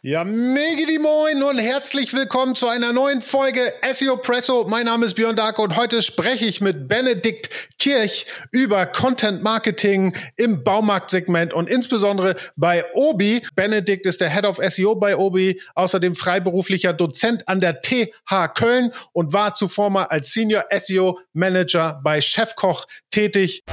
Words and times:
Ja, 0.00 0.22
mega 0.22 0.86
die 0.88 1.00
Moin 1.00 1.42
und 1.42 1.58
herzlich 1.58 2.14
willkommen 2.14 2.54
zu 2.54 2.68
einer 2.68 2.92
neuen 2.92 3.20
Folge 3.20 3.74
SEO 3.92 4.16
Presso. 4.16 4.64
Mein 4.68 4.86
Name 4.86 5.06
ist 5.06 5.14
Björn 5.14 5.34
Dark 5.34 5.58
und 5.58 5.74
heute 5.74 6.02
spreche 6.02 6.46
ich 6.46 6.60
mit 6.60 6.86
Benedikt 6.86 7.50
Kirch 7.80 8.26
über 8.52 8.86
Content 8.86 9.42
Marketing 9.42 10.14
im 10.36 10.62
Baumarktsegment 10.62 11.52
und 11.52 11.68
insbesondere 11.68 12.36
bei 12.54 12.84
Obi. 12.94 13.42
Benedikt 13.56 14.06
ist 14.06 14.20
der 14.20 14.30
Head 14.30 14.44
of 14.44 14.60
SEO 14.68 14.94
bei 14.94 15.16
Obi, 15.16 15.60
außerdem 15.74 16.14
freiberuflicher 16.14 16.92
Dozent 16.92 17.48
an 17.48 17.58
der 17.58 17.80
TH 17.80 18.54
Köln 18.54 18.92
und 19.12 19.32
war 19.32 19.56
zuvor 19.56 19.90
mal 19.90 20.04
als 20.04 20.32
Senior 20.32 20.64
SEO 20.78 21.18
Manager 21.32 22.00
bei 22.04 22.20
Chefkoch 22.20 22.86
tätig. 23.10 23.64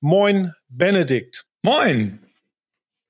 Moin, 0.00 0.54
Benedikt. 0.70 1.44
Moin. 1.64 2.23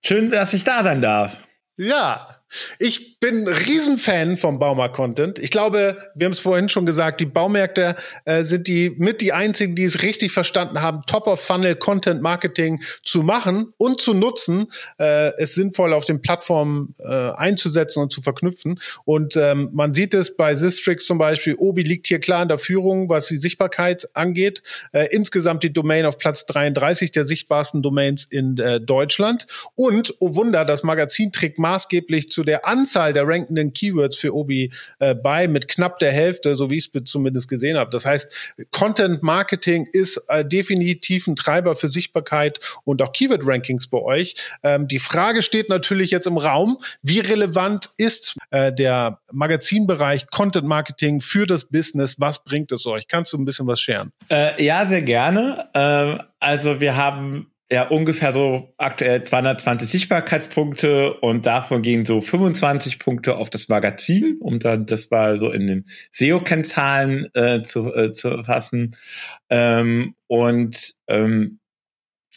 Schön, 0.07 0.29
dass 0.29 0.53
ich 0.53 0.65
da 0.65 0.83
sein 0.83 1.01
darf. 1.01 1.39
Ja, 1.77 2.44
ich 2.79 3.21
bin 3.21 3.49
Riesenfan 3.49 4.37
vom 4.37 4.59
Baumarkt-Content. 4.59 5.39
Ich 5.39 5.51
glaube, 5.51 5.97
wir 6.15 6.25
haben 6.27 6.33
es 6.33 6.41
vorhin 6.41 6.69
schon 6.69 6.87
gesagt, 6.87 7.21
die 7.21 7.27
Baumärkte 7.27 7.97
äh, 8.25 8.45
sind 8.45 8.69
die 8.69 8.91
mit 8.91 9.21
die 9.21 9.33
einzigen, 9.33 9.75
die 9.75 9.85
es 9.85 10.03
richtig 10.03 10.33
verstanden 10.33 10.81
haben, 10.81 11.03
Top-of-Funnel-Content-Marketing 11.07 12.83
zu 13.03 13.23
machen 13.23 13.73
und 13.77 14.01
zu 14.01 14.15
nutzen, 14.15 14.71
äh, 14.99 15.33
es 15.39 15.55
sinnvoll 15.55 15.93
auf 15.93 16.05
den 16.05 16.21
Plattformen 16.21 16.95
äh, 16.99 17.13
einzusetzen 17.33 18.01
und 18.01 18.13
zu 18.13 18.23
verknüpfen. 18.23 18.81
Und 19.05 19.37
ähm, 19.37 19.71
man 19.73 19.95
sieht 19.95 20.15
es 20.15 20.37
bei 20.37 20.55
Sistrix 20.55 21.07
zum 21.07 21.19
Beispiel, 21.19 21.55
Obi 21.57 21.83
liegt 21.83 22.07
hier 22.07 22.21
klar 22.21 22.43
in 22.43 22.49
der 22.49 22.59
Führung, 22.59 23.09
was 23.09 23.29
die 23.29 23.39
Sichtbarkeit 23.39 24.09
angeht. 24.15 24.63
Äh, 24.93 25.09
insgesamt 25.11 25.63
die 25.63 25.73
Domain 25.73 26.07
auf 26.07 26.19
Platz 26.19 26.47
33 26.47 27.13
der 27.13 27.25
sichtbarsten 27.25 27.83
Domains 27.83 28.25
in 28.25 28.59
äh, 28.59 28.81
Deutschland. 28.81 29.47
Und, 29.75 30.15
oh 30.21 30.35
Wunder, 30.35 30.65
das 30.65 30.83
Magazin 30.83 31.33
trägt 31.33 31.59
maßgeblich 31.59 32.31
zu 32.31 32.44
der 32.45 32.67
Anzahl 32.67 33.13
der 33.13 33.27
rankenden 33.27 33.73
Keywords 33.73 34.17
für 34.17 34.35
Obi 34.35 34.73
äh, 34.99 35.15
bei 35.15 35.49
mit 35.49 35.69
knapp 35.69 35.99
der 35.99 36.13
Hälfte, 36.13 36.57
so 36.57 36.71
wie 36.71 36.79
ich 36.79 36.91
es 36.95 37.05
zumindest 37.05 37.49
gesehen 37.49 37.77
habe. 37.77 37.91
Das 37.91 38.07
heißt, 38.07 38.55
Content 38.71 39.23
Marketing 39.23 39.87
ist 39.93 40.21
äh, 40.29 40.45
definitiv 40.45 41.27
ein 41.27 41.37
Treiber 41.37 41.77
für 41.77 41.89
Sichtbarkeit 41.89 42.61
und 42.85 43.03
auch 43.03 43.13
Keyword 43.13 43.47
Rankings 43.47 43.87
bei 43.87 43.99
euch. 43.99 44.35
Ähm, 44.63 44.89
die 44.89 44.99
Frage 44.99 45.43
steht 45.43 45.69
natürlich 45.69 46.11
jetzt 46.11 46.27
im 46.27 46.39
Raum, 46.39 46.79
wie 47.03 47.21
relevant 47.21 47.91
ist 47.97 48.37
äh, 48.51 48.73
der 48.73 49.21
Magazinbereich 49.33 50.27
Content 50.31 50.67
Marketing 50.67 51.21
für 51.21 51.47
das 51.47 51.65
Business? 51.65 52.17
Was 52.19 52.45
bringt 52.45 52.73
es 52.73 52.87
euch? 52.87 53.09
Kannst 53.09 53.33
du 53.33 53.39
ein 53.39 53.45
bisschen 53.45 53.67
was 53.67 53.81
scheren? 53.81 54.13
Äh, 54.31 54.65
ja, 54.65 54.87
sehr 54.87 55.03
gerne. 55.03 55.69
Ähm, 55.75 56.21
also 56.41 56.81
wir 56.81 56.97
haben 56.97 57.51
ja 57.75 57.89
ungefähr 57.89 58.33
so 58.33 58.73
aktuell 58.79 59.25
220 59.25 59.89
Sichtbarkeitspunkte 59.89 61.15
und 61.15 61.45
davon 61.45 61.83
gehen 61.83 62.07
so 62.07 62.21
25 62.21 62.99
Punkte 62.99 63.37
auf 63.37 63.51
das 63.51 63.69
Magazin, 63.69 64.39
um 64.41 64.61
dann 64.61 64.87
das 64.87 65.11
mal 65.11 65.39
so 65.39 65.51
in 65.51 65.67
den 65.67 65.85
SEO-Kennzahlen 66.11 67.29
äh, 67.35 67.63
zu, 67.63 67.93
äh, 67.93 68.13
zu 68.13 68.43
fassen. 68.45 68.97
Ähm, 69.51 70.15
und 70.29 70.95
ähm, 71.09 71.59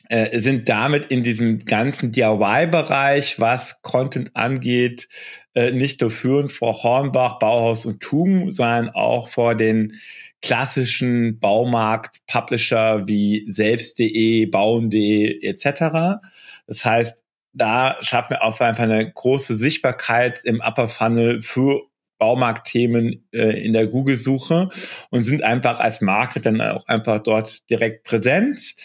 äh, 0.09 0.39
sind 0.39 0.69
damit 0.69 1.07
in 1.07 1.23
diesem 1.23 1.65
ganzen 1.65 2.11
DIY-Bereich, 2.11 3.39
was 3.39 3.81
Content 3.81 4.35
angeht, 4.35 5.07
äh, 5.53 5.71
nicht 5.71 6.01
nur 6.01 6.11
führend 6.11 6.51
vor 6.51 6.83
Hornbach, 6.83 7.39
Bauhaus 7.39 7.85
und 7.85 8.01
Tum, 8.01 8.49
sondern 8.51 8.89
auch 8.89 9.29
vor 9.29 9.55
den 9.55 9.93
klassischen 10.41 11.39
Baumarkt-Publisher 11.39 13.07
wie 13.07 13.49
selbst.de, 13.49 14.45
bauen.de 14.45 15.41
etc. 15.41 16.19
Das 16.67 16.85
heißt, 16.85 17.23
da 17.53 17.97
schaffen 18.01 18.31
wir 18.31 18.43
auf 18.43 18.61
einfach 18.61 18.83
eine 18.83 19.11
große 19.11 19.55
Sichtbarkeit 19.55 20.41
im 20.43 20.61
Upper 20.61 20.89
Funnel 20.89 21.41
für 21.41 21.81
Baumarktthemen 22.19 23.27
äh, 23.31 23.63
in 23.63 23.73
der 23.73 23.87
Google-Suche 23.87 24.69
und 25.09 25.23
sind 25.23 25.43
einfach 25.43 25.79
als 25.79 26.01
Marke 26.01 26.39
dann 26.39 26.61
auch 26.61 26.87
einfach 26.87 27.21
dort 27.21 27.69
direkt 27.69 28.05
präsent. 28.05 28.75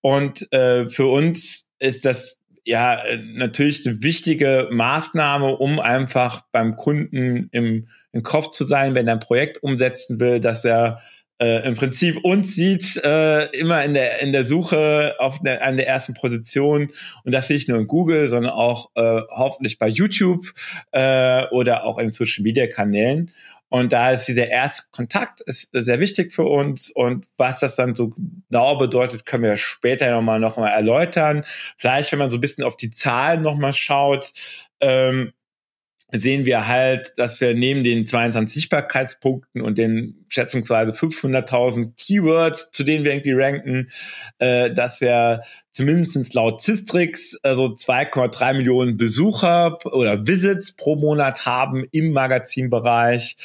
Und 0.00 0.50
äh, 0.52 0.86
für 0.88 1.06
uns 1.06 1.66
ist 1.78 2.04
das 2.04 2.38
ja 2.64 3.02
natürlich 3.34 3.86
eine 3.86 4.02
wichtige 4.02 4.68
Maßnahme, 4.70 5.56
um 5.56 5.80
einfach 5.80 6.42
beim 6.52 6.76
Kunden 6.76 7.48
im, 7.52 7.88
im 8.12 8.22
Kopf 8.22 8.50
zu 8.50 8.64
sein, 8.64 8.94
wenn 8.94 9.06
er 9.06 9.14
ein 9.14 9.20
Projekt 9.20 9.62
umsetzen 9.62 10.18
will, 10.20 10.40
dass 10.40 10.64
er 10.64 11.00
äh, 11.40 11.66
im 11.66 11.74
Prinzip 11.74 12.24
uns 12.24 12.54
sieht 12.54 12.96
äh, 13.04 13.46
immer 13.58 13.84
in 13.84 13.94
der 13.94 14.20
in 14.20 14.32
der 14.32 14.44
Suche 14.44 15.16
auf 15.18 15.40
der, 15.40 15.64
an 15.64 15.76
der 15.76 15.88
ersten 15.88 16.14
Position 16.14 16.90
und 17.24 17.34
das 17.34 17.50
nicht 17.50 17.68
nur 17.68 17.78
in 17.78 17.86
Google, 17.86 18.28
sondern 18.28 18.52
auch 18.52 18.90
äh, 18.94 19.20
hoffentlich 19.30 19.78
bei 19.78 19.88
YouTube 19.88 20.46
äh, 20.92 21.46
oder 21.48 21.84
auch 21.84 21.98
in 21.98 22.12
Social 22.12 22.44
Media 22.44 22.66
Kanälen. 22.68 23.32
Und 23.74 23.92
da 23.92 24.12
ist 24.12 24.26
dieser 24.26 24.46
erste 24.46 24.84
Kontakt 24.92 25.40
ist 25.40 25.70
sehr 25.72 25.98
wichtig 25.98 26.32
für 26.32 26.44
uns. 26.44 26.92
Und 26.92 27.26
was 27.38 27.58
das 27.58 27.74
dann 27.74 27.96
so 27.96 28.14
genau 28.48 28.76
bedeutet, 28.76 29.26
können 29.26 29.42
wir 29.42 29.56
später 29.56 30.12
nochmal 30.12 30.38
noch 30.38 30.58
mal 30.58 30.68
erläutern. 30.68 31.44
Vielleicht, 31.76 32.12
wenn 32.12 32.20
man 32.20 32.30
so 32.30 32.36
ein 32.36 32.40
bisschen 32.40 32.62
auf 32.62 32.76
die 32.76 32.92
Zahlen 32.92 33.42
nochmal 33.42 33.72
schaut, 33.72 34.30
ähm, 34.80 35.32
sehen 36.12 36.44
wir 36.44 36.68
halt, 36.68 37.12
dass 37.16 37.40
wir 37.40 37.54
neben 37.54 37.82
den 37.82 38.06
22 38.06 38.54
Sichtbarkeitspunkten 38.54 39.60
und 39.60 39.78
den 39.78 40.24
schätzungsweise 40.28 40.92
500.000 40.92 41.94
Keywords, 41.96 42.70
zu 42.70 42.84
denen 42.84 43.04
wir 43.04 43.12
irgendwie 43.12 43.32
ranken, 43.32 43.88
äh, 44.38 44.72
dass 44.72 45.00
wir 45.00 45.42
zumindest 45.72 46.34
laut 46.34 46.60
Cistrix 46.60 47.38
also 47.42 47.66
2,3 47.66 48.54
Millionen 48.54 48.96
Besucher 48.96 49.78
oder 49.86 50.26
Visits 50.26 50.76
pro 50.76 50.96
Monat 50.96 51.46
haben 51.46 51.84
im 51.90 52.12
Magazinbereich. 52.12 53.36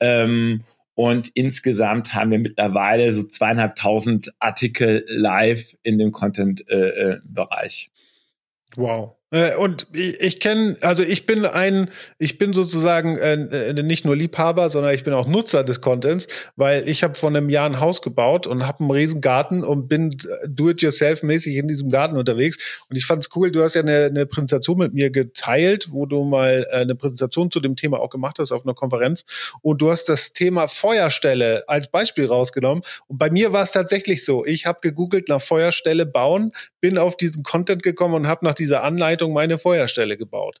Ähm, 0.00 0.64
und 0.94 1.28
insgesamt 1.34 2.12
haben 2.14 2.32
wir 2.32 2.40
mittlerweile 2.40 3.12
so 3.12 3.22
zweieinhalbtausend 3.22 4.32
Artikel 4.40 5.04
live 5.06 5.76
in 5.84 5.96
dem 5.96 6.10
Content-Bereich. 6.10 7.90
Äh, 7.90 8.80
äh 8.80 8.80
wow. 8.82 9.17
Äh, 9.30 9.56
und 9.56 9.86
ich, 9.92 10.20
ich 10.20 10.40
kenne, 10.40 10.76
also 10.80 11.02
ich 11.02 11.26
bin 11.26 11.44
ein, 11.44 11.90
ich 12.18 12.38
bin 12.38 12.52
sozusagen 12.52 13.18
äh, 13.18 13.34
äh, 13.34 13.82
nicht 13.82 14.04
nur 14.04 14.16
Liebhaber, 14.16 14.70
sondern 14.70 14.94
ich 14.94 15.04
bin 15.04 15.12
auch 15.12 15.26
Nutzer 15.26 15.64
des 15.64 15.80
Contents, 15.80 16.28
weil 16.56 16.88
ich 16.88 17.02
habe 17.02 17.14
vor 17.14 17.28
einem 17.28 17.50
Jahr 17.50 17.66
ein 17.66 17.80
Haus 17.80 18.00
gebaut 18.00 18.46
und 18.46 18.66
habe 18.66 18.80
einen 18.80 18.90
riesen 18.90 19.20
Garten 19.20 19.64
und 19.64 19.88
bin 19.88 20.16
do-it-yourself-mäßig 20.46 21.56
in 21.56 21.68
diesem 21.68 21.90
Garten 21.90 22.16
unterwegs. 22.16 22.86
Und 22.88 22.96
ich 22.96 23.04
fand 23.04 23.22
es 23.22 23.36
cool, 23.36 23.50
du 23.50 23.62
hast 23.62 23.74
ja 23.74 23.82
eine, 23.82 24.06
eine 24.06 24.26
Präsentation 24.26 24.78
mit 24.78 24.94
mir 24.94 25.10
geteilt, 25.10 25.92
wo 25.92 26.06
du 26.06 26.24
mal 26.24 26.66
äh, 26.70 26.76
eine 26.76 26.94
Präsentation 26.94 27.50
zu 27.50 27.60
dem 27.60 27.76
Thema 27.76 28.00
auch 28.00 28.10
gemacht 28.10 28.38
hast 28.38 28.52
auf 28.52 28.64
einer 28.64 28.74
Konferenz. 28.74 29.24
Und 29.60 29.82
du 29.82 29.90
hast 29.90 30.06
das 30.06 30.32
Thema 30.32 30.68
Feuerstelle 30.68 31.64
als 31.66 31.88
Beispiel 31.88 32.26
rausgenommen. 32.26 32.82
Und 33.06 33.18
bei 33.18 33.30
mir 33.30 33.52
war 33.52 33.62
es 33.62 33.72
tatsächlich 33.72 34.24
so, 34.24 34.46
ich 34.46 34.64
habe 34.64 34.78
gegoogelt 34.80 35.28
nach 35.28 35.42
Feuerstelle 35.42 36.06
bauen, 36.06 36.52
bin 36.80 36.96
auf 36.96 37.16
diesen 37.16 37.42
Content 37.42 37.82
gekommen 37.82 38.14
und 38.14 38.26
habe 38.26 38.44
nach 38.44 38.54
dieser 38.54 38.84
Anleitung 38.84 39.17
Leitung 39.18 39.32
meine 39.32 39.58
Feuerstelle 39.58 40.16
gebaut. 40.16 40.60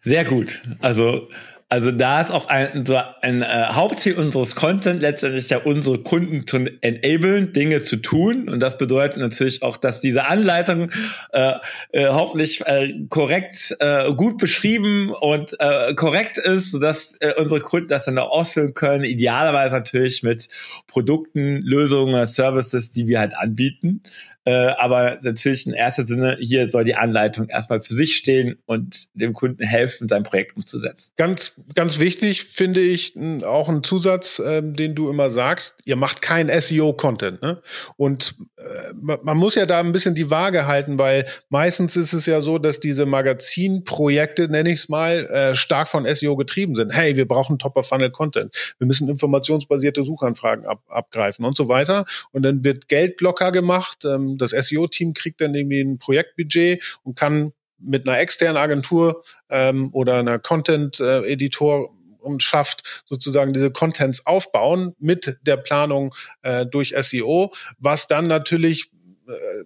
Sehr 0.00 0.24
gut. 0.24 0.60
Also 0.80 1.28
also 1.72 1.90
da 1.90 2.20
ist 2.20 2.30
auch 2.30 2.48
ein, 2.48 2.84
so 2.84 3.00
ein 3.22 3.40
äh, 3.40 3.46
Hauptziel 3.46 4.16
unseres 4.16 4.54
Content 4.54 5.00
letztendlich 5.00 5.48
ja 5.48 5.56
unsere 5.56 6.02
Kunden 6.02 6.46
zu 6.46 6.58
enablen, 6.82 7.54
Dinge 7.54 7.80
zu 7.80 7.96
tun. 7.96 8.50
Und 8.50 8.60
das 8.60 8.76
bedeutet 8.76 9.16
natürlich 9.16 9.62
auch, 9.62 9.78
dass 9.78 10.02
diese 10.02 10.26
Anleitung 10.26 10.90
äh, 11.32 11.54
äh, 11.92 12.08
hoffentlich 12.08 12.60
äh, 12.66 13.06
korrekt, 13.08 13.74
äh, 13.80 14.12
gut 14.12 14.36
beschrieben 14.36 15.14
und 15.18 15.56
äh, 15.60 15.94
korrekt 15.94 16.36
ist, 16.36 16.72
sodass 16.72 17.16
äh, 17.20 17.32
unsere 17.38 17.60
Kunden 17.60 17.88
das 17.88 18.04
dann 18.04 18.18
auch 18.18 18.32
ausführen 18.32 18.74
können. 18.74 19.04
Idealerweise 19.04 19.74
natürlich 19.76 20.22
mit 20.22 20.50
Produkten, 20.88 21.62
Lösungen, 21.62 22.26
Services, 22.26 22.92
die 22.92 23.06
wir 23.06 23.18
halt 23.18 23.34
anbieten. 23.34 24.02
Äh, 24.44 24.72
aber 24.78 25.18
natürlich 25.22 25.66
in 25.66 25.72
erster 25.72 26.04
Sinne, 26.04 26.36
hier 26.40 26.68
soll 26.68 26.84
die 26.84 26.96
Anleitung 26.96 27.48
erstmal 27.48 27.80
für 27.80 27.94
sich 27.94 28.16
stehen 28.16 28.58
und 28.66 29.06
dem 29.14 29.34
Kunden 29.34 29.62
helfen, 29.62 30.08
sein 30.08 30.24
Projekt 30.24 30.56
umzusetzen. 30.56 31.12
Ganz, 31.16 31.60
ganz 31.76 32.00
wichtig 32.00 32.44
finde 32.44 32.80
ich 32.80 33.16
auch 33.44 33.68
ein 33.68 33.84
Zusatz, 33.84 34.42
ähm, 34.44 34.74
den 34.74 34.96
du 34.96 35.10
immer 35.10 35.30
sagst, 35.30 35.78
ihr 35.84 35.94
macht 35.94 36.22
kein 36.22 36.48
SEO-Content. 36.48 37.40
Ne? 37.40 37.62
Und 37.96 38.34
äh, 38.56 38.92
man 39.00 39.36
muss 39.36 39.54
ja 39.54 39.64
da 39.64 39.78
ein 39.78 39.92
bisschen 39.92 40.16
die 40.16 40.30
Waage 40.30 40.66
halten, 40.66 40.98
weil 40.98 41.26
meistens 41.48 41.96
ist 41.96 42.12
es 42.12 42.26
ja 42.26 42.42
so, 42.42 42.58
dass 42.58 42.80
diese 42.80 43.06
Magazinprojekte, 43.06 44.48
nenne 44.48 44.70
ich 44.70 44.80
es 44.80 44.88
mal, 44.88 45.26
äh, 45.26 45.54
stark 45.54 45.86
von 45.86 46.04
SEO 46.12 46.34
getrieben 46.34 46.74
sind. 46.74 46.90
Hey, 46.90 47.16
wir 47.16 47.28
brauchen 47.28 47.60
Top-of-Funnel-Content. 47.60 48.74
Wir 48.78 48.86
müssen 48.88 49.08
informationsbasierte 49.08 50.02
Suchanfragen 50.02 50.66
ab, 50.66 50.82
abgreifen 50.88 51.44
und 51.44 51.56
so 51.56 51.68
weiter. 51.68 52.06
Und 52.32 52.42
dann 52.42 52.64
wird 52.64 52.88
Geld 52.88 53.20
locker 53.20 53.52
gemacht. 53.52 54.04
Ähm, 54.04 54.31
das 54.38 54.50
SEO-Team 54.50 55.14
kriegt 55.14 55.40
dann 55.40 55.54
irgendwie 55.54 55.80
ein 55.80 55.98
Projektbudget 55.98 56.98
und 57.02 57.16
kann 57.16 57.52
mit 57.78 58.06
einer 58.06 58.18
externen 58.18 58.56
Agentur 58.56 59.24
ähm, 59.50 59.90
oder 59.92 60.18
einer 60.18 60.38
Content-Editor 60.38 61.90
und 62.20 62.42
schafft 62.42 63.02
sozusagen 63.06 63.52
diese 63.52 63.72
Contents 63.72 64.26
aufbauen 64.26 64.94
mit 64.98 65.38
der 65.42 65.56
Planung 65.56 66.14
äh, 66.42 66.64
durch 66.64 66.94
SEO, 67.00 67.52
was 67.78 68.06
dann 68.06 68.28
natürlich 68.28 68.90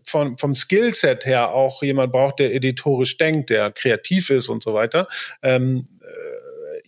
von, 0.03 0.37
vom 0.39 0.55
Skillset 0.55 1.27
her 1.27 1.51
auch 1.53 1.83
jemand 1.83 2.13
braucht, 2.13 2.39
der 2.39 2.55
editorisch 2.55 3.17
denkt, 3.17 3.51
der 3.51 3.73
kreativ 3.73 4.31
ist 4.31 4.49
und 4.49 4.63
so 4.63 4.75
weiter. 4.75 5.09
Ähm, 5.43 5.89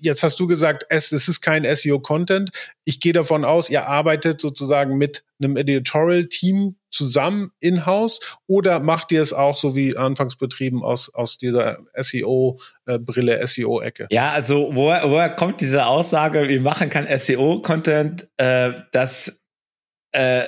jetzt 0.01 0.23
hast 0.23 0.39
du 0.41 0.47
gesagt, 0.47 0.87
es, 0.89 1.13
es 1.13 1.29
ist 1.29 1.41
kein 1.41 1.65
SEO-Content. 1.65 2.51
Ich 2.85 3.01
gehe 3.01 3.13
davon 3.13 3.45
aus, 3.45 3.71
ihr 3.71 3.87
arbeitet 3.87 4.41
sozusagen 4.41 4.97
mit 4.97 5.25
einem 5.41 5.57
Editorial-Team 5.57 6.77
zusammen 6.91 7.53
in-house 7.61 8.21
oder 8.47 8.81
macht 8.81 9.13
ihr 9.13 9.23
es 9.23 9.33
auch 9.33 9.57
so 9.57 9.77
wie 9.77 9.97
anfangs 9.97 10.37
betrieben 10.37 10.83
aus, 10.83 11.13
aus 11.15 11.39
dieser 11.39 11.79
SEO-Brille, 11.95 13.47
SEO-Ecke? 13.47 14.07
Ja, 14.11 14.31
also 14.31 14.71
woher, 14.73 15.09
woher 15.09 15.31
kommt 15.31 15.61
diese 15.61 15.87
Aussage, 15.87 16.49
wir 16.49 16.61
machen 16.61 16.91
kein 16.91 17.07
SEO-Content? 17.19 18.29
Äh, 18.37 18.73
das 18.93 19.41
äh, 20.13 20.45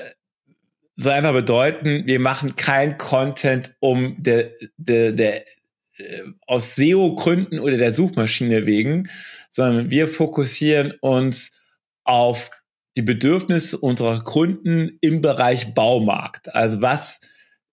soll 0.96 1.12
einfach 1.12 1.32
bedeuten, 1.32 2.06
wir 2.06 2.20
machen 2.20 2.56
kein 2.56 2.98
Content, 2.98 3.74
um 3.80 4.22
der, 4.22 4.50
der, 4.76 5.12
der 5.12 5.46
äh, 5.96 6.24
aus 6.46 6.74
SEO-Gründen 6.76 7.60
oder 7.60 7.76
der 7.76 7.92
Suchmaschine 7.92 8.66
wegen, 8.66 9.08
sondern 9.50 9.90
wir 9.90 10.08
fokussieren 10.08 10.92
uns 11.00 11.52
auf 12.04 12.50
die 12.96 13.02
Bedürfnisse 13.02 13.78
unserer 13.78 14.22
Kunden 14.22 14.98
im 15.00 15.20
Bereich 15.20 15.74
Baumarkt. 15.74 16.54
Also 16.54 16.80
was 16.82 17.20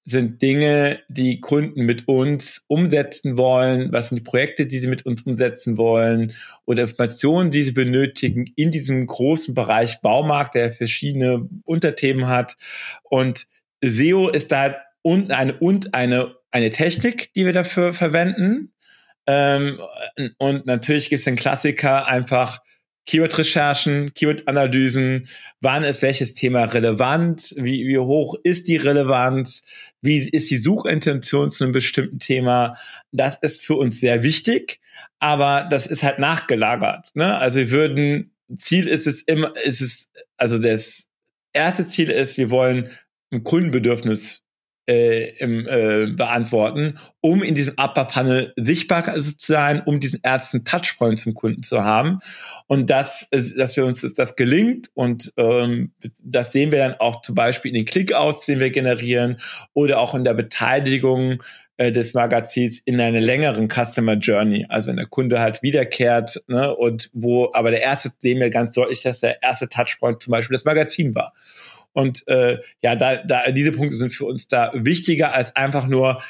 sind 0.08 0.42
Dinge, 0.42 1.02
die 1.10 1.42
Kunden 1.42 1.84
mit 1.84 2.08
uns 2.08 2.64
umsetzen 2.68 3.38
wollen? 3.38 3.92
Was 3.92 4.08
sind 4.08 4.19
die 4.19 4.24
Projekte, 4.24 4.66
die 4.66 4.80
sie 4.80 4.88
mit 4.88 5.06
uns 5.06 5.24
umsetzen 5.24 5.78
wollen? 5.78 6.31
Oder 6.66 6.84
Informationen, 6.84 7.52
die 7.52 7.64
sie 7.64 7.74
benötigen 7.74 8.46
in 8.56 8.72
diesem 8.72 9.06
großen 9.06 9.54
Bereich 9.54 10.00
Baumarkt, 10.00 10.56
der 10.56 10.72
verschiedene 10.72 11.50
Unterthemen 11.66 12.28
hat. 12.28 12.56
Und 13.04 13.48
SEO 13.84 14.30
ist 14.30 14.54
da 14.54 14.78
und 15.02 15.31
eine, 15.31 15.58
und 15.60 15.94
eine, 15.94 16.36
eine 16.52 16.69
Technik, 16.69 17.34
die 17.34 17.46
wir 17.46 17.54
dafür 17.54 17.94
verwenden. 17.94 18.72
Ähm, 19.25 19.81
und 20.38 20.66
natürlich 20.66 21.10
gibt 21.10 21.19
es 21.19 21.25
den 21.25 21.36
Klassiker 21.36 22.08
einfach 22.08 22.62
Keyword-Recherchen, 23.07 24.13
Keyword-Analysen, 24.13 25.27
wann 25.62 25.83
ist 25.83 26.01
welches 26.01 26.33
Thema 26.33 26.65
relevant, 26.65 27.56
wie, 27.57 27.88
wie 27.88 27.98
hoch 27.98 28.36
ist 28.44 28.68
die 28.68 28.75
Relevanz, 28.75 29.63
wie 30.01 30.19
ist 30.19 30.51
die 30.51 30.57
Suchintention 30.57 31.50
zu 31.50 31.63
einem 31.63 31.74
bestimmten 31.74 32.19
Thema. 32.19 32.75
Das 33.12 33.38
ist 33.39 33.65
für 33.65 33.75
uns 33.75 34.00
sehr 34.00 34.24
wichtig, 34.24 34.80
aber 35.19 35.68
das 35.69 35.88
ist 35.88 36.04
halt 36.04 36.19
nachgelagert. 36.19 37.15
Ne? 37.15 37.38
Also 37.38 37.59
wir 37.59 37.71
würden, 37.71 38.31
Ziel 38.56 38.88
ist 38.88 39.07
es 39.07 39.21
immer, 39.21 39.56
ist 39.57 39.81
es, 39.81 40.09
also 40.36 40.59
das 40.59 41.09
erste 41.54 41.88
Ziel 41.88 42.12
ist, 42.12 42.38
wir 42.38 42.50
wollen 42.50 42.89
ein 43.31 43.44
Kundenbedürfnis 43.44 44.44
äh, 44.88 45.30
im, 45.38 45.68
äh, 45.68 46.07
beantworten, 46.07 46.98
um 47.22 47.44
in 47.44 47.56
diesem 47.56 47.75
Upper 47.78 48.07
Funnel 48.07 48.54
sichtbar 48.56 49.13
zu 49.16 49.34
sein, 49.38 49.81
um 49.86 50.00
diesen 50.00 50.24
ersten 50.24 50.63
Touchpoint 50.63 51.19
zum 51.19 51.34
Kunden 51.34 51.63
zu 51.63 51.84
haben. 51.84 52.19
Und 52.68 52.89
das, 52.89 53.28
dass 53.31 53.75
wir 53.75 53.86
uns 53.86 54.01
das 54.01 54.36
gelingt 54.36 54.89
und 54.94 55.34
ähm, 55.38 55.92
das 56.24 56.51
sehen 56.51 56.72
wir 56.72 56.80
dann 56.80 56.95
auch 56.95 57.22
zum 57.22 57.36
Beispiel 57.36 57.69
in 57.69 57.75
den 57.75 57.86
Clickouts, 57.86 58.45
den 58.45 58.60
wir 58.60 58.72
generieren 58.72 59.38
oder 59.74 60.00
auch 60.00 60.16
in 60.16 60.24
der 60.24 60.34
Beteiligung 60.34 61.44
äh, 61.78 61.92
des 61.92 62.13
Magazins 62.13 62.80
in 62.80 63.00
einer 63.00 63.19
längeren 63.19 63.69
Customer 63.69 64.13
Journey. 64.13 64.66
Also 64.68 64.90
wenn 64.90 64.95
der 64.95 65.06
Kunde 65.06 65.40
halt 65.40 65.62
wiederkehrt 65.62 66.42
ne, 66.48 66.75
und 66.75 67.10
wo, 67.13 67.51
aber 67.54 67.72
der 67.72 67.81
erste 67.81 68.12
sehen 68.18 68.40
wir 68.40 68.50
ganz 68.50 68.72
deutlich, 68.72 69.04
dass 69.04 69.19
der 69.19 69.44
erste 69.44 69.69
Touchpoint 69.69 70.24
zum 70.24 70.31
Beispiel 70.31 70.56
das 70.56 70.66
Magazin 70.66 71.13
war. 71.13 71.33
Und 71.97 72.27
äh, 72.27 72.59
ja, 72.83 72.95
da, 72.95 73.23
da 73.23 73.49
diese 73.49 73.71
Punkte 73.71 73.95
sind 73.95 74.11
für 74.11 74.25
uns 74.25 74.47
da 74.47 74.69
wichtiger 74.75 75.33
als 75.33 75.55
einfach 75.55 75.88
nur 75.88 76.21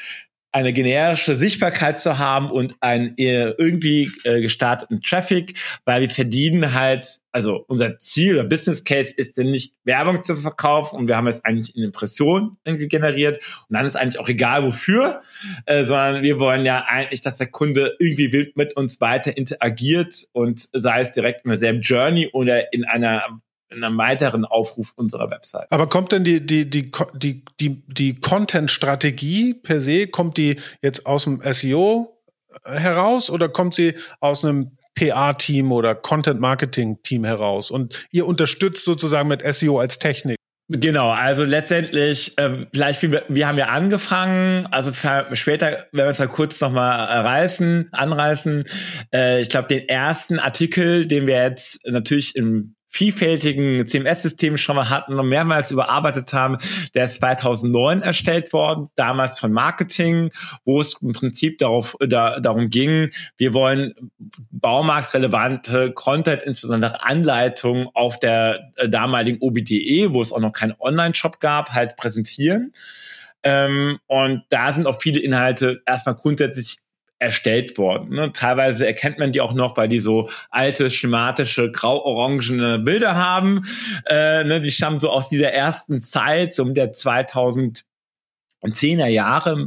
eine 0.53 0.71
generische 0.71 1.35
Sichtbarkeit 1.35 1.99
zu 1.99 2.17
haben 2.19 2.49
und 2.51 2.75
einen 2.79 3.15
irgendwie 3.17 4.09
äh, 4.23 4.39
gestarteten 4.39 5.01
Traffic, 5.01 5.59
weil 5.83 5.99
wir 5.99 6.09
verdienen 6.09 6.73
halt, 6.73 7.19
also 7.33 7.65
unser 7.67 7.99
Ziel 7.99 8.35
oder 8.35 8.47
Business 8.47 8.85
Case 8.85 9.13
ist 9.13 9.37
denn 9.37 9.51
nicht 9.51 9.75
Werbung 9.83 10.23
zu 10.23 10.37
verkaufen 10.37 10.95
und 10.95 11.09
wir 11.09 11.17
haben 11.17 11.27
jetzt 11.27 11.45
eigentlich 11.45 11.75
eine 11.75 11.87
Impression 11.87 12.55
irgendwie 12.63 12.87
generiert 12.87 13.43
und 13.67 13.75
dann 13.75 13.85
ist 13.85 13.97
eigentlich 13.97 14.21
auch 14.21 14.29
egal 14.29 14.63
wofür, 14.63 15.21
äh, 15.65 15.83
sondern 15.83 16.23
wir 16.23 16.39
wollen 16.39 16.63
ja 16.63 16.85
eigentlich, 16.87 17.19
dass 17.19 17.37
der 17.37 17.47
Kunde 17.47 17.97
irgendwie 17.99 18.53
mit 18.55 18.73
uns 18.77 19.01
weiter 19.01 19.35
interagiert 19.35 20.27
und 20.31 20.69
sei 20.71 21.01
es 21.01 21.11
direkt 21.11 21.43
in 21.43 21.49
derselben 21.49 21.81
Journey 21.81 22.29
oder 22.31 22.71
in 22.71 22.85
einer 22.85 23.41
in 23.69 23.83
einem 23.83 23.97
weiteren 23.97 24.45
Aufruf 24.45 24.93
unserer 24.95 25.29
Website. 25.29 25.71
Aber 25.71 25.87
kommt 25.87 26.11
denn 26.11 26.23
die, 26.23 26.45
die, 26.45 26.69
die, 26.69 26.91
die, 27.15 27.43
die, 27.59 27.83
die 27.87 28.15
Content-Strategie 28.15 29.53
per 29.55 29.81
se, 29.81 30.07
kommt 30.07 30.37
die 30.37 30.59
jetzt 30.81 31.05
aus 31.05 31.25
dem 31.25 31.41
SEO 31.41 32.17
heraus 32.63 33.29
oder 33.29 33.49
kommt 33.49 33.75
sie 33.75 33.95
aus 34.19 34.43
einem 34.43 34.77
PA-Team 34.95 35.71
oder 35.71 35.95
Content-Marketing-Team 35.95 37.23
heraus? 37.23 37.71
Und 37.71 38.07
ihr 38.11 38.25
unterstützt 38.25 38.85
sozusagen 38.85 39.27
mit 39.27 39.43
SEO 39.43 39.79
als 39.79 39.99
Technik? 39.99 40.37
Genau, 40.69 41.11
also 41.11 41.45
letztendlich, 41.45 42.37
äh, 42.37 42.65
vielleicht, 42.73 43.01
wir, 43.01 43.23
wir 43.29 43.47
haben 43.47 43.57
ja 43.57 43.67
angefangen, 43.67 44.65
also 44.65 44.91
später 44.91 45.67
werden 45.67 45.87
wir 45.93 46.07
es 46.07 46.17
ja 46.17 46.27
kurz 46.27 46.59
nochmal 46.59 47.21
reißen, 47.21 47.87
anreißen. 47.93 48.65
Äh, 49.13 49.39
ich 49.39 49.49
glaube, 49.49 49.69
den 49.69 49.87
ersten 49.87 50.39
Artikel, 50.39 51.07
den 51.07 51.25
wir 51.25 51.41
jetzt 51.41 51.87
natürlich 51.87 52.35
im 52.35 52.75
vielfältigen 52.89 53.86
CMS-Systemen 53.86 54.57
schon 54.57 54.75
mal 54.75 54.89
hatten 54.89 55.19
und 55.19 55.28
mehrmals 55.28 55.72
überarbeitet 55.72 56.34
haben. 56.34 56.57
Der 56.95 57.06
ist 57.06 57.16
2009 57.16 58.01
erstellt 58.01 58.54
worden, 58.54 58.89
damals 58.95 59.39
von 59.39 59.51
Marketing, 59.51 60.31
wo 60.66 60.80
es 60.80 60.95
im 61.01 61.13
Prinzip 61.13 61.57
darauf, 61.60 61.95
da, 62.00 62.39
darum 62.39 62.69
ging, 62.69 63.12
wir 63.38 63.54
wollen 63.54 63.94
baumarktrelevante 64.51 65.92
Content, 65.94 66.44
insbesondere 66.44 67.04
Anleitungen 67.04 67.89
auf 67.94 68.19
der 68.19 68.72
äh, 68.78 68.89
damaligen 68.89 69.38
OBDE, 69.42 70.13
wo 70.13 70.22
es 70.22 70.31
auch 70.31 70.39
noch 70.39 70.54
keinen 70.54 70.74
Online-Shop 70.80 71.39
gab, 71.39 71.72
halt 71.74 71.98
präsentieren. 71.98 72.72
Ähm, 73.44 74.00
und 74.07 74.44
da 74.50 74.72
sind 74.72 74.88
auch 74.88 75.00
viele 75.00 75.19
Inhalte 75.19 75.81
erstmal 75.86 76.16
grundsätzlich 76.16 76.80
erstellt 77.19 77.77
worden. 77.77 78.09
Ne? 78.09 78.31
Teilweise 78.33 78.85
erkennt 78.85 79.19
man 79.19 79.31
die 79.31 79.41
auch 79.41 79.53
noch, 79.53 79.77
weil 79.77 79.87
die 79.87 79.99
so 79.99 80.29
alte, 80.49 80.89
schematische, 80.89 81.71
grau-orangene 81.71 82.79
Bilder 82.79 83.15
haben. 83.15 83.63
Äh, 84.05 84.43
ne? 84.43 84.61
Die 84.61 84.71
stammen 84.71 84.99
so 84.99 85.09
aus 85.09 85.29
dieser 85.29 85.51
ersten 85.51 86.01
Zeit, 86.01 86.53
so 86.53 86.63
um 86.63 86.74
der 86.74 86.93
2010er 86.93 87.83
Jahre 89.07 89.65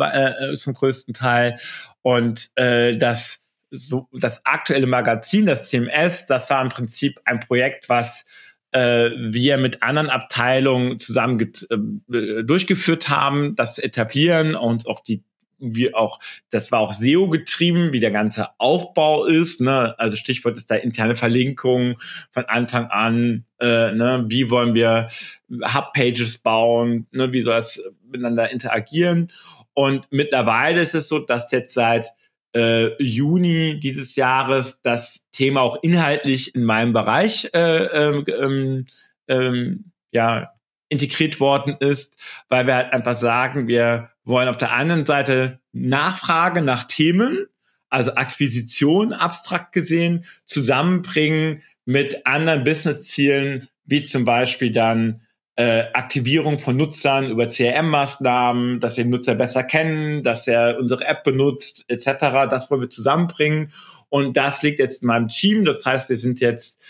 äh, 0.53 0.57
zum 0.57 0.75
größten 0.75 1.15
Teil. 1.15 1.57
Und 2.03 2.51
äh, 2.57 2.97
das 2.97 3.41
so 3.71 4.09
das 4.13 4.45
aktuelle 4.47 4.87
Magazin, 4.87 5.47
das 5.47 5.69
CMS, 5.69 6.27
das 6.27 6.51
war 6.51 6.61
im 6.61 6.71
Prinzip 6.71 7.21
ein 7.25 7.41
Projekt, 7.41 7.89
was 7.89 8.25
äh, 8.73 9.11
wir 9.17 9.59
mit 9.59 9.83
anderen 9.83 10.11
Abteilungen 10.11 10.99
zusammen 10.99 11.41
äh, 11.41 12.43
durchgeführt 12.45 13.09
haben, 13.09 13.55
das 13.57 13.77
zu 13.77 13.83
etablieren 13.83 14.55
und 14.55 14.87
auch 14.87 15.01
die 15.01 15.25
wie 15.61 15.95
auch, 15.95 16.19
das 16.51 16.73
war 16.73 16.81
auch 16.81 16.93
SEO 16.93 17.29
getrieben, 17.29 17.93
wie 17.93 18.01
der 18.01 18.11
ganze 18.11 18.49
Aufbau 18.59 19.25
ist. 19.27 19.61
Ne? 19.61 19.95
Also 19.99 20.17
Stichwort 20.17 20.57
ist 20.57 20.71
da 20.71 20.77
interne 20.77 21.15
Verlinkung 21.15 21.97
von 22.31 22.45
Anfang 22.47 22.87
an. 22.87 23.45
Äh, 23.61 23.93
ne? 23.93 24.25
Wie 24.29 24.51
wollen 24.51 24.75
wir 24.75 25.09
Hub-Pages 25.51 26.39
bauen? 26.39 27.07
Ne? 27.13 27.33
Wie 27.33 27.43
soll 27.43 27.57
es 27.57 27.83
miteinander 28.11 28.51
interagieren? 28.51 29.31
Und 29.75 30.07
mittlerweile 30.11 30.81
ist 30.81 30.95
es 30.95 31.09
so, 31.09 31.19
dass 31.21 31.53
jetzt 31.53 31.75
seit 31.75 32.13
äh, 32.55 33.01
Juni 33.03 33.79
dieses 33.79 34.17
Jahres 34.17 34.81
das 34.83 35.29
Thema 35.31 35.61
auch 35.63 35.79
inhaltlich 35.83 36.55
in 36.55 36.65
meinem 36.65 36.93
Bereich 36.93 37.49
äh, 37.55 37.85
ähm, 37.85 38.87
ähm, 39.29 39.85
ja 40.11 40.51
integriert 40.91 41.41
worden 41.41 41.77
ist, 41.81 42.21
weil 42.49 42.67
wir 42.67 42.75
halt 42.75 42.93
einfach 42.93 43.15
sagen, 43.15 43.67
wir 43.67 44.11
wollen 44.25 44.49
auf 44.49 44.59
der 44.59 44.73
einen 44.73 45.07
Seite 45.07 45.61
Nachfrage 45.73 46.61
nach 46.61 46.85
Themen, 46.85 47.47
also 47.89 48.15
Akquisition 48.15 49.13
abstrakt 49.13 49.73
gesehen, 49.73 50.25
zusammenbringen 50.45 51.63
mit 51.87 52.27
anderen 52.27 52.65
Business-Zielen, 52.65 53.69
wie 53.85 54.05
zum 54.05 54.25
Beispiel 54.25 54.73
dann 54.73 55.23
äh, 55.57 55.93
Aktivierung 55.93 56.59
von 56.59 56.77
Nutzern 56.77 57.31
über 57.31 57.47
CRM-Maßnahmen, 57.47 58.81
dass 58.81 58.97
wir 58.97 59.05
den 59.05 59.11
Nutzer 59.11 59.35
besser 59.35 59.63
kennen, 59.63 60.23
dass 60.23 60.47
er 60.47 60.79
unsere 60.79 61.05
App 61.05 61.25
benutzt, 61.25 61.85
etc. 61.89 62.49
Das 62.49 62.71
wollen 62.71 62.83
wir 62.83 62.89
zusammenbringen. 62.89 63.73
Und 64.09 64.37
das 64.37 64.63
liegt 64.63 64.79
jetzt 64.79 65.03
in 65.03 65.09
meinem 65.09 65.29
Team. 65.29 65.65
Das 65.65 65.85
heißt, 65.87 66.09
wir 66.09 66.17
sind 66.17 66.41
jetzt 66.41 66.83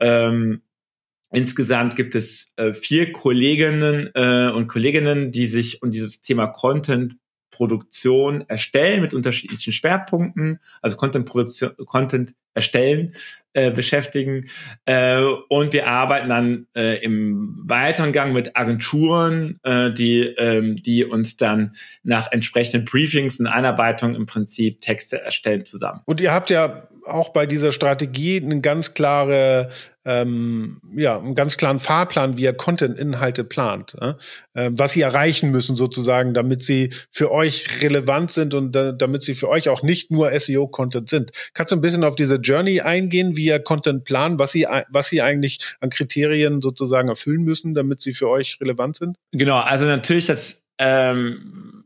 ähm, 0.00 0.62
Insgesamt 1.30 1.96
gibt 1.96 2.14
es 2.14 2.52
äh, 2.56 2.72
vier 2.72 3.12
Kolleginnen 3.12 4.10
äh, 4.14 4.50
und 4.50 4.68
Kolleginnen, 4.68 5.30
die 5.30 5.46
sich 5.46 5.82
um 5.82 5.90
dieses 5.90 6.20
Thema 6.20 6.46
Content 6.46 7.16
Produktion 7.50 8.44
erstellen 8.48 9.02
mit 9.02 9.12
unterschiedlichen 9.12 9.72
Schwerpunkten, 9.72 10.60
also 10.80 10.96
Content 10.96 11.26
Produktion, 11.26 11.72
Content 11.86 12.34
erstellen 12.54 13.14
äh, 13.52 13.72
beschäftigen. 13.72 14.48
Äh, 14.84 15.22
und 15.48 15.72
wir 15.72 15.88
arbeiten 15.88 16.28
dann 16.28 16.66
äh, 16.76 17.02
im 17.02 17.62
weiteren 17.64 18.12
Gang 18.12 18.32
mit 18.32 18.56
Agenturen, 18.56 19.58
äh, 19.64 19.92
die, 19.92 20.20
ähm, 20.20 20.76
die 20.76 21.04
uns 21.04 21.36
dann 21.36 21.72
nach 22.04 22.30
entsprechenden 22.30 22.84
Briefings 22.84 23.40
und 23.40 23.48
Einarbeitung 23.48 24.14
im 24.14 24.26
Prinzip 24.26 24.80
Texte 24.80 25.20
erstellen 25.20 25.64
zusammen. 25.64 26.02
Und 26.06 26.20
ihr 26.20 26.32
habt 26.32 26.50
ja 26.50 26.88
auch 27.08 27.30
bei 27.30 27.46
dieser 27.46 27.72
Strategie 27.72 28.40
eine 28.42 28.60
ganz 28.60 28.94
klare, 28.94 29.70
ähm, 30.04 30.80
ja, 30.94 31.18
einen 31.18 31.34
ganz 31.34 31.56
klaren 31.56 31.80
Fahrplan, 31.80 32.36
wie 32.36 32.42
ihr 32.42 32.52
Content-Inhalte 32.52 33.44
plant, 33.44 33.96
äh? 34.00 34.14
was 34.72 34.92
sie 34.92 35.02
erreichen 35.02 35.50
müssen 35.50 35.76
sozusagen, 35.76 36.34
damit 36.34 36.62
sie 36.62 36.92
für 37.10 37.30
euch 37.30 37.82
relevant 37.82 38.30
sind 38.30 38.54
und 38.54 38.72
da, 38.72 38.92
damit 38.92 39.22
sie 39.22 39.34
für 39.34 39.48
euch 39.48 39.68
auch 39.68 39.82
nicht 39.82 40.10
nur 40.10 40.30
SEO-Content 40.38 41.08
sind. 41.08 41.32
Kannst 41.54 41.72
du 41.72 41.76
ein 41.76 41.80
bisschen 41.80 42.04
auf 42.04 42.16
diese 42.16 42.36
Journey 42.36 42.80
eingehen, 42.80 43.36
wie 43.36 43.46
ihr 43.46 43.60
Content 43.60 44.04
planen, 44.04 44.38
was 44.38 44.52
sie, 44.52 44.66
was 44.88 45.08
sie 45.08 45.22
eigentlich 45.22 45.76
an 45.80 45.90
Kriterien 45.90 46.60
sozusagen 46.60 47.08
erfüllen 47.08 47.42
müssen, 47.42 47.74
damit 47.74 48.02
sie 48.02 48.12
für 48.12 48.28
euch 48.28 48.58
relevant 48.60 48.96
sind? 48.96 49.16
Genau, 49.32 49.58
also 49.58 49.84
natürlich 49.84 50.26
das 50.26 50.62
ähm 50.78 51.84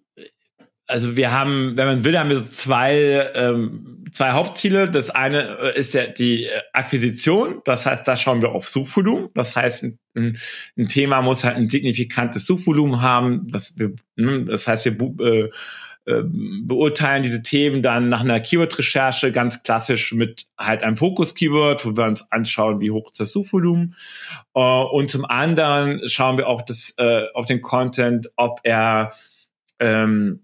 also 0.93 1.17
wir 1.17 1.33
haben, 1.33 1.77
wenn 1.77 1.87
man 1.87 2.05
will, 2.05 2.19
haben 2.19 2.29
wir 2.29 2.39
so 2.39 2.51
zwei, 2.51 3.31
ähm, 3.35 4.02
zwei 4.13 4.33
Hauptziele. 4.33 4.91
Das 4.91 5.11
eine 5.11 5.59
äh, 5.59 5.79
ist 5.79 5.95
ja 5.95 6.07
die 6.07 6.45
äh, 6.45 6.61
Akquisition. 6.73 7.61
Das 7.65 7.87
heißt, 7.87 8.07
da 8.07 8.17
schauen 8.17 8.43
wir 8.43 8.53
auf 8.53 8.69
Suchvolumen. 8.69 9.31
Das 9.35 9.57
heißt, 9.57 9.85
ein, 10.15 10.39
ein 10.77 10.89
Thema 10.89 11.23
muss 11.23 11.45
halt 11.45 11.57
ein 11.57 11.69
signifikantes 11.69 12.47
Suchvolumen 12.47 13.01
haben. 13.01 13.51
Das, 13.51 13.79
wir, 13.79 13.95
ne, 14.17 14.45
das 14.45 14.69
heißt, 14.69 14.85
wir 14.85 14.93
äh, 15.21 15.51
äh, 16.05 16.23
beurteilen 16.25 17.23
diese 17.23 17.43
Themen 17.43 17.83
dann 17.83 18.09
nach 18.09 18.21
einer 18.21 18.41
Keyword-Recherche 18.41 19.33
ganz 19.33 19.63
klassisch 19.63 20.13
mit 20.13 20.47
halt 20.59 20.83
einem 20.83 20.97
Fokus-Keyword, 20.97 21.87
wo 21.87 21.97
wir 21.97 22.05
uns 22.05 22.31
anschauen, 22.31 22.81
wie 22.81 22.91
hoch 22.91 23.11
ist 23.11 23.21
das 23.21 23.33
Suchvolumen. 23.33 23.95
Und 24.53 25.11
zum 25.11 25.25
anderen 25.25 26.01
schauen 26.09 26.39
wir 26.39 26.49
auch 26.49 26.63
das, 26.63 26.97
auf 27.35 27.47
den 27.47 27.63
Content, 27.63 28.31
ob 28.35 28.59
er 28.65 29.13
ähm, 29.79 30.41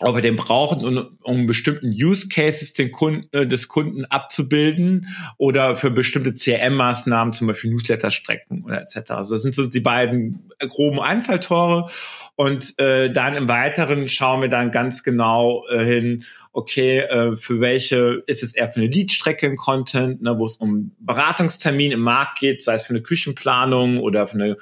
ob 0.00 0.14
wir 0.14 0.22
den 0.22 0.36
brauchen, 0.36 0.84
um, 0.84 1.18
um 1.22 1.46
bestimmten 1.46 1.88
Use 1.88 2.28
Cases 2.28 2.72
den 2.72 2.92
Kunden, 2.92 3.28
äh, 3.32 3.46
des 3.46 3.68
Kunden 3.68 4.04
abzubilden 4.06 5.06
oder 5.36 5.76
für 5.76 5.90
bestimmte 5.90 6.32
CRM-Maßnahmen, 6.32 7.32
zum 7.32 7.46
Beispiel 7.46 7.70
Newsletter-Strecken 7.70 8.64
oder 8.64 8.80
etc. 8.80 9.10
Also 9.12 9.34
das 9.34 9.42
sind 9.42 9.54
so 9.54 9.66
die 9.66 9.80
beiden 9.80 10.50
groben 10.58 11.00
Einfalltore. 11.00 11.90
Und 12.34 12.78
äh, 12.78 13.12
dann 13.12 13.34
im 13.34 13.48
Weiteren 13.48 14.08
schauen 14.08 14.40
wir 14.40 14.48
dann 14.48 14.70
ganz 14.70 15.02
genau 15.02 15.66
äh, 15.68 15.84
hin, 15.84 16.24
okay, 16.52 17.00
äh, 17.00 17.36
für 17.36 17.60
welche 17.60 18.22
ist 18.26 18.42
es 18.42 18.54
eher 18.54 18.70
für 18.70 18.80
eine 18.80 18.88
Lead-Strecke 18.88 19.46
im 19.46 19.56
Content, 19.56 20.22
ne, 20.22 20.38
wo 20.38 20.46
es 20.46 20.56
um 20.56 20.92
Beratungstermin 20.98 21.92
im 21.92 22.00
Markt 22.00 22.40
geht, 22.40 22.62
sei 22.62 22.74
es 22.74 22.84
für 22.84 22.94
eine 22.94 23.02
Küchenplanung 23.02 23.98
oder 23.98 24.26
für 24.26 24.34
eine 24.34 24.56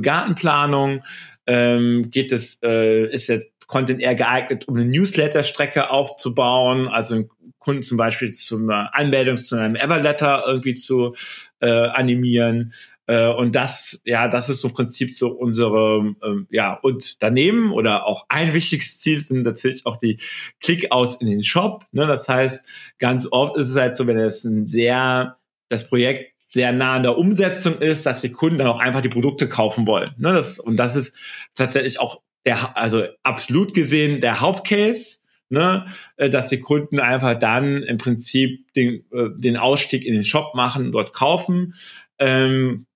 Gartenplanung. 0.00 1.02
Ähm, 1.46 2.10
geht 2.10 2.30
es, 2.30 2.60
äh, 2.62 3.06
ist 3.06 3.28
jetzt 3.28 3.48
Content 3.68 4.00
eher 4.00 4.14
geeignet, 4.14 4.66
um 4.66 4.76
eine 4.76 4.86
Newsletter-Strecke 4.86 5.90
aufzubauen, 5.90 6.88
also 6.88 7.28
Kunden 7.58 7.82
zum 7.82 7.98
Beispiel 7.98 8.32
zum 8.32 8.70
Anmeldung 8.70 9.36
zu 9.36 9.56
einem 9.56 9.76
Everletter 9.76 10.42
irgendwie 10.46 10.74
zu 10.74 11.14
äh, 11.60 11.68
animieren. 11.68 12.72
Äh, 13.06 13.28
und 13.28 13.54
das, 13.54 14.00
ja, 14.04 14.26
das 14.26 14.48
ist 14.48 14.64
im 14.64 14.72
Prinzip 14.72 15.14
so 15.14 15.28
unsere, 15.28 16.14
äh, 16.22 16.46
ja, 16.50 16.74
und 16.74 17.22
daneben 17.22 17.72
oder 17.72 18.06
auch 18.06 18.24
ein 18.30 18.54
wichtiges 18.54 19.00
Ziel 19.00 19.20
sind 19.20 19.42
natürlich 19.42 19.84
auch 19.84 19.96
die 19.96 20.18
Click-Outs 20.60 21.16
in 21.16 21.28
den 21.28 21.42
Shop. 21.42 21.84
Ne? 21.92 22.06
Das 22.06 22.26
heißt, 22.28 22.66
ganz 22.98 23.28
oft 23.30 23.58
ist 23.58 23.68
es 23.68 23.76
halt 23.76 23.96
so, 23.96 24.06
wenn 24.06 24.18
es 24.18 24.44
ein 24.44 24.66
sehr, 24.66 25.36
das 25.68 25.88
Projekt 25.88 26.32
sehr 26.48 26.72
nah 26.72 26.94
an 26.94 27.02
der 27.02 27.18
Umsetzung 27.18 27.78
ist, 27.78 28.06
dass 28.06 28.22
die 28.22 28.32
Kunden 28.32 28.56
dann 28.56 28.68
auch 28.68 28.78
einfach 28.78 29.02
die 29.02 29.10
Produkte 29.10 29.46
kaufen 29.46 29.86
wollen. 29.86 30.14
Ne? 30.16 30.32
Das, 30.32 30.58
und 30.58 30.78
das 30.78 30.96
ist 30.96 31.14
tatsächlich 31.54 32.00
auch 32.00 32.22
der, 32.48 32.78
also 32.78 33.04
absolut 33.22 33.74
gesehen 33.74 34.22
der 34.22 34.40
Hauptcase, 34.40 35.18
ne, 35.50 35.84
äh, 36.16 36.30
dass 36.30 36.48
die 36.48 36.60
Kunden 36.60 36.98
einfach 36.98 37.38
dann 37.38 37.82
im 37.82 37.98
Prinzip 37.98 38.72
den, 38.72 39.04
äh, 39.12 39.28
den 39.36 39.58
Ausstieg 39.58 40.06
in 40.06 40.14
den 40.14 40.24
Shop 40.24 40.54
machen, 40.54 40.90
dort 40.90 41.12
kaufen. 41.12 41.74
Ähm, 42.18 42.86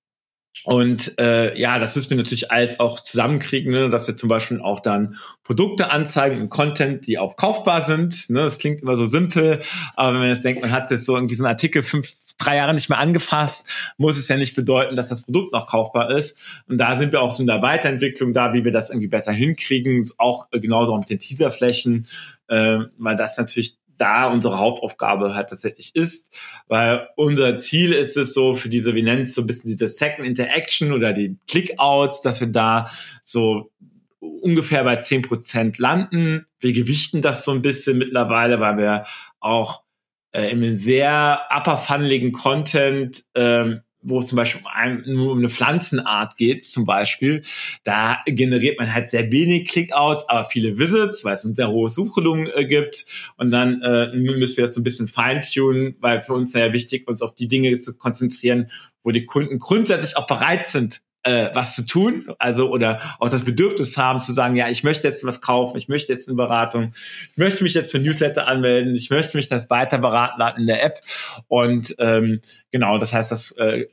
und 0.65 1.19
äh, 1.19 1.59
ja, 1.59 1.79
das 1.79 1.97
müssen 1.97 2.11
wir 2.11 2.17
natürlich 2.19 2.53
alles 2.53 2.79
auch 2.79 3.01
zusammenkriegen, 3.01 3.73
ne? 3.73 3.89
dass 3.89 4.07
wir 4.07 4.15
zum 4.15 4.29
Beispiel 4.29 4.61
auch 4.61 4.81
dann 4.81 5.17
Produkte 5.43 5.91
anzeigen 5.91 6.41
und 6.41 6.51
Content, 6.51 7.07
die 7.07 7.19
auch 7.19 7.37
kaufbar 7.37 7.81
sind. 7.81 8.31
Ne? 8.31 8.43
Das 8.43 8.59
klingt 8.59 8.83
immer 8.83 8.97
so 8.97 9.07
simpel, 9.07 9.61
aber 9.97 10.13
wenn 10.13 10.21
man 10.21 10.29
jetzt 10.29 10.45
denkt, 10.45 10.63
man 10.63 10.71
hat 10.71 10.91
jetzt 10.91 11.05
so 11.05 11.17
irgendwie 11.17 11.35
so 11.35 11.43
einen 11.43 11.53
Artikel 11.53 11.83
fünf, 11.83 12.13
drei 12.39 12.57
Jahre 12.57 12.75
nicht 12.75 12.89
mehr 12.89 12.99
angefasst, 12.99 13.69
muss 13.97 14.17
es 14.17 14.29
ja 14.29 14.37
nicht 14.37 14.55
bedeuten, 14.55 14.95
dass 14.95 15.09
das 15.09 15.23
Produkt 15.23 15.53
noch 15.53 15.69
kaufbar 15.69 16.11
ist. 16.11 16.39
Und 16.69 16.79
da 16.79 16.95
sind 16.97 17.13
wir 17.13 17.23
auch 17.23 17.31
so 17.31 17.43
in 17.43 17.49
der 17.49 17.63
Weiterentwicklung 17.63 18.33
da, 18.33 18.53
wie 18.53 18.65
wir 18.65 18.73
das 18.73 18.91
irgendwie 18.91 19.09
besser 19.09 19.33
hinkriegen, 19.33 20.09
auch 20.19 20.49
genauso 20.51 20.95
auch 20.95 20.99
mit 20.99 21.11
den 21.11 21.19
Teaserflächen, 21.19 22.07
äh, 22.49 22.79
weil 22.99 23.17
das 23.17 23.37
natürlich 23.37 23.79
da 24.03 24.27
unsere 24.27 24.59
Hauptaufgabe 24.59 25.37
halt 25.37 25.51
tatsächlich 25.51 25.95
ist, 25.95 26.37
weil 26.67 27.09
unser 27.15 27.57
Ziel 27.57 27.93
ist 27.93 28.17
es 28.17 28.35
so 28.35 28.55
für 28.55 28.69
diese, 28.69 28.97
wie 28.97 29.03
nennt 29.03 29.29
es 29.29 29.35
so 29.35 29.43
ein 29.43 29.47
bisschen 29.47 29.71
diese 29.71 29.87
Second 29.87 30.27
Interaction 30.27 30.93
oder 30.93 31.13
die 31.13 31.37
Clickouts, 31.47 32.21
dass 32.21 32.41
wir 32.41 32.49
da 32.49 32.91
so 33.23 33.71
ungefähr 34.19 34.83
bei 34.83 34.97
zehn 34.97 35.23
Prozent 35.23 35.79
landen. 35.79 36.47
Wir 36.59 36.73
gewichten 36.73 37.23
das 37.23 37.45
so 37.45 37.53
ein 37.53 37.63
bisschen 37.63 37.97
mittlerweile, 37.97 38.59
weil 38.59 38.77
wir 38.77 39.05
auch 39.39 39.85
äh, 40.33 40.51
im 40.51 40.75
sehr 40.75 41.43
upperfunneligen 41.57 42.33
Content 42.33 43.25
ähm, 43.37 43.83
wo 44.03 44.19
es 44.19 44.29
zum 44.29 44.37
Beispiel 44.37 44.63
nur 45.07 45.33
um 45.33 45.39
eine 45.39 45.49
Pflanzenart 45.49 46.37
geht, 46.37 46.65
zum 46.65 46.85
Beispiel, 46.85 47.43
da 47.85 48.19
generiert 48.27 48.79
man 48.79 48.93
halt 48.93 49.09
sehr 49.09 49.31
wenig 49.31 49.69
Klick 49.69 49.93
aus, 49.93 50.29
aber 50.29 50.45
viele 50.45 50.79
Visits, 50.79 51.25
weil 51.25 51.35
es 51.35 51.45
ein 51.45 51.55
sehr 51.55 51.71
hohes 51.71 51.95
Suchvolumen 51.95 52.49
äh, 52.55 52.67
gibt. 52.67 53.07
Und 53.37 53.51
dann 53.51 53.81
äh, 53.83 54.15
müssen 54.15 54.57
wir 54.57 54.65
das 54.65 54.75
so 54.75 54.81
ein 54.81 54.85
bisschen 54.85 55.09
feintunen, 55.09 55.97
weil 56.01 56.23
für 56.23 56.35
uns 56.35 56.53
sehr 56.53 56.73
wichtig, 56.73 57.09
uns 57.09 57.23
auf 57.23 57.35
die 57.35 57.49
Dinge 57.49 57.77
zu 57.77 57.97
konzentrieren, 57.97 58.71
wo 59.03 59.11
die 59.11 59.27
Kunden 59.27 59.59
grundsätzlich 59.59 60.17
auch 60.17 60.27
bereit 60.27 60.67
sind, 60.67 61.01
äh, 61.25 61.51
was 61.55 61.75
zu 61.75 61.87
tun, 61.87 62.33
also 62.39 62.71
oder 62.71 63.01
auch 63.19 63.29
das 63.29 63.45
Bedürfnis 63.45 63.97
haben 63.97 64.21
zu 64.21 64.33
sagen, 64.33 64.57
ja, 64.57 64.69
ich 64.69 64.83
möchte 64.83 65.07
jetzt 65.07 65.25
was 65.25 65.41
kaufen, 65.41 65.77
ich 65.77 65.89
möchte 65.89 66.13
jetzt 66.13 66.29
eine 66.29 66.37
Beratung, 66.37 66.93
ich 67.31 67.37
möchte 67.37 67.63
mich 67.63 67.75
jetzt 67.75 67.93
für 67.93 67.99
Newsletter 67.99 68.49
anmelden, 68.49 68.95
ich 68.95 69.11
möchte 69.11 69.37
mich 69.37 69.49
das 69.49 69.71
weiter 69.71 69.99
beraten 69.99 70.41
lassen 70.41 70.61
in 70.61 70.67
der 70.67 70.83
App. 70.83 71.01
Und 71.49 71.95
ähm, 71.99 72.41
genau, 72.71 72.99
das 72.99 73.13
heißt, 73.13 73.31
das 73.31 73.53
äh, 73.53 73.87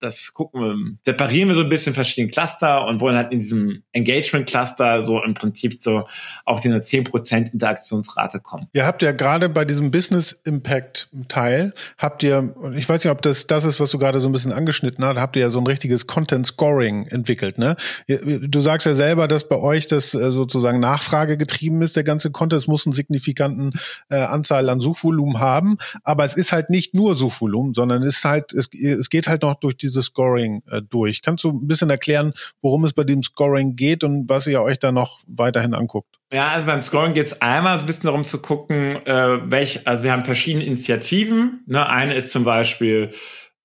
das 0.00 0.32
gucken 0.32 0.60
wir, 0.62 0.76
separieren 1.04 1.48
wir 1.48 1.54
so 1.54 1.62
ein 1.62 1.68
bisschen 1.68 1.94
verschiedene 1.94 2.30
Cluster 2.30 2.86
und 2.86 3.00
wollen 3.00 3.16
halt 3.16 3.32
in 3.32 3.38
diesem 3.38 3.82
Engagement-Cluster 3.92 5.02
so 5.02 5.22
im 5.22 5.34
Prinzip 5.34 5.78
so 5.78 6.04
auf 6.44 6.60
diese 6.60 6.76
10% 6.76 7.52
Interaktionsrate 7.52 8.40
kommen. 8.40 8.68
Ihr 8.72 8.86
habt 8.86 9.02
ja 9.02 9.12
gerade 9.12 9.48
bei 9.48 9.64
diesem 9.64 9.90
Business 9.90 10.32
Impact 10.44 11.08
Teil, 11.28 11.74
habt 11.98 12.22
ihr, 12.22 12.54
ich 12.74 12.88
weiß 12.88 13.04
nicht, 13.04 13.10
ob 13.10 13.22
das 13.22 13.46
das 13.46 13.64
ist, 13.64 13.78
was 13.78 13.90
du 13.90 13.98
gerade 13.98 14.20
so 14.20 14.28
ein 14.28 14.32
bisschen 14.32 14.52
angeschnitten 14.52 15.04
hast, 15.04 15.16
habt 15.16 15.36
ihr 15.36 15.42
ja 15.42 15.50
so 15.50 15.60
ein 15.60 15.66
richtiges 15.66 16.06
Content 16.06 16.46
Scoring 16.46 17.06
entwickelt, 17.06 17.58
ne? 17.58 17.76
Du 18.06 18.60
sagst 18.60 18.86
ja 18.86 18.94
selber, 18.94 19.28
dass 19.28 19.48
bei 19.48 19.56
euch 19.56 19.86
das 19.86 20.14
äh, 20.14 20.32
sozusagen 20.32 20.80
Nachfrage 20.80 21.36
getrieben 21.36 21.82
ist, 21.82 21.96
der 21.96 22.04
ganze 22.04 22.30
Content. 22.30 22.62
Es 22.62 22.66
muss 22.66 22.86
einen 22.86 22.92
signifikanten 22.92 23.72
äh, 24.08 24.16
Anzahl 24.16 24.68
an 24.68 24.80
Suchvolumen 24.80 25.40
haben, 25.40 25.76
aber 26.04 26.24
es 26.24 26.36
ist 26.36 26.52
halt 26.52 26.70
nicht 26.70 26.94
nur 26.94 27.14
Suchvolumen, 27.14 27.74
sondern 27.74 28.02
es 28.02 28.18
ist 28.18 28.24
halt, 28.24 28.52
es, 28.52 28.68
es 28.72 29.10
geht 29.10 29.28
halt 29.28 29.42
noch 29.42 29.54
durch 29.56 29.76
die 29.76 29.89
dieses 29.90 30.06
Scoring 30.06 30.62
äh, 30.70 30.82
durch. 30.82 31.22
Kannst 31.22 31.44
du 31.44 31.50
ein 31.50 31.66
bisschen 31.66 31.90
erklären, 31.90 32.32
worum 32.62 32.84
es 32.84 32.92
bei 32.92 33.04
dem 33.04 33.22
Scoring 33.22 33.76
geht 33.76 34.04
und 34.04 34.28
was 34.28 34.46
ihr 34.46 34.62
euch 34.62 34.78
da 34.78 34.92
noch 34.92 35.20
weiterhin 35.26 35.74
anguckt? 35.74 36.18
Ja, 36.32 36.48
also 36.48 36.66
beim 36.66 36.82
Scoring 36.82 37.12
geht 37.12 37.26
es 37.26 37.42
einmal 37.42 37.76
so 37.76 37.84
ein 37.84 37.86
bisschen 37.86 38.06
darum 38.06 38.24
zu 38.24 38.40
gucken, 38.40 39.04
äh, 39.04 39.50
welch, 39.50 39.86
also 39.86 40.04
wir 40.04 40.12
haben 40.12 40.24
verschiedene 40.24 40.64
Initiativen. 40.64 41.64
Ne? 41.66 41.86
Eine 41.88 42.14
ist 42.14 42.30
zum 42.30 42.44
Beispiel 42.44 43.10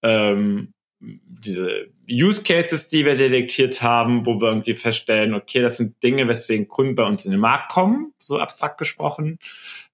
ähm, 0.01 0.73
diese 0.99 1.87
Use 2.09 2.43
Cases, 2.43 2.87
die 2.87 3.05
wir 3.05 3.15
detektiert 3.15 3.81
haben, 3.81 4.25
wo 4.25 4.39
wir 4.39 4.49
irgendwie 4.49 4.73
feststellen, 4.73 5.33
okay, 5.33 5.61
das 5.61 5.77
sind 5.77 6.01
Dinge, 6.03 6.27
weswegen 6.27 6.67
Kunden 6.67 6.95
bei 6.95 7.03
uns 7.03 7.25
in 7.25 7.31
den 7.31 7.39
Markt 7.39 7.71
kommen, 7.71 8.13
so 8.19 8.39
abstrakt 8.39 8.77
gesprochen. 8.77 9.39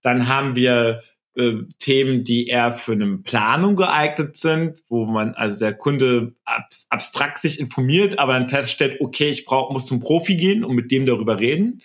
Dann 0.01 0.27
haben 0.27 0.55
wir 0.55 1.01
äh, 1.35 1.53
Themen, 1.79 2.23
die 2.23 2.47
eher 2.47 2.71
für 2.71 2.93
eine 2.93 3.17
Planung 3.17 3.75
geeignet 3.75 4.37
sind, 4.37 4.83
wo 4.89 5.05
man 5.05 5.33
also 5.33 5.59
der 5.59 5.73
Kunde 5.73 6.33
ab, 6.45 6.69
abstrakt 6.89 7.39
sich 7.39 7.59
informiert, 7.59 8.19
aber 8.19 8.33
dann 8.33 8.49
feststellt, 8.49 8.99
okay, 9.01 9.29
ich 9.29 9.45
brauch, 9.45 9.71
muss 9.71 9.85
zum 9.85 9.99
Profi 9.99 10.35
gehen 10.35 10.63
und 10.63 10.75
mit 10.75 10.91
dem 10.91 11.05
darüber 11.05 11.39
reden. 11.39 11.81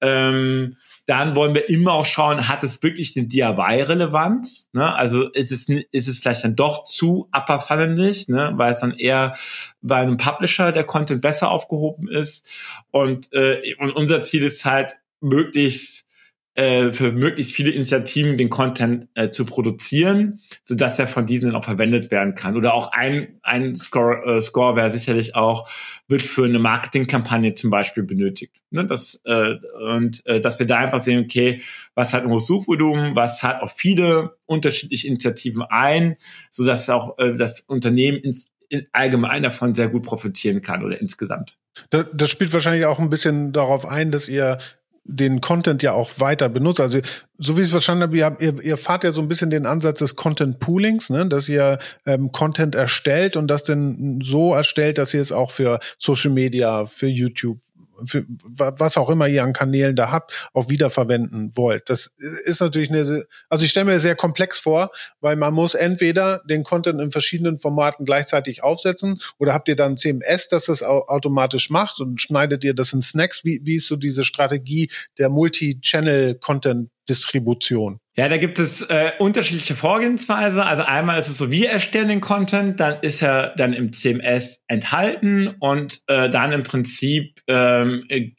Ähm, 0.00 0.76
dann 1.06 1.36
wollen 1.36 1.54
wir 1.54 1.68
immer 1.68 1.92
auch 1.92 2.06
schauen, 2.06 2.48
hat 2.48 2.64
es 2.64 2.82
wirklich 2.82 3.14
eine 3.16 3.26
DIY-Relevanz? 3.26 4.70
Ne? 4.72 4.94
Also 4.94 5.28
ist 5.28 5.52
es, 5.52 5.68
ist 5.68 6.08
es 6.08 6.18
vielleicht 6.18 6.44
dann 6.44 6.56
doch 6.56 6.84
zu 6.84 7.28
upperfallendig, 7.30 8.28
ne? 8.28 8.52
weil 8.56 8.72
es 8.72 8.80
dann 8.80 8.92
eher 8.92 9.36
bei 9.82 9.96
einem 9.96 10.16
Publisher 10.16 10.72
der 10.72 10.84
Content 10.84 11.20
besser 11.20 11.50
aufgehoben 11.50 12.08
ist. 12.08 12.48
Und, 12.90 13.32
äh, 13.32 13.74
und 13.78 13.92
unser 13.92 14.22
Ziel 14.22 14.44
ist 14.44 14.64
halt, 14.64 14.96
möglichst 15.20 16.06
äh, 16.54 16.92
für 16.92 17.10
möglichst 17.10 17.52
viele 17.52 17.70
Initiativen 17.70 18.38
den 18.38 18.48
Content 18.48 19.08
äh, 19.14 19.30
zu 19.30 19.44
produzieren, 19.44 20.40
so 20.62 20.74
dass 20.74 20.98
er 20.98 21.08
von 21.08 21.26
diesen 21.26 21.54
auch 21.54 21.64
verwendet 21.64 22.10
werden 22.10 22.34
kann. 22.36 22.56
Oder 22.56 22.74
auch 22.74 22.92
ein, 22.92 23.40
ein 23.42 23.74
Score, 23.74 24.36
äh, 24.36 24.40
Score 24.40 24.76
wäre 24.76 24.90
sicherlich 24.90 25.34
auch, 25.34 25.68
wird 26.06 26.22
für 26.22 26.44
eine 26.44 26.60
Marketingkampagne 26.60 27.54
zum 27.54 27.70
Beispiel 27.70 28.04
benötigt. 28.04 28.54
Ne? 28.70 28.86
Das, 28.86 29.20
äh, 29.24 29.54
und 29.88 30.24
äh, 30.26 30.38
dass 30.38 30.58
wir 30.58 30.66
da 30.66 30.78
einfach 30.78 31.00
sehen, 31.00 31.24
okay, 31.24 31.60
was 31.94 32.12
hat 32.12 32.22
ein 32.22 32.30
hohes 32.30 32.46
Suchvolumen, 32.46 33.16
was 33.16 33.42
hat 33.42 33.60
auch 33.60 33.70
viele 33.70 34.36
unterschiedliche 34.46 35.08
Initiativen 35.08 35.62
ein, 35.62 36.16
so 36.50 36.64
dass 36.64 36.88
auch 36.88 37.18
äh, 37.18 37.34
das 37.34 37.60
Unternehmen 37.60 38.18
ins, 38.18 38.46
allgemein 38.92 39.42
davon 39.42 39.74
sehr 39.74 39.88
gut 39.88 40.04
profitieren 40.04 40.62
kann 40.62 40.84
oder 40.84 41.00
insgesamt. 41.00 41.58
Das, 41.90 42.06
das 42.14 42.30
spielt 42.30 42.52
wahrscheinlich 42.52 42.86
auch 42.86 42.98
ein 42.98 43.10
bisschen 43.10 43.52
darauf 43.52 43.86
ein, 43.86 44.10
dass 44.10 44.28
ihr 44.28 44.58
den 45.04 45.40
Content 45.40 45.82
ja 45.82 45.92
auch 45.92 46.10
weiter 46.18 46.48
benutzt. 46.48 46.80
Also 46.80 46.98
so 47.38 47.56
wie 47.56 47.60
ich 47.60 47.66
es 47.66 47.70
verstanden 47.72 48.02
habe, 48.02 48.16
ihr, 48.16 48.36
ihr, 48.40 48.62
ihr 48.62 48.76
fahrt 48.76 49.04
ja 49.04 49.10
so 49.10 49.20
ein 49.20 49.28
bisschen 49.28 49.50
den 49.50 49.66
Ansatz 49.66 49.98
des 49.98 50.16
Content 50.16 50.60
Poolings, 50.60 51.10
ne? 51.10 51.26
dass 51.26 51.48
ihr 51.48 51.78
ähm, 52.06 52.32
Content 52.32 52.74
erstellt 52.74 53.36
und 53.36 53.48
das 53.48 53.64
dann 53.64 54.20
so 54.22 54.54
erstellt, 54.54 54.98
dass 54.98 55.12
ihr 55.12 55.20
es 55.20 55.32
auch 55.32 55.50
für 55.50 55.78
Social 55.98 56.30
Media, 56.30 56.86
für 56.86 57.06
YouTube, 57.06 57.58
für 58.06 58.24
was 58.28 58.96
auch 58.96 59.10
immer 59.10 59.28
ihr 59.28 59.42
an 59.42 59.52
Kanälen 59.52 59.96
da 59.96 60.10
habt, 60.10 60.48
auch 60.52 60.68
wiederverwenden 60.68 61.52
wollt. 61.54 61.88
Das 61.90 62.14
ist 62.44 62.60
natürlich 62.60 62.90
eine, 62.90 63.24
also 63.48 63.64
ich 63.64 63.70
stelle 63.70 63.86
mir 63.86 64.00
sehr 64.00 64.16
komplex 64.16 64.58
vor, 64.58 64.90
weil 65.20 65.36
man 65.36 65.54
muss 65.54 65.74
entweder 65.74 66.42
den 66.48 66.64
Content 66.64 67.00
in 67.00 67.12
verschiedenen 67.12 67.58
Formaten 67.58 68.04
gleichzeitig 68.04 68.62
aufsetzen 68.62 69.20
oder 69.38 69.52
habt 69.52 69.68
ihr 69.68 69.76
dann 69.76 69.96
CMS, 69.96 70.48
das 70.48 70.66
das 70.66 70.82
automatisch 70.82 71.70
macht 71.70 72.00
und 72.00 72.20
schneidet 72.20 72.64
ihr 72.64 72.74
das 72.74 72.92
in 72.92 73.02
Snacks? 73.02 73.44
Wie, 73.44 73.60
wie 73.64 73.76
ist 73.76 73.86
so 73.86 73.96
diese 73.96 74.24
Strategie 74.24 74.90
der 75.18 75.28
Multi-Channel-Content 75.28 76.90
Distribution? 77.08 77.98
Ja, 78.16 78.28
da 78.28 78.36
gibt 78.36 78.58
es 78.58 78.82
äh, 78.82 79.12
unterschiedliche 79.18 79.74
Vorgehensweise. 79.74 80.64
Also 80.64 80.82
einmal 80.82 81.18
ist 81.18 81.28
es 81.28 81.38
so, 81.38 81.50
wir 81.50 81.70
erstellen 81.70 82.08
den 82.08 82.20
Content, 82.20 82.78
dann 82.80 83.00
ist 83.00 83.22
er 83.22 83.54
dann 83.56 83.72
im 83.72 83.92
CMS 83.92 84.62
enthalten 84.68 85.54
und 85.58 86.02
äh, 86.06 86.30
dann 86.30 86.52
im 86.52 86.62
Prinzip 86.62 87.40
ähm, 87.48 88.04
äh, 88.08 88.30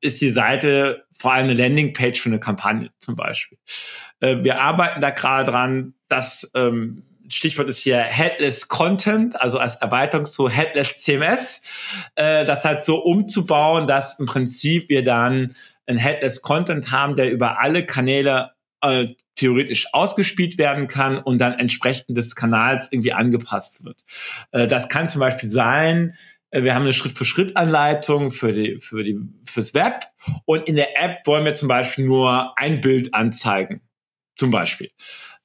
ist 0.00 0.20
die 0.20 0.30
Seite 0.30 1.04
vor 1.18 1.32
allem 1.32 1.46
eine 1.46 1.54
Landingpage 1.54 2.20
für 2.20 2.28
eine 2.28 2.38
Kampagne 2.38 2.90
zum 3.00 3.16
Beispiel. 3.16 3.58
Äh, 4.20 4.36
wir 4.42 4.60
arbeiten 4.60 5.00
da 5.00 5.10
gerade 5.10 5.50
dran, 5.50 5.94
dass 6.08 6.50
ähm, 6.54 7.02
Stichwort 7.28 7.68
ist 7.68 7.80
hier 7.80 7.98
Headless 7.98 8.68
Content, 8.68 9.40
also 9.40 9.58
als 9.58 9.76
Erweiterung 9.76 10.24
zu 10.24 10.48
Headless 10.48 10.96
CMS, 10.98 11.62
äh, 12.14 12.44
das 12.44 12.64
halt 12.64 12.82
so 12.82 12.96
umzubauen, 12.98 13.86
dass 13.86 14.18
im 14.18 14.26
Prinzip 14.26 14.88
wir 14.88 15.02
dann 15.02 15.54
ein 15.88 15.98
Headless 15.98 16.42
Content 16.42 16.92
haben, 16.92 17.16
der 17.16 17.30
über 17.30 17.60
alle 17.60 17.84
Kanäle 17.84 18.52
äh, 18.82 19.08
theoretisch 19.34 19.92
ausgespielt 19.92 20.58
werden 20.58 20.86
kann 20.88 21.18
und 21.18 21.38
dann 21.38 21.58
entsprechend 21.58 22.16
des 22.16 22.34
Kanals 22.34 22.88
irgendwie 22.90 23.12
angepasst 23.12 23.84
wird. 23.84 24.04
Äh, 24.52 24.66
das 24.66 24.88
kann 24.88 25.08
zum 25.08 25.20
Beispiel 25.20 25.48
sein, 25.48 26.14
äh, 26.50 26.62
wir 26.62 26.74
haben 26.74 26.82
eine 26.82 26.92
Schritt-für-Schritt-Anleitung 26.92 28.30
für 28.30 28.52
die, 28.52 28.78
für 28.80 29.02
die, 29.02 29.18
fürs 29.44 29.74
Web 29.74 30.04
und 30.44 30.68
in 30.68 30.76
der 30.76 31.00
App 31.02 31.26
wollen 31.26 31.44
wir 31.44 31.52
zum 31.52 31.68
Beispiel 31.68 32.04
nur 32.04 32.58
ein 32.58 32.80
Bild 32.80 33.14
anzeigen. 33.14 33.80
Zum 34.36 34.52
Beispiel. 34.52 34.90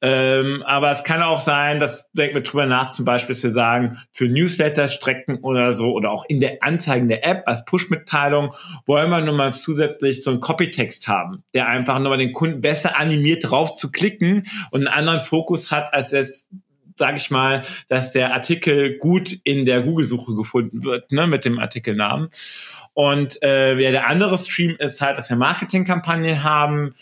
Ähm, 0.06 0.64
aber 0.64 0.92
es 0.92 1.06
kann 1.06 1.22
auch 1.22 1.40
sein, 1.40 1.80
dass 1.80 2.12
denken 2.12 2.36
wir 2.36 2.44
drüber 2.44 2.66
nach, 2.66 2.92
zum 2.92 3.06
Beispiel, 3.06 3.42
wir 3.42 3.52
sagen, 3.52 3.98
für 4.12 4.28
Newsletter-Strecken 4.28 5.38
oder 5.38 5.72
so 5.72 5.94
oder 5.94 6.12
auch 6.12 6.26
in 6.28 6.42
der 6.42 6.58
Anzeigen 6.62 7.08
der 7.08 7.26
App 7.26 7.44
als 7.46 7.64
Push-Mitteilung 7.64 8.54
wollen 8.86 9.10
wir 9.10 9.22
nur 9.22 9.34
mal 9.34 9.54
zusätzlich 9.54 10.22
so 10.22 10.32
einen 10.32 10.42
Copytext 10.42 11.08
haben, 11.08 11.46
der 11.54 11.70
einfach 11.70 12.00
nochmal 12.00 12.18
den 12.18 12.34
Kunden 12.34 12.60
besser 12.60 13.00
animiert 13.00 13.50
drauf 13.50 13.76
zu 13.76 13.92
klicken 13.92 14.46
und 14.72 14.86
einen 14.86 14.94
anderen 14.94 15.22
Fokus 15.22 15.72
hat, 15.72 15.94
als 15.94 16.12
es 16.12 16.50
sage 16.96 17.18
ich 17.18 17.32
mal, 17.32 17.64
dass 17.88 18.12
der 18.12 18.34
Artikel 18.34 18.98
gut 19.00 19.32
in 19.46 19.66
der 19.66 19.82
Google-Suche 19.82 20.36
gefunden 20.36 20.84
wird, 20.84 21.12
ne, 21.12 21.26
mit 21.26 21.44
dem 21.44 21.58
Artikelnamen. 21.58 22.30
Und 22.94 23.42
äh, 23.42 23.80
ja, 23.80 23.90
der 23.90 24.08
andere 24.08 24.38
Stream 24.38 24.76
ist 24.78 25.02
halt, 25.02 25.18
dass 25.18 25.30
wir 25.30 25.38
Marketingkampagnen 25.38 26.44
haben, 26.44 26.94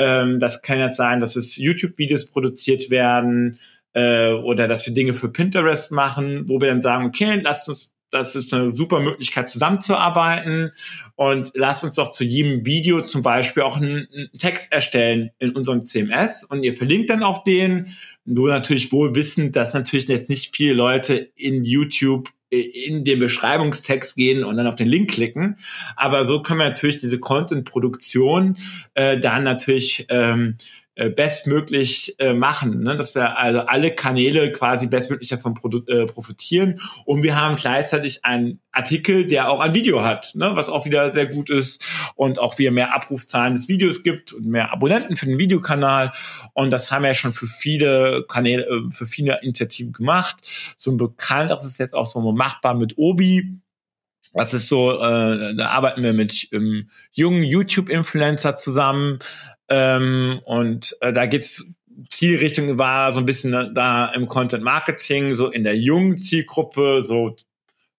ähm, 0.00 0.40
das 0.40 0.62
kann 0.62 0.78
jetzt 0.78 0.96
sein, 0.96 1.20
dass 1.20 1.36
es 1.36 1.56
YouTube-Videos 1.56 2.26
produziert 2.26 2.90
werden 2.90 3.58
äh, 3.92 4.32
oder 4.32 4.66
dass 4.66 4.86
wir 4.86 4.94
Dinge 4.94 5.12
für 5.12 5.28
Pinterest 5.28 5.92
machen, 5.92 6.48
wo 6.48 6.60
wir 6.60 6.68
dann 6.68 6.80
sagen, 6.80 7.04
okay, 7.04 7.40
lasst 7.42 7.68
uns 7.68 7.94
das 8.12 8.34
ist 8.34 8.52
eine 8.52 8.72
super 8.72 8.98
Möglichkeit, 8.98 9.48
zusammenzuarbeiten. 9.48 10.72
Und 11.14 11.52
lasst 11.54 11.84
uns 11.84 11.94
doch 11.94 12.10
zu 12.10 12.24
jedem 12.24 12.66
Video 12.66 13.02
zum 13.02 13.22
Beispiel 13.22 13.62
auch 13.62 13.76
einen, 13.76 14.08
einen, 14.12 14.30
Text 14.36 14.72
erstellen 14.72 15.30
in 15.38 15.52
unserem 15.52 15.84
CMS 15.84 16.42
und 16.42 16.64
ihr 16.64 16.74
verlinkt 16.74 17.10
dann 17.10 17.22
auf 17.22 17.44
den. 17.44 17.94
Nur 18.24 18.48
natürlich 18.48 18.90
wohl 18.90 19.14
wissend, 19.14 19.54
dass 19.54 19.74
natürlich 19.74 20.08
jetzt 20.08 20.28
nicht 20.28 20.56
viele 20.56 20.74
Leute 20.74 21.30
in 21.36 21.64
YouTube 21.64 22.28
in 22.50 23.04
den 23.04 23.20
Beschreibungstext 23.20 24.16
gehen 24.16 24.44
und 24.44 24.56
dann 24.56 24.66
auf 24.66 24.74
den 24.74 24.88
Link 24.88 25.10
klicken. 25.10 25.56
Aber 25.96 26.24
so 26.24 26.42
können 26.42 26.60
wir 26.60 26.68
natürlich 26.68 26.98
diese 26.98 27.20
Content-Produktion 27.20 28.56
äh, 28.94 29.18
dann 29.18 29.44
natürlich 29.44 30.06
ähm, 30.08 30.56
äh, 30.58 30.79
bestmöglich 31.08 32.16
äh, 32.18 32.32
machen, 32.32 32.82
ne? 32.82 32.96
dass 32.96 33.14
ja 33.14 33.34
also 33.34 33.60
alle 33.60 33.92
Kanäle 33.94 34.52
quasi 34.52 34.88
bestmöglich 34.88 35.28
davon 35.28 35.54
äh, 35.86 36.06
profitieren 36.06 36.80
und 37.04 37.22
wir 37.22 37.36
haben 37.36 37.56
gleichzeitig 37.56 38.24
einen 38.24 38.60
Artikel, 38.72 39.26
der 39.26 39.50
auch 39.50 39.60
ein 39.60 39.74
Video 39.74 40.02
hat, 40.02 40.32
ne? 40.34 40.50
was 40.54 40.68
auch 40.68 40.84
wieder 40.84 41.10
sehr 41.10 41.26
gut 41.26 41.48
ist 41.48 41.86
und 42.16 42.38
auch 42.38 42.58
wieder 42.58 42.70
mehr 42.70 42.94
Abrufzahlen 42.94 43.54
des 43.54 43.68
Videos 43.68 44.02
gibt 44.02 44.32
und 44.32 44.46
mehr 44.46 44.72
Abonnenten 44.72 45.16
für 45.16 45.26
den 45.26 45.38
Videokanal 45.38 46.12
und 46.54 46.70
das 46.70 46.90
haben 46.90 47.02
wir 47.02 47.08
ja 47.08 47.14
schon 47.14 47.32
für 47.32 47.46
viele 47.46 48.24
Kanäle, 48.28 48.64
äh, 48.64 48.90
für 48.90 49.06
viele 49.06 49.40
Initiativen 49.42 49.92
gemacht. 49.92 50.36
So 50.76 50.90
ein 50.90 50.96
bekannt, 50.96 51.50
das 51.50 51.64
ist 51.64 51.78
jetzt 51.78 51.94
auch 51.94 52.06
so 52.06 52.20
machbar 52.32 52.74
mit 52.74 52.98
Obi, 52.98 53.60
das 54.32 54.54
ist 54.54 54.68
so, 54.68 54.92
äh, 55.00 55.54
da 55.56 55.70
arbeiten 55.70 56.02
wir 56.04 56.12
mit 56.12 56.48
ähm, 56.52 56.88
jungen 57.10 57.42
YouTube-Influencer 57.42 58.54
zusammen 58.54 59.18
ähm, 59.70 60.40
und 60.44 60.96
äh, 61.00 61.12
da 61.12 61.26
geht's 61.26 61.74
Zielrichtung 62.08 62.78
war 62.78 63.12
so 63.12 63.20
ein 63.20 63.26
bisschen 63.26 63.52
äh, 63.52 63.72
da 63.72 64.06
im 64.06 64.26
Content 64.26 64.64
Marketing, 64.64 65.34
so 65.34 65.48
in 65.48 65.64
der 65.64 65.76
jungen 65.76 66.16
Zielgruppe, 66.16 67.02
so 67.02 67.36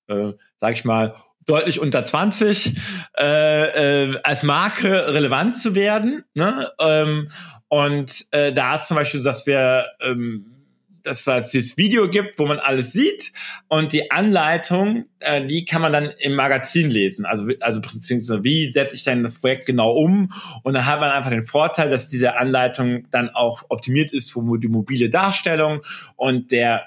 äh, 0.07 0.33
sag 0.57 0.73
ich 0.73 0.85
mal 0.85 1.15
deutlich 1.45 1.79
unter 1.79 2.03
20 2.03 2.77
äh, 3.17 4.11
äh, 4.11 4.19
als 4.23 4.43
Marke 4.43 5.13
relevant 5.13 5.55
zu 5.55 5.75
werden. 5.75 6.23
Ne? 6.33 6.71
Ähm, 6.79 7.29
und 7.67 8.25
äh, 8.31 8.53
da 8.53 8.75
ist 8.75 8.87
zum 8.87 8.95
Beispiel, 8.95 9.23
dass 9.23 9.47
wir 9.47 9.85
ähm, 10.01 10.60
dass 11.03 11.27
es 11.27 11.49
dieses 11.49 11.77
Video 11.77 12.09
gibt, 12.09 12.39
wo 12.39 12.45
man 12.45 12.59
alles 12.59 12.93
sieht 12.93 13.31
und 13.67 13.93
die 13.93 14.11
Anleitung, 14.11 15.05
äh, 15.19 15.45
die 15.45 15.65
kann 15.65 15.81
man 15.81 15.93
dann 15.93 16.11
im 16.19 16.35
Magazin 16.35 16.89
lesen. 16.89 17.25
Also, 17.25 17.47
also 17.59 17.81
beziehungsweise 17.81 18.43
wie 18.43 18.69
setze 18.69 18.95
ich 18.95 19.03
denn 19.03 19.23
das 19.23 19.39
Projekt 19.39 19.65
genau 19.65 19.91
um? 19.91 20.31
Und 20.63 20.73
dann 20.73 20.85
hat 20.85 20.99
man 20.99 21.11
einfach 21.11 21.29
den 21.29 21.43
Vorteil, 21.43 21.89
dass 21.89 22.07
diese 22.07 22.35
Anleitung 22.35 23.07
dann 23.11 23.29
auch 23.29 23.63
optimiert 23.69 24.11
ist 24.11 24.31
für 24.31 24.57
die 24.57 24.67
mobile 24.67 25.09
Darstellung 25.09 25.81
und 26.15 26.51
der, 26.51 26.83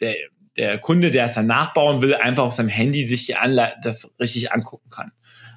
der, 0.00 0.14
der 0.56 0.78
Kunde, 0.78 1.10
der 1.10 1.26
es 1.26 1.34
dann 1.34 1.46
nachbauen 1.46 2.02
will, 2.02 2.14
einfach 2.14 2.44
auf 2.44 2.54
seinem 2.54 2.68
Handy 2.68 3.06
sich 3.06 3.26
die 3.26 3.36
Anleitung 3.36 3.80
das 3.82 4.14
richtig 4.18 4.52
angucken 4.52 4.90
kann. 4.90 5.12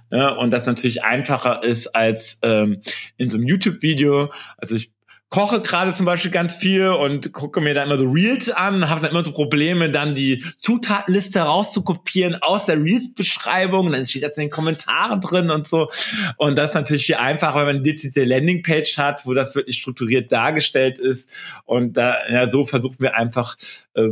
Ja, 0.10 0.30
und 0.30 0.52
das 0.52 0.66
natürlich 0.66 1.04
einfacher 1.04 1.64
ist 1.64 1.88
als 1.88 2.40
ähm, 2.42 2.82
in 3.18 3.30
so 3.30 3.38
einem 3.38 3.48
YouTube-Video. 3.48 4.32
Also 4.58 4.78
ich 4.78 4.92
koche 5.30 5.62
gerade 5.62 5.94
zum 5.94 6.06
Beispiel 6.06 6.32
ganz 6.32 6.56
viel 6.56 6.88
und 6.88 7.34
gucke 7.34 7.60
mir 7.60 7.74
da 7.74 7.84
immer 7.84 7.98
so 7.98 8.10
Reels 8.10 8.50
an, 8.50 8.90
habe 8.90 9.02
dann 9.02 9.12
immer 9.12 9.24
so 9.24 9.34
Probleme, 9.34 9.92
dann 9.92 10.16
die 10.16 10.44
Zutatenliste 10.58 11.42
rauszukopieren 11.42 12.36
aus 12.36 12.66
der 12.66 12.82
Reels-Beschreibung, 12.82 13.92
dann 13.92 14.06
steht 14.06 14.24
das 14.24 14.38
in 14.38 14.44
den 14.44 14.50
Kommentaren 14.50 15.20
drin 15.20 15.52
und 15.52 15.68
so. 15.68 15.90
Und 16.38 16.58
das 16.58 16.72
ist 16.72 16.76
natürlich 16.76 17.06
viel 17.06 17.16
einfacher, 17.16 17.60
wenn 17.60 17.66
man 17.66 17.76
eine 17.78 17.84
dezidierte 17.84 18.30
Landingpage 18.30 18.98
hat, 18.98 19.26
wo 19.26 19.34
das 19.34 19.56
wirklich 19.56 19.78
strukturiert 19.78 20.32
dargestellt 20.32 21.00
ist. 21.00 21.36
Und 21.66 21.98
da, 21.98 22.16
ja, 22.32 22.48
so 22.48 22.63
versuchen 22.63 23.00
wir 23.00 23.16
einfach, 23.16 23.58
äh, 23.96 24.08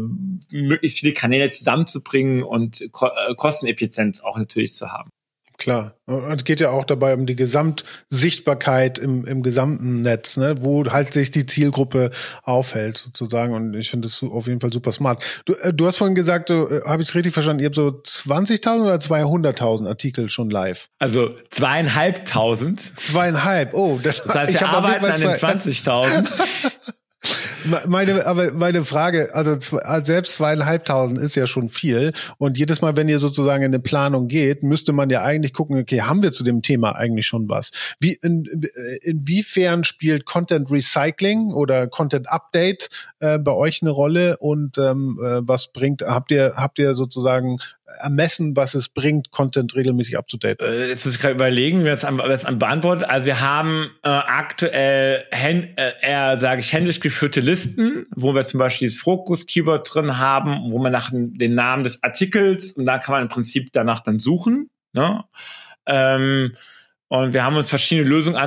möglichst 0.49 0.99
viele 0.99 1.13
Kanäle 1.13 1.49
zusammenzubringen 1.49 2.43
und 2.43 2.89
Ko 2.91 3.07
äh, 3.07 3.35
Kosteneffizienz 3.35 4.21
auch 4.21 4.37
natürlich 4.37 4.73
zu 4.73 4.91
haben. 4.91 5.09
Klar. 5.57 5.95
Und 6.05 6.35
es 6.35 6.43
geht 6.43 6.59
ja 6.59 6.69
auch 6.69 6.85
dabei 6.85 7.13
um 7.13 7.25
die 7.25 7.35
Gesamtsichtbarkeit 7.35 8.97
im, 8.97 9.25
im 9.25 9.41
gesamten 9.41 10.01
Netz, 10.01 10.37
ne? 10.37 10.55
wo 10.59 10.85
halt 10.85 11.13
sich 11.13 11.31
die 11.31 11.45
Zielgruppe 11.45 12.11
aufhält, 12.43 12.97
sozusagen. 12.97 13.53
Und 13.53 13.73
ich 13.73 13.89
finde 13.89 14.07
das 14.07 14.21
auf 14.21 14.47
jeden 14.47 14.59
Fall 14.59 14.73
super 14.73 14.91
smart. 14.91 15.23
Du, 15.45 15.53
äh, 15.53 15.73
du 15.73 15.85
hast 15.87 15.97
vorhin 15.97 16.15
gesagt, 16.15 16.49
äh, 16.49 16.81
habe 16.85 17.01
ich 17.01 17.09
es 17.09 17.15
richtig 17.15 17.33
verstanden, 17.33 17.61
ihr 17.61 17.67
habt 17.67 17.75
so 17.75 17.87
20.000 17.87 18.81
oder 18.83 18.95
200.000 18.95 19.87
Artikel 19.87 20.29
schon 20.29 20.49
live? 20.49 20.89
Also 20.99 21.31
zweieinhalbtausend. 21.49 22.81
Zweieinhalb, 22.81 23.73
oh. 23.73 23.99
Das, 24.01 24.23
das 24.23 24.35
heißt, 24.35 24.53
wir 24.59 24.69
arbeiten 24.69 25.05
an 25.05 25.19
den 25.19 25.29
20.000. 25.29 26.27
meine, 27.87 28.25
aber 28.25 28.51
meine 28.53 28.85
Frage, 28.85 29.33
also 29.33 29.55
selbst 30.03 30.33
zweieinhalbtausend 30.33 31.19
ist 31.19 31.35
ja 31.35 31.47
schon 31.47 31.69
viel. 31.69 32.13
Und 32.37 32.57
jedes 32.57 32.81
Mal, 32.81 32.95
wenn 32.97 33.09
ihr 33.09 33.19
sozusagen 33.19 33.63
in 33.63 33.73
eine 33.73 33.79
Planung 33.79 34.27
geht, 34.27 34.63
müsste 34.63 34.93
man 34.93 35.09
ja 35.09 35.23
eigentlich 35.23 35.53
gucken, 35.53 35.79
okay, 35.79 36.01
haben 36.01 36.23
wir 36.23 36.31
zu 36.31 36.43
dem 36.43 36.61
Thema 36.61 36.95
eigentlich 36.95 37.25
schon 37.25 37.49
was? 37.49 37.71
Wie, 37.99 38.17
in, 38.21 38.45
inwiefern 39.01 39.83
spielt 39.83 40.25
Content 40.25 40.71
Recycling 40.71 41.53
oder 41.53 41.87
Content 41.87 42.29
Update 42.29 42.89
äh, 43.19 43.39
bei 43.39 43.51
euch 43.51 43.81
eine 43.81 43.91
Rolle? 43.91 44.37
Und 44.37 44.77
ähm, 44.77 45.19
äh, 45.21 45.39
was 45.41 45.71
bringt, 45.71 46.01
habt 46.01 46.31
ihr, 46.31 46.53
habt 46.55 46.79
ihr 46.79 46.95
sozusagen 46.95 47.57
ermessen, 47.99 48.55
was 48.55 48.73
es 48.73 48.89
bringt, 48.89 49.31
Content 49.31 49.75
regelmäßig 49.75 50.17
abzudaten? 50.17 50.65
Äh, 50.65 50.87
jetzt 50.87 51.05
muss 51.05 51.15
ich 51.15 51.21
gerade 51.21 51.35
überlegen, 51.35 51.83
wer 51.83 51.93
es 51.93 52.05
am, 52.05 52.17
wer 52.17 52.27
es 52.29 52.45
am 52.45 52.59
beantwortet. 52.59 53.07
Also 53.09 53.27
wir 53.27 53.41
haben 53.41 53.91
äh, 54.03 54.09
aktuell 54.09 55.25
äh, 55.31 55.91
eher, 56.01 56.39
sage 56.39 56.61
ich, 56.61 56.73
händisch 56.73 56.99
geführte 56.99 57.41
Listen, 57.41 58.07
wo 58.15 58.33
wir 58.33 58.43
zum 58.43 58.59
Beispiel 58.59 58.87
das 58.87 58.97
Fokus-Keyword 58.97 59.93
drin 59.93 60.17
haben, 60.17 60.71
wo 60.71 60.79
man 60.79 60.91
nach 60.91 61.11
den 61.11 61.53
Namen 61.53 61.83
des 61.83 62.01
Artikels 62.03 62.73
und 62.73 62.85
da 62.85 62.97
kann 62.97 63.13
man 63.13 63.21
im 63.23 63.29
Prinzip 63.29 63.69
danach 63.71 63.99
dann 64.01 64.19
suchen. 64.19 64.69
Ne? 64.93 65.23
Ähm, 65.85 66.53
und 67.07 67.33
wir 67.33 67.43
haben 67.43 67.55
uns 67.55 67.69
verschiedene 67.69 68.07
Lösungen 68.07 68.37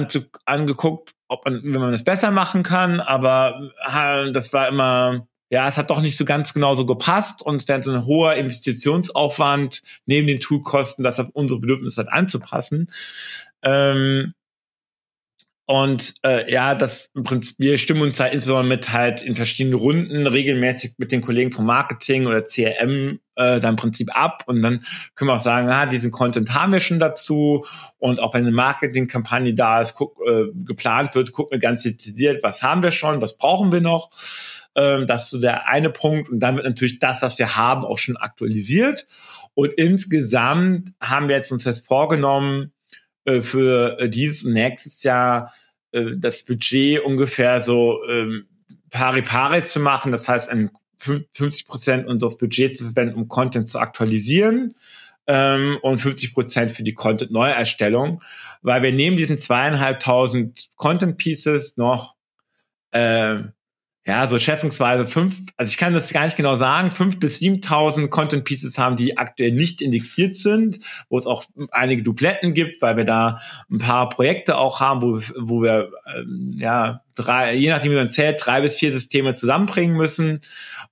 angeguckt, 0.44 1.14
ob 1.28 1.44
man, 1.44 1.60
wenn 1.62 1.80
man 1.80 1.92
das 1.92 2.04
besser 2.04 2.30
machen 2.30 2.62
kann, 2.62 3.00
aber 3.00 3.70
das 4.32 4.52
war 4.52 4.68
immer 4.68 5.28
ja, 5.50 5.66
es 5.66 5.78
hat 5.78 5.90
doch 5.90 6.00
nicht 6.00 6.16
so 6.16 6.24
ganz 6.24 6.52
genau 6.52 6.74
so 6.74 6.84
gepasst 6.84 7.42
und 7.42 7.56
es 7.56 7.68
wäre 7.68 7.82
so 7.82 7.92
ein 7.92 8.04
hoher 8.04 8.34
Investitionsaufwand 8.34 9.82
neben 10.06 10.26
den 10.26 10.40
Toolkosten, 10.40 11.04
das 11.04 11.18
auf 11.18 11.28
unsere 11.32 11.60
Bedürfnisse 11.60 12.02
halt 12.02 12.12
anzupassen. 12.12 12.90
Ähm, 13.62 14.34
und 15.70 16.14
äh, 16.22 16.50
ja, 16.50 16.74
das 16.74 17.10
im 17.14 17.24
Prinzip, 17.24 17.58
wir 17.58 17.76
stimmen 17.76 18.00
uns 18.00 18.18
halt 18.18 18.32
insbesondere 18.32 18.66
mit 18.66 18.90
halt 18.90 19.20
in 19.20 19.34
verschiedenen 19.34 19.78
Runden 19.78 20.26
regelmäßig 20.26 20.94
mit 20.96 21.12
den 21.12 21.20
Kollegen 21.20 21.50
vom 21.50 21.66
Marketing 21.66 22.26
oder 22.26 22.40
CRM 22.40 23.20
äh, 23.34 23.60
dann 23.60 23.74
im 23.74 23.76
Prinzip 23.76 24.08
ab. 24.16 24.44
Und 24.46 24.62
dann 24.62 24.82
können 25.14 25.28
wir 25.28 25.34
auch 25.34 25.38
sagen, 25.38 25.68
ah, 25.68 25.84
diesen 25.84 26.10
Content 26.10 26.54
haben 26.54 26.72
wir 26.72 26.80
schon 26.80 26.98
dazu. 26.98 27.66
Und 27.98 28.18
auch 28.18 28.32
wenn 28.32 28.46
eine 28.46 28.50
Marketingkampagne 28.50 29.52
da 29.52 29.82
ist, 29.82 29.94
guck, 29.94 30.16
äh, 30.26 30.46
geplant 30.54 31.14
wird, 31.14 31.32
gucken 31.32 31.56
wir 31.56 31.58
ganz 31.58 31.82
dezidiert, 31.82 32.42
was 32.42 32.62
haben 32.62 32.82
wir 32.82 32.90
schon, 32.90 33.20
was 33.20 33.36
brauchen 33.36 33.70
wir 33.70 33.82
noch 33.82 34.08
ähm, 34.78 35.06
das 35.06 35.24
ist 35.24 35.30
so 35.30 35.40
der 35.40 35.66
eine 35.68 35.90
Punkt. 35.90 36.28
Und 36.28 36.40
dann 36.40 36.54
wird 36.56 36.64
natürlich 36.64 37.00
das, 37.00 37.20
was 37.22 37.38
wir 37.38 37.56
haben, 37.56 37.84
auch 37.84 37.98
schon 37.98 38.16
aktualisiert. 38.16 39.06
Und 39.54 39.72
insgesamt 39.72 40.90
haben 41.00 41.28
wir 41.28 41.36
jetzt 41.36 41.50
uns 41.50 41.64
das 41.64 41.80
vorgenommen, 41.80 42.72
äh, 43.24 43.40
für 43.42 43.98
äh, 43.98 44.08
dieses 44.08 44.44
und 44.44 44.52
nächstes 44.52 45.02
Jahr 45.02 45.52
äh, 45.90 46.12
das 46.16 46.44
Budget 46.44 47.00
ungefähr 47.04 47.60
so 47.60 48.04
ähm, 48.08 48.46
pari 48.90 49.22
pari 49.22 49.62
zu 49.62 49.80
machen. 49.80 50.12
Das 50.12 50.28
heißt, 50.28 50.50
50 50.98 51.66
Prozent 51.66 52.06
unseres 52.06 52.38
Budgets 52.38 52.78
zu 52.78 52.84
verwenden, 52.84 53.16
um 53.16 53.28
Content 53.28 53.68
zu 53.68 53.80
aktualisieren 53.80 54.74
ähm, 55.26 55.78
und 55.82 55.98
50 55.98 56.34
Prozent 56.34 56.70
für 56.70 56.84
die 56.84 56.94
Content-Neuerstellung, 56.94 58.22
weil 58.62 58.82
wir 58.82 58.92
neben 58.92 59.16
diesen 59.16 59.36
zweieinhalbtausend 59.36 60.68
Content-Pieces 60.76 61.76
noch 61.76 62.14
äh, 62.92 63.38
ja, 64.08 64.26
so 64.26 64.38
schätzungsweise 64.38 65.06
fünf, 65.06 65.36
also 65.58 65.68
ich 65.68 65.76
kann 65.76 65.92
das 65.92 66.10
gar 66.10 66.24
nicht 66.24 66.38
genau 66.38 66.54
sagen, 66.54 66.90
fünf 66.90 67.20
bis 67.20 67.40
siebentausend 67.40 68.10
Content 68.10 68.44
Pieces 68.44 68.78
haben, 68.78 68.96
die 68.96 69.18
aktuell 69.18 69.52
nicht 69.52 69.82
indexiert 69.82 70.34
sind, 70.34 70.78
wo 71.10 71.18
es 71.18 71.26
auch 71.26 71.44
einige 71.72 72.02
Dupletten 72.02 72.54
gibt, 72.54 72.80
weil 72.80 72.96
wir 72.96 73.04
da 73.04 73.38
ein 73.70 73.76
paar 73.76 74.08
Projekte 74.08 74.56
auch 74.56 74.80
haben, 74.80 75.02
wo, 75.02 75.20
wo 75.36 75.62
wir, 75.62 75.90
ähm, 76.16 76.54
ja, 76.56 77.02
drei, 77.16 77.52
je 77.52 77.68
nachdem 77.68 77.92
wie 77.92 77.96
man 77.96 78.08
zählt, 78.08 78.40
drei 78.42 78.62
bis 78.62 78.78
vier 78.78 78.92
Systeme 78.92 79.34
zusammenbringen 79.34 79.94
müssen, 79.94 80.40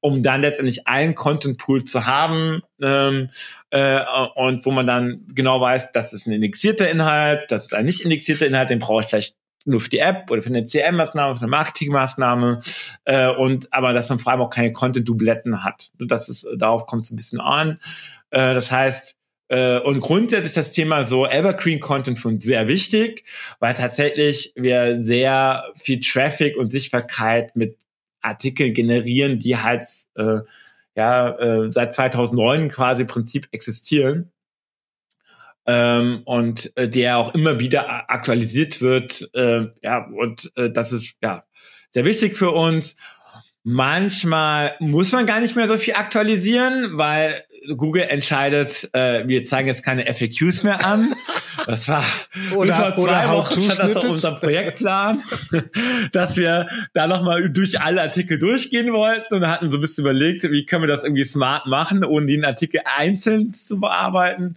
um 0.01 0.23
dann 0.23 0.43
letztendlich 0.43 0.87
einen 0.87 1.15
Content 1.15 1.57
Pool 1.57 1.85
zu 1.85 2.05
haben, 2.05 2.61
ähm, 2.83 3.31
äh, 3.71 4.01
und 4.35 4.67
wo 4.67 4.71
man 4.71 4.87
dann 4.87 5.25
genau 5.35 5.59
weiß, 5.59 5.93
das 5.93 6.13
ist 6.13 6.27
ein 6.27 6.33
indexierter 6.33 6.91
Inhalt, 6.91 7.51
das 7.51 7.65
ist 7.65 7.75
ein 7.75 7.87
nicht 7.87 8.03
indexierter 8.03 8.47
Inhalt, 8.47 8.69
den 8.69 8.79
brauche 8.79 9.05
ich 9.05 9.09
vielleicht 9.09 9.37
nur 9.67 9.81
für 9.81 9.91
die 9.91 9.99
App 9.99 10.31
oder 10.31 10.43
für 10.43 10.49
eine 10.49 10.65
CM-Maßnahme, 10.65 11.35
für 11.35 11.43
eine 11.43 11.51
Marketing-Maßnahme 11.51 12.61
äh, 13.05 13.29
und 13.29 13.73
aber 13.73 13.93
dass 13.93 14.09
man 14.09 14.19
vor 14.19 14.33
allem 14.33 14.43
auch 14.43 14.51
keine 14.51 14.73
Content-Dubletten 14.73 15.65
hat. 15.65 15.91
Das 15.99 16.29
ist, 16.29 16.47
darauf 16.57 16.87
kommt 16.87 17.03
es 17.03 17.11
ein 17.11 17.17
bisschen 17.17 17.41
an. 17.41 17.81
Äh, 18.31 18.55
das 18.55 18.71
heißt, 18.71 19.17
äh, 19.49 19.79
und 19.79 20.01
grundsätzlich 20.01 20.55
das 20.55 20.73
Thema 20.73 21.05
so 21.05 21.27
Evergreen 21.27 21.81
Content 21.81 22.19
für 22.19 22.29
uns 22.29 22.45
sehr 22.45 22.69
wichtig, 22.69 23.25
weil 23.61 23.75
tatsächlich 23.75 24.53
wir 24.57 25.03
sehr 25.03 25.65
viel 25.75 26.01
Traffic 26.01 26.57
und 26.57 26.71
Sichtbarkeit 26.71 27.55
mit 27.55 27.79
Artikeln 28.23 28.75
generieren, 28.75 29.39
die 29.39 29.57
halt 29.57 29.85
äh, 30.17 30.39
ja 30.97 31.39
äh, 31.39 31.71
seit 31.71 31.93
2009 31.93 32.71
quasi 32.71 33.03
im 33.03 33.09
Prinzip 33.09 33.49
existieren 33.53 34.33
ähm, 35.67 36.23
und 36.25 36.77
äh, 36.77 36.89
der 36.89 37.19
auch 37.19 37.35
immer 37.35 37.61
wieder 37.61 38.11
aktualisiert 38.11 38.81
wird. 38.81 39.29
Äh, 39.35 39.67
ja, 39.83 40.07
und 40.07 40.53
äh, 40.57 40.71
das 40.71 40.93
ist 40.93 41.17
ja 41.23 41.45
sehr 41.91 42.05
wichtig 42.05 42.37
für 42.37 42.51
uns. 42.51 42.97
Manchmal 43.63 44.77
muss 44.79 45.11
man 45.11 45.27
gar 45.27 45.41
nicht 45.41 45.57
mehr 45.57 45.67
so 45.67 45.77
viel 45.77 45.95
aktualisieren, 45.95 46.97
weil 46.99 47.43
Google 47.77 48.03
entscheidet, 48.03 48.89
äh, 48.93 49.27
wir 49.27 49.45
zeigen 49.45 49.67
jetzt 49.67 49.85
keine 49.85 50.07
FAQs 50.07 50.63
mehr 50.63 50.85
an. 50.85 51.13
Das 51.67 51.89
war 51.89 52.05
oder, 52.55 52.95
zwei 52.95 53.03
oder 53.03 53.29
Wochen 53.33 53.63
stand 53.63 53.91
das 53.91 53.97
auf 53.97 54.11
unserem 54.11 54.39
Projektplan, 54.39 55.23
dass 56.13 56.37
wir 56.37 56.69
da 56.95 57.07
nochmal 57.09 57.51
durch 57.51 57.81
alle 57.81 58.03
Artikel 58.03 58.39
durchgehen 58.39 58.93
wollten 58.93 59.35
und 59.35 59.47
hatten 59.47 59.71
so 59.71 59.79
ein 59.79 59.81
bisschen 59.81 60.05
überlegt, 60.05 60.45
wie 60.45 60.65
können 60.65 60.85
wir 60.85 60.89
das 60.89 61.03
irgendwie 61.03 61.25
smart 61.25 61.67
machen, 61.67 62.05
ohne 62.05 62.27
den 62.27 62.45
Artikel 62.45 62.83
einzeln 62.85 63.53
zu 63.53 63.81
bearbeiten. 63.81 64.55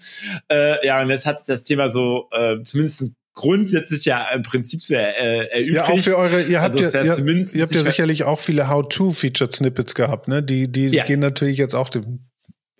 Äh, 0.51 0.85
ja, 0.85 1.01
und 1.01 1.09
jetzt 1.09 1.25
hat 1.25 1.39
sich 1.39 1.47
das 1.47 1.63
Thema 1.63 1.89
so 1.89 2.29
äh, 2.31 2.63
zumindest 2.63 3.11
grundsätzlich 3.33 4.05
ja 4.05 4.27
im 4.33 4.43
Prinzip 4.43 4.81
sehr 4.81 5.17
äh, 5.17 5.47
erübrigt. 5.47 5.75
Ja, 5.75 5.85
auch 5.85 5.99
für 5.99 6.17
eure, 6.17 6.43
ihr 6.43 6.61
habt 6.61 6.75
also, 6.75 6.97
ja, 6.97 7.03
ihr, 7.03 7.55
ihr 7.55 7.63
habt 7.63 7.73
ja 7.73 7.83
sicherlich 7.83 8.23
auch 8.25 8.39
viele 8.39 8.69
How-to-Featured-Snippets 8.69 9.95
gehabt, 9.95 10.27
ne? 10.27 10.43
Die, 10.43 10.69
die 10.69 10.89
ja. 10.89 11.05
gehen 11.05 11.21
natürlich 11.21 11.57
jetzt 11.57 11.73
auch 11.73 11.89
dem 11.89 12.28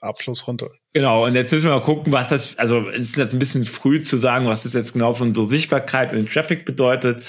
Abschluss 0.02 0.48
runter. 0.48 0.70
Genau, 0.94 1.26
und 1.26 1.36
jetzt 1.36 1.52
müssen 1.52 1.66
wir 1.66 1.76
mal 1.76 1.82
gucken, 1.82 2.12
was 2.12 2.30
das, 2.30 2.58
also 2.58 2.90
es 2.90 3.10
ist 3.10 3.18
jetzt 3.18 3.34
ein 3.34 3.40
bisschen 3.40 3.64
früh 3.64 4.00
zu 4.00 4.18
sagen, 4.18 4.48
was 4.48 4.64
das 4.64 4.74
jetzt 4.74 4.94
genau 4.94 5.14
für 5.14 5.24
unsere 5.24 5.46
Sichtbarkeit 5.46 6.12
und 6.12 6.18
den 6.18 6.28
Traffic 6.28 6.66
bedeutet. 6.66 7.24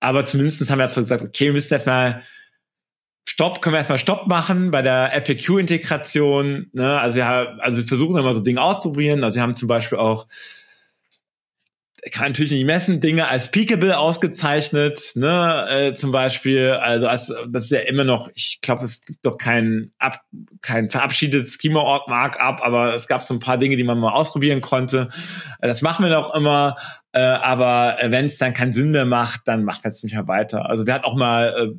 Aber 0.00 0.24
zumindest 0.24 0.68
haben 0.70 0.78
wir 0.78 0.86
jetzt 0.86 0.96
gesagt, 0.96 1.22
okay, 1.22 1.46
wir 1.46 1.52
müssen 1.52 1.72
erstmal 1.72 2.22
Stopp, 3.28 3.60
können 3.60 3.74
wir 3.74 3.78
erstmal 3.78 3.98
Stopp 3.98 4.28
machen 4.28 4.70
bei 4.70 4.82
der 4.82 5.10
FAQ-Integration. 5.24 6.70
Ne? 6.72 6.98
Also, 6.98 7.16
wir, 7.16 7.26
also 7.60 7.78
wir 7.78 7.84
versuchen 7.84 8.16
immer 8.16 8.34
so 8.34 8.40
Dinge 8.40 8.62
auszuprobieren. 8.62 9.24
Also 9.24 9.36
wir 9.36 9.42
haben 9.42 9.56
zum 9.56 9.68
Beispiel 9.68 9.98
auch 9.98 10.26
kann 12.12 12.28
natürlich 12.28 12.52
nicht 12.52 12.64
messen, 12.64 13.00
Dinge 13.00 13.28
als 13.28 13.50
peakable 13.50 13.98
ausgezeichnet, 13.98 15.12
ne, 15.14 15.66
äh, 15.68 15.94
zum 15.94 16.12
Beispiel, 16.12 16.70
also 16.70 17.08
als, 17.08 17.34
das 17.48 17.64
ist 17.64 17.70
ja 17.70 17.80
immer 17.80 18.04
noch, 18.04 18.28
ich 18.34 18.60
glaube, 18.62 18.84
es 18.84 19.00
gibt 19.00 19.24
doch 19.24 19.38
kein, 19.38 19.92
ab, 19.98 20.20
kein 20.60 20.88
verabschiedetes 20.88 21.58
Schema-Markup, 21.60 22.64
aber 22.64 22.94
es 22.94 23.08
gab 23.08 23.22
so 23.22 23.34
ein 23.34 23.40
paar 23.40 23.58
Dinge, 23.58 23.76
die 23.76 23.84
man 23.84 23.98
mal 23.98 24.12
ausprobieren 24.12 24.60
konnte. 24.60 25.08
Das 25.60 25.82
machen 25.82 26.04
wir 26.04 26.12
doch 26.12 26.34
immer, 26.34 26.76
äh, 27.12 27.20
aber 27.20 27.96
wenn 28.02 28.26
es 28.26 28.38
dann 28.38 28.54
keinen 28.54 28.72
Sinn 28.72 28.92
mehr 28.92 29.06
macht, 29.06 29.42
dann 29.46 29.64
macht 29.64 29.84
man 29.84 29.90
es 29.90 30.02
nicht 30.02 30.14
mehr 30.14 30.28
weiter. 30.28 30.68
Also 30.68 30.86
wir 30.86 30.94
hatten 30.94 31.04
auch 31.04 31.16
mal 31.16 31.74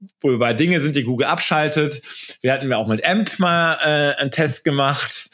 äh, 0.00 0.06
wo 0.20 0.30
wir 0.30 0.38
bei 0.38 0.54
Dinge 0.54 0.80
sind, 0.80 0.96
die 0.96 1.04
Google 1.04 1.26
abschaltet. 1.26 2.02
Wir 2.40 2.52
hatten 2.52 2.70
ja 2.70 2.76
auch 2.76 2.86
mit 2.86 3.04
AMP 3.04 3.38
mal 3.38 3.78
äh, 3.82 4.20
einen 4.20 4.30
Test 4.30 4.64
gemacht. 4.64 5.30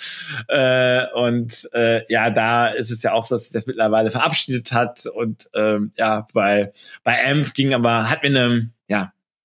Äh, 0.48 1.06
und 1.14 1.68
äh, 1.72 2.02
ja, 2.12 2.30
da 2.30 2.68
ist 2.68 2.90
es 2.90 3.02
ja 3.02 3.12
auch 3.12 3.24
so, 3.24 3.34
dass 3.34 3.44
sich 3.44 3.52
das 3.52 3.66
mittlerweile 3.66 4.10
verabschiedet 4.10 4.72
hat. 4.72 5.06
Und 5.06 5.48
ähm, 5.54 5.92
ja, 5.96 6.26
bei, 6.32 6.72
bei 7.04 7.24
AMP 7.24 7.54
ging 7.54 7.74
aber, 7.74 8.10
hat 8.10 8.22
mir 8.22 8.28
eine, 8.28 8.70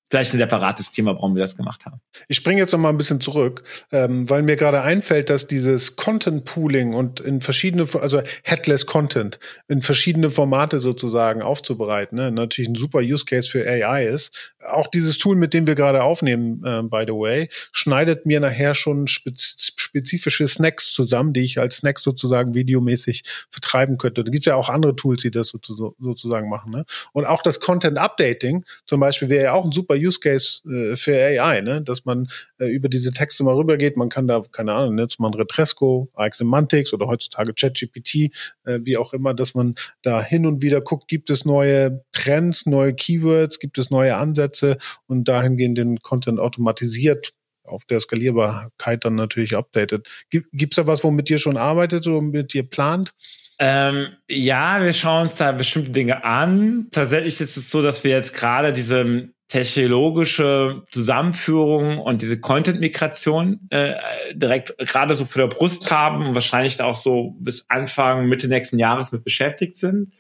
vielleicht 0.10 0.34
ein 0.34 0.38
separates 0.38 0.92
Thema, 0.92 1.16
warum 1.16 1.36
wir 1.36 1.42
das 1.42 1.58
gemacht 1.58 1.86
haben. 1.86 2.00
Ich 2.28 2.38
springe 2.38 2.62
jetzt 2.62 2.72
noch 2.72 2.80
mal 2.80 2.90
ein 2.90 2.98
bisschen 2.98 3.20
zurück, 3.20 3.64
ähm, 3.92 4.30
weil 4.30 4.42
mir 4.42 4.56
gerade 4.56 4.82
einfällt, 4.82 5.30
dass 5.30 5.48
dieses 5.48 5.96
Content 5.96 6.46
Pooling 6.46 6.94
und 6.94 7.20
in 7.20 7.42
verschiedene, 7.42 7.86
also 8.00 8.22
Headless 8.44 8.86
Content 8.86 9.40
in 9.68 9.82
verschiedene 9.82 10.30
Formate 10.30 10.80
sozusagen 10.80 11.42
aufzubereiten, 11.42 12.18
ne, 12.18 12.32
natürlich 12.32 12.70
ein 12.70 12.76
super 12.76 13.00
Use 13.00 13.26
Case 13.26 13.50
für 13.50 13.68
AI 13.68 14.06
ist. 14.08 14.54
Auch 14.70 14.88
dieses 14.88 15.18
Tool, 15.18 15.36
mit 15.36 15.54
dem 15.54 15.68
wir 15.68 15.76
gerade 15.76 16.04
aufnehmen, 16.04 16.64
äh, 16.64 16.82
by 16.84 17.04
the 17.06 17.14
way, 17.14 17.50
schneidet 17.72 18.26
mir 18.26 18.40
nachher 18.40 18.76
schon 18.76 19.08
spezifische 19.08 20.48
Snacks 20.48 20.94
zusammen, 20.94 21.34
die 21.34 21.42
ich 21.42 21.60
als 21.60 21.78
Snacks 21.78 22.04
sozusagen 22.04 22.54
videomäßig 22.54 23.24
vertreiben 23.50 23.98
könnte. 23.98 24.24
Da 24.24 24.32
gibt 24.32 24.46
ja 24.46 24.56
auch 24.56 24.70
andere 24.70 24.96
Tools, 24.96 25.22
die 25.22 25.32
das 25.32 25.50
sozusagen 25.50 26.50
machen. 26.50 26.72
Ne? 26.72 26.86
Und 27.12 27.26
auch 27.26 27.42
das 27.42 27.60
Content 27.60 27.98
Updating 27.98 28.64
zum 28.86 29.00
Beispiel 29.00 29.30
wäre 29.30 29.46
ja 29.46 29.54
auch 29.54 29.66
ein 29.66 29.72
super 29.72 29.97
Use 29.98 30.20
Case 30.20 30.62
äh, 30.70 30.96
für 30.96 31.14
AI, 31.16 31.62
ne? 31.62 31.82
dass 31.82 32.06
man 32.06 32.28
äh, 32.60 32.66
über 32.66 32.90
diese 32.90 33.12
Texte 33.12 33.44
mal 33.44 33.56
rübergeht. 33.56 33.98
Man 33.98 34.10
kann 34.10 34.28
da, 34.28 34.42
keine 34.52 34.74
Ahnung, 34.74 34.96
nutzt 34.96 35.20
man 35.20 35.34
Retresco, 35.34 36.10
AX 36.14 36.38
Semantics 36.38 36.94
oder 36.94 37.08
heutzutage 37.08 37.54
ChatGPT, 37.54 38.32
äh, 38.66 38.80
wie 38.84 38.98
auch 38.98 39.14
immer, 39.14 39.34
dass 39.34 39.56
man 39.56 39.76
da 40.02 40.22
hin 40.22 40.46
und 40.46 40.62
wieder 40.62 40.82
guckt, 40.82 41.08
gibt 41.08 41.30
es 41.30 41.46
neue 41.46 42.04
Trends, 42.12 42.66
neue 42.66 42.94
Keywords, 42.94 43.60
gibt 43.60 43.78
es 43.78 43.90
neue 43.90 44.16
Ansätze 44.16 44.78
und 45.08 45.28
dahingehend 45.28 45.78
den 45.78 46.00
Content 46.02 46.40
automatisiert 46.40 47.34
auf 47.64 47.86
der 47.86 48.00
Skalierbarkeit 48.00 49.06
dann 49.06 49.16
natürlich 49.16 49.56
updatet. 49.56 50.08
Gibt 50.30 50.54
es 50.54 50.76
da 50.76 50.88
was, 50.88 51.04
womit 51.04 51.30
ihr 51.30 51.38
schon 51.38 51.58
arbeitet 51.58 52.08
oder 52.08 52.22
mit 52.22 52.56
ihr 52.56 52.68
plant? 52.68 53.14
Ähm, 53.60 54.10
ja, 54.30 54.84
wir 54.84 54.94
schauen 54.94 55.28
uns 55.28 55.38
da 55.38 55.52
bestimmte 55.52 55.92
Dinge 55.92 56.24
an. 56.24 56.88
Tatsächlich 56.92 57.42
ist 57.42 57.58
es 57.58 57.72
so, 57.72 57.82
dass 57.82 58.04
wir 58.04 58.12
jetzt 58.12 58.34
gerade 58.34 58.72
diese 58.72 59.30
technologische 59.48 60.84
Zusammenführung 60.92 62.00
und 62.00 62.22
diese 62.22 62.40
Content-Migration 62.40 63.68
äh, 63.70 63.96
direkt 64.34 64.78
gerade 64.78 65.16
so 65.16 65.26
für 65.26 65.40
der 65.40 65.48
Brust 65.48 65.90
haben 65.90 66.28
und 66.28 66.34
wahrscheinlich 66.34 66.82
auch 66.82 66.96
so 66.96 67.36
bis 67.40 67.66
Anfang, 67.70 68.28
Mitte 68.28 68.50
nächsten 68.50 68.78
Jahres 68.78 69.12
mit 69.12 69.24
beschäftigt 69.24 69.78
sind. 69.78 70.14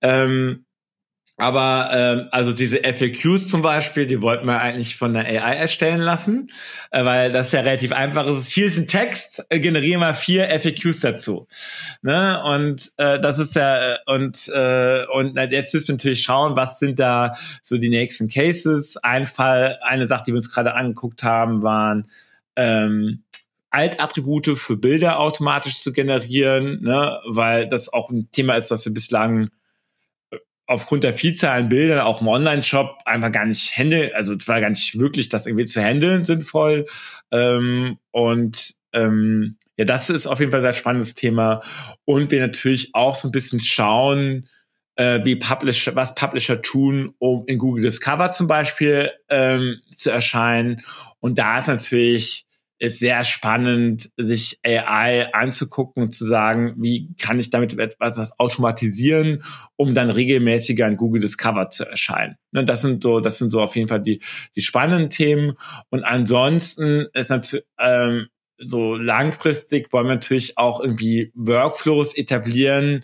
Ähm, 0.00 0.64
aber 1.36 1.88
ähm, 1.92 2.28
also 2.30 2.52
diese 2.52 2.78
FAQs 2.78 3.48
zum 3.48 3.60
Beispiel, 3.60 4.06
die 4.06 4.22
wollten 4.22 4.46
wir 4.46 4.60
eigentlich 4.60 4.96
von 4.96 5.14
der 5.14 5.24
AI 5.24 5.56
erstellen 5.56 5.98
lassen, 5.98 6.48
äh, 6.92 7.04
weil 7.04 7.32
das 7.32 7.50
ja 7.50 7.60
relativ 7.60 7.90
einfach 7.90 8.26
ist. 8.26 8.48
Hier 8.48 8.66
ist 8.66 8.78
ein 8.78 8.86
Text, 8.86 9.44
äh, 9.48 9.58
generieren 9.58 10.00
wir 10.00 10.14
vier 10.14 10.48
FAQs 10.60 11.00
dazu. 11.00 11.48
Ne? 12.02 12.40
Und 12.44 12.92
äh, 12.98 13.18
das 13.18 13.40
ist 13.40 13.56
ja 13.56 13.94
äh, 13.94 13.96
und 14.06 14.48
äh, 14.48 15.06
und 15.12 15.36
jetzt 15.36 15.74
müssen 15.74 15.88
wir 15.88 15.94
natürlich 15.94 16.22
schauen, 16.22 16.54
was 16.54 16.78
sind 16.78 17.00
da 17.00 17.34
so 17.62 17.78
die 17.78 17.90
nächsten 17.90 18.28
Cases. 18.28 18.96
Ein 18.98 19.26
Fall, 19.26 19.80
eine 19.82 20.06
Sache, 20.06 20.24
die 20.26 20.32
wir 20.32 20.36
uns 20.36 20.52
gerade 20.52 20.74
angeguckt 20.74 21.24
haben, 21.24 21.64
waren 21.64 22.08
ähm, 22.54 23.24
Altattribute 23.70 24.56
für 24.56 24.76
Bilder 24.76 25.18
automatisch 25.18 25.80
zu 25.80 25.92
generieren, 25.92 26.80
ne? 26.82 27.18
weil 27.26 27.66
das 27.66 27.92
auch 27.92 28.08
ein 28.10 28.28
Thema 28.30 28.54
ist, 28.54 28.70
was 28.70 28.84
wir 28.84 28.94
bislang 28.94 29.48
aufgrund 30.66 31.04
der 31.04 31.14
Vielzahl 31.14 31.58
an 31.60 31.68
Bildern 31.68 32.00
auch 32.00 32.20
im 32.20 32.28
Online-Shop 32.28 32.98
einfach 33.04 33.32
gar 33.32 33.46
nicht 33.46 33.76
handeln, 33.76 34.10
also 34.14 34.34
es 34.34 34.48
war 34.48 34.60
gar 34.60 34.70
nicht 34.70 34.98
wirklich 34.98 35.28
das 35.28 35.46
irgendwie 35.46 35.66
zu 35.66 35.82
handeln 35.82 36.24
sinnvoll. 36.24 36.86
Ähm, 37.30 37.98
und 38.12 38.74
ähm, 38.92 39.56
ja, 39.76 39.84
das 39.84 40.08
ist 40.08 40.26
auf 40.26 40.40
jeden 40.40 40.52
Fall 40.52 40.60
ein 40.60 40.64
sehr 40.64 40.72
spannendes 40.72 41.14
Thema. 41.14 41.60
Und 42.04 42.30
wir 42.30 42.40
natürlich 42.40 42.94
auch 42.94 43.14
so 43.14 43.28
ein 43.28 43.32
bisschen 43.32 43.60
schauen, 43.60 44.48
äh, 44.96 45.20
wie 45.24 45.36
Publisher, 45.36 45.94
was 45.96 46.14
Publisher 46.14 46.62
tun, 46.62 47.14
um 47.18 47.44
in 47.46 47.58
Google 47.58 47.82
Discover 47.82 48.30
zum 48.30 48.46
Beispiel 48.46 49.10
ähm, 49.28 49.80
zu 49.90 50.10
erscheinen. 50.10 50.82
Und 51.20 51.38
da 51.38 51.58
ist 51.58 51.68
natürlich 51.68 52.46
ist 52.84 52.98
sehr 52.98 53.24
spannend, 53.24 54.10
sich 54.18 54.60
AI 54.62 55.32
anzugucken 55.32 56.02
und 56.02 56.14
zu 56.14 56.26
sagen, 56.26 56.74
wie 56.76 57.14
kann 57.16 57.38
ich 57.38 57.48
damit 57.48 57.78
etwas 57.78 58.38
automatisieren, 58.38 59.42
um 59.76 59.94
dann 59.94 60.10
regelmäßiger 60.10 60.86
in 60.86 60.98
Google 60.98 61.22
Discover 61.22 61.70
zu 61.70 61.88
erscheinen. 61.88 62.36
Ne, 62.52 62.64
das 62.64 62.82
sind 62.82 63.02
so, 63.02 63.20
das 63.20 63.38
sind 63.38 63.50
so 63.50 63.62
auf 63.62 63.74
jeden 63.74 63.88
Fall 63.88 64.02
die, 64.02 64.20
die 64.54 64.60
spannenden 64.60 65.08
Themen. 65.08 65.54
Und 65.88 66.04
ansonsten 66.04 67.06
ist 67.14 67.30
natürlich, 67.30 67.64
ähm, 67.78 68.26
so 68.58 68.94
langfristig 68.94 69.92
wollen 69.92 70.06
wir 70.06 70.14
natürlich 70.14 70.58
auch 70.58 70.80
irgendwie 70.80 71.32
Workflows 71.34 72.16
etablieren, 72.16 73.00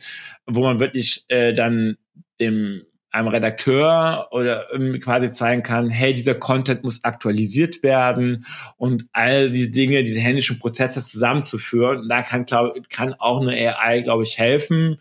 wo 0.46 0.60
man 0.60 0.78
wirklich 0.78 1.24
äh, 1.28 1.54
dann 1.54 1.96
dem 2.38 2.84
einem 3.10 3.28
Redakteur 3.28 4.28
oder 4.30 4.66
quasi 5.00 5.32
zeigen 5.32 5.62
kann, 5.62 5.90
hey, 5.90 6.14
dieser 6.14 6.34
Content 6.34 6.84
muss 6.84 7.04
aktualisiert 7.04 7.82
werden 7.82 8.46
und 8.76 9.06
all 9.12 9.50
diese 9.50 9.70
Dinge, 9.70 10.04
diese 10.04 10.20
händischen 10.20 10.58
Prozesse 10.58 11.02
zusammenzuführen. 11.02 12.08
Da 12.08 12.22
kann, 12.22 12.46
glaube 12.46 12.80
kann 12.88 13.14
auch 13.14 13.40
eine 13.40 13.52
AI, 13.52 14.00
glaube 14.02 14.22
ich, 14.22 14.38
helfen. 14.38 14.98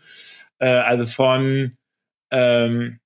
Äh, 0.58 0.68
also 0.68 1.06
von 1.06 1.76
ähm, 2.30 3.00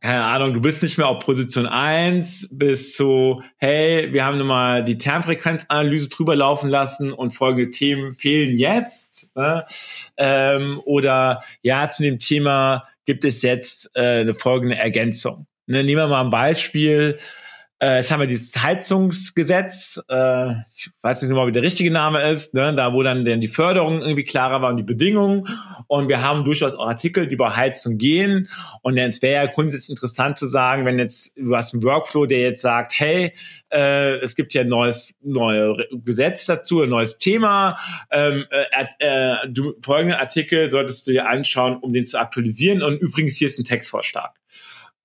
keine 0.00 0.24
Ahnung, 0.24 0.52
du 0.52 0.60
bist 0.60 0.82
nicht 0.82 0.98
mehr 0.98 1.08
auf 1.08 1.24
Position 1.24 1.66
1 1.66 2.50
bis 2.52 2.94
zu, 2.94 3.42
hey, 3.56 4.12
wir 4.12 4.24
haben 4.24 4.38
nochmal 4.38 4.84
die 4.84 4.98
Termfrequenzanalyse 4.98 6.08
drüber 6.08 6.36
laufen 6.36 6.68
lassen 6.68 7.12
und 7.12 7.30
folgende 7.30 7.70
Themen 7.70 8.12
fehlen 8.12 8.58
jetzt. 8.58 9.34
Ne? 9.34 9.64
Ähm, 10.16 10.80
oder 10.84 11.42
ja, 11.62 11.88
zu 11.90 12.02
dem 12.02 12.18
Thema, 12.18 12.84
gibt 13.06 13.24
es 13.24 13.42
jetzt 13.42 13.90
äh, 13.94 14.20
eine 14.20 14.34
folgende 14.34 14.76
Ergänzung. 14.76 15.46
Ne, 15.66 15.82
nehmen 15.82 16.02
wir 16.02 16.08
mal 16.08 16.24
ein 16.24 16.30
Beispiel. 16.30 17.18
Äh, 17.78 17.96
jetzt 17.96 18.10
haben 18.10 18.20
wir 18.20 18.26
dieses 18.26 18.56
Heizungsgesetz, 18.62 20.02
äh, 20.08 20.52
ich 20.74 20.90
weiß 21.02 21.20
nicht 21.20 21.32
mal, 21.32 21.46
wie 21.46 21.52
der 21.52 21.62
richtige 21.62 21.90
Name 21.90 22.30
ist, 22.30 22.54
ne, 22.54 22.74
da 22.74 22.94
wo 22.94 23.02
dann 23.02 23.26
denn 23.26 23.42
die 23.42 23.48
Förderung 23.48 24.00
irgendwie 24.00 24.24
klarer 24.24 24.62
war 24.62 24.70
und 24.70 24.78
die 24.78 24.82
Bedingungen. 24.82 25.46
Und 25.86 26.08
wir 26.08 26.22
haben 26.22 26.44
durchaus 26.44 26.74
auch 26.74 26.86
Artikel, 26.86 27.26
die 27.26 27.34
über 27.34 27.54
Heizung 27.54 27.98
gehen. 27.98 28.48
Und 28.80 28.96
es 28.96 29.20
wäre 29.20 29.44
ja 29.44 29.52
grundsätzlich 29.52 29.90
interessant 29.90 30.38
zu 30.38 30.46
sagen, 30.46 30.86
wenn 30.86 30.98
jetzt 30.98 31.36
du 31.36 31.54
hast 31.54 31.74
einen 31.74 31.82
Workflow, 31.82 32.24
der 32.24 32.40
jetzt 32.40 32.62
sagt, 32.62 32.98
hey, 32.98 33.34
äh, 33.70 34.14
es 34.20 34.36
gibt 34.36 34.54
ja 34.54 34.62
ein 34.62 34.68
neues 34.68 35.12
neue 35.20 35.86
Gesetz 36.02 36.46
dazu, 36.46 36.80
ein 36.80 36.88
neues 36.88 37.18
Thema. 37.18 37.78
Ähm, 38.10 38.46
äh, 38.50 38.86
äh, 39.00 39.36
du, 39.50 39.74
folgenden 39.82 40.18
Artikel 40.18 40.70
solltest 40.70 41.06
du 41.06 41.12
dir 41.12 41.28
anschauen, 41.28 41.76
um 41.76 41.92
den 41.92 42.04
zu 42.04 42.18
aktualisieren. 42.18 42.82
Und 42.82 42.96
übrigens 42.96 43.36
hier 43.36 43.48
ist 43.48 43.58
ein 43.58 43.64
Textvorschlag. 43.64 44.32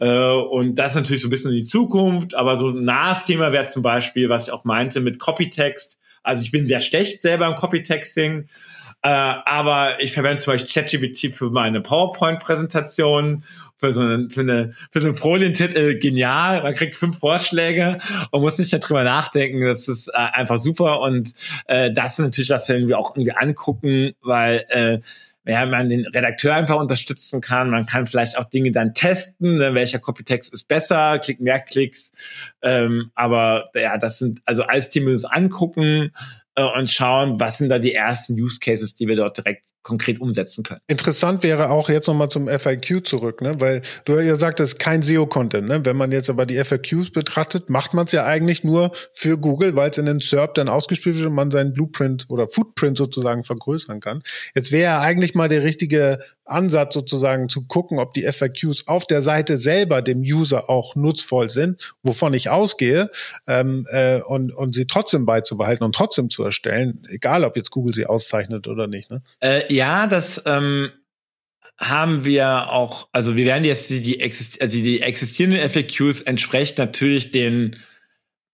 Äh, 0.02 0.32
und 0.32 0.76
das 0.76 0.92
ist 0.92 0.96
natürlich 0.96 1.22
so 1.22 1.28
ein 1.28 1.32
bisschen 1.32 1.52
in 1.52 1.58
die 1.58 1.64
Zukunft, 1.64 2.34
aber 2.34 2.58
so 2.58 2.70
ein 2.70 2.84
nahes 2.84 3.24
Thema 3.24 3.52
wäre 3.52 3.68
zum 3.68 3.84
Beispiel, 3.84 4.30
was 4.30 4.48
ich 4.48 4.54
auch 4.54 4.66
meinte, 4.66 5.00
mit 5.00 5.20
Copytext. 5.20 6.00
Also 6.24 6.42
ich 6.42 6.52
bin 6.52 6.66
sehr 6.66 6.80
schlecht 6.80 7.22
selber 7.22 7.48
im 7.48 7.56
Copytexting, 7.56 8.48
äh, 9.04 9.10
aber 9.10 10.02
ich 10.02 10.12
verwende 10.12 10.42
zum 10.42 10.54
Beispiel 10.54 10.72
ChatGPT 10.72 11.36
für 11.36 11.52
meine 11.52 11.82
PowerPoint-Präsentation, 11.82 13.44
für 13.78 13.94
so 13.94 14.02
eine, 14.02 14.30
für 14.32 14.42
eine, 14.42 14.74
für 14.92 15.02
so 15.02 15.08
einen 15.08 15.18
Folientitel 15.18 16.00
genial. 16.00 16.64
Man 16.64 16.74
kriegt 16.74 16.96
fünf 16.96 17.20
Vorschläge 17.20 18.00
und 18.32 18.42
muss 18.42 18.58
nicht 18.58 18.74
darüber 18.74 19.04
nachdenken. 19.04 19.62
Das 19.62 19.88
ist 19.88 20.08
äh, 20.08 20.18
einfach 20.18 20.58
super 20.58 21.02
und 21.02 21.34
das 21.68 22.14
ist 22.14 22.20
natürlich, 22.20 22.50
was 22.50 22.68
wir 22.68 22.76
irgendwie 22.76 22.96
auch 22.96 23.16
irgendwie 23.16 23.34
angucken, 23.34 24.14
weil 24.22 24.66
äh, 24.70 25.00
ja, 25.46 25.66
man 25.66 25.90
den 25.90 26.06
Redakteur 26.06 26.54
einfach 26.54 26.78
unterstützen 26.78 27.42
kann. 27.42 27.70
Man 27.70 27.86
kann 27.86 28.06
vielleicht 28.06 28.38
auch 28.38 28.46
Dinge 28.46 28.72
dann 28.72 28.94
testen, 28.94 29.58
ne, 29.58 29.74
welcher 29.74 30.00
Copytext 30.00 30.54
ist 30.54 30.68
besser, 30.68 31.20
klick 31.20 31.40
mehr 31.40 31.60
Klicks. 31.60 32.12
Ähm, 32.62 33.12
aber 33.16 33.70
ja, 33.74 33.98
das 33.98 34.20
sind 34.20 34.42
also 34.46 34.64
die 34.64 35.02
wir 35.02 35.14
uns 35.14 35.26
angucken 35.26 36.12
äh, 36.56 36.64
und 36.64 36.90
schauen, 36.90 37.40
was 37.40 37.58
sind 37.58 37.70
da 37.70 37.80
die 37.80 37.94
ersten 37.94 38.34
Use 38.34 38.60
Cases, 38.60 38.94
die 38.94 39.08
wir 39.08 39.16
dort 39.16 39.38
direkt 39.38 39.66
konkret 39.84 40.22
umsetzen 40.22 40.64
können. 40.64 40.82
Interessant 40.88 41.44
wäre 41.44 41.70
auch 41.70 41.90
jetzt 41.90 42.08
nochmal 42.08 42.30
zum 42.30 42.48
FAQ 42.48 43.04
zurück, 43.04 43.42
ne? 43.42 43.60
weil 43.60 43.82
du 44.06 44.20
ja 44.20 44.36
sagtest, 44.36 44.80
kein 44.80 45.02
SEO-Content. 45.02 45.68
Ne? 45.68 45.86
Wenn 45.86 45.98
man 45.98 46.12
jetzt 46.12 46.30
aber 46.30 46.46
die 46.46 46.64
FAQs 46.64 47.12
betrachtet, 47.12 47.70
macht 47.70 47.94
man 47.94 48.06
es 48.06 48.12
ja 48.12 48.26
eigentlich 48.26 48.64
nur 48.64 48.92
für 49.14 49.38
Google, 49.38 49.76
weil 49.76 49.90
es 49.90 49.98
in 49.98 50.06
den 50.06 50.20
SERP 50.20 50.54
dann 50.56 50.70
ausgespielt 50.70 51.16
wird 51.16 51.28
und 51.28 51.34
man 51.34 51.52
seinen 51.52 51.74
Blueprint 51.74 52.26
oder 52.30 52.48
Footprint 52.48 52.98
sozusagen 52.98 53.44
vergrößern 53.44 54.00
kann. 54.00 54.22
Jetzt 54.54 54.72
wäre 54.72 54.84
ja 54.84 55.02
eigentlich 55.02 55.36
mal 55.36 55.50
der 55.50 55.64
richtige 55.64 56.20
Ansatz 56.46 56.94
sozusagen 56.94 57.50
zu 57.50 57.64
gucken, 57.64 57.98
ob 58.00 58.14
die 58.14 58.24
FAQs 58.24 58.88
auf 58.88 59.06
der 59.06 59.22
Seite 59.22 59.58
selber 59.58 60.02
dem 60.02 60.20
User 60.20 60.70
auch 60.70 60.96
nutzvoll 60.96 61.50
sind, 61.50 61.94
wovon 62.04 62.34
ich 62.34 62.50
ausgehe, 62.50 63.10
ähm, 63.48 63.86
äh, 63.92 64.22
und, 64.22 64.52
und 64.52 64.76
sie 64.76 64.86
trotzdem 64.86 65.26
beizubehalten 65.26 65.84
und 65.84 65.96
trotzdem 65.96 66.30
zu 66.30 66.44
erstellen, 66.44 67.04
egal 67.10 67.44
ob 67.44 67.56
jetzt 67.56 67.72
Google 67.72 67.94
sie 67.94 68.06
auszeichnet 68.06 68.68
oder 68.68 68.88
nicht. 68.88 69.10
Ne? 69.10 69.22
Äh, 69.40 69.71
ja, 69.72 70.08
das 70.08 70.44
ähm, 70.46 70.92
haben 71.78 72.26
wir 72.26 72.70
auch, 72.70 73.08
also 73.12 73.36
wir 73.36 73.46
werden 73.46 73.64
jetzt 73.64 73.90
die, 73.90 74.02
die, 74.02 74.20
exist 74.20 74.62
also 74.62 74.78
die 74.78 75.02
existierenden 75.02 75.68
FAQs 75.68 76.22
entsprechend 76.22 76.78
natürlich 76.78 77.32
den 77.32 77.78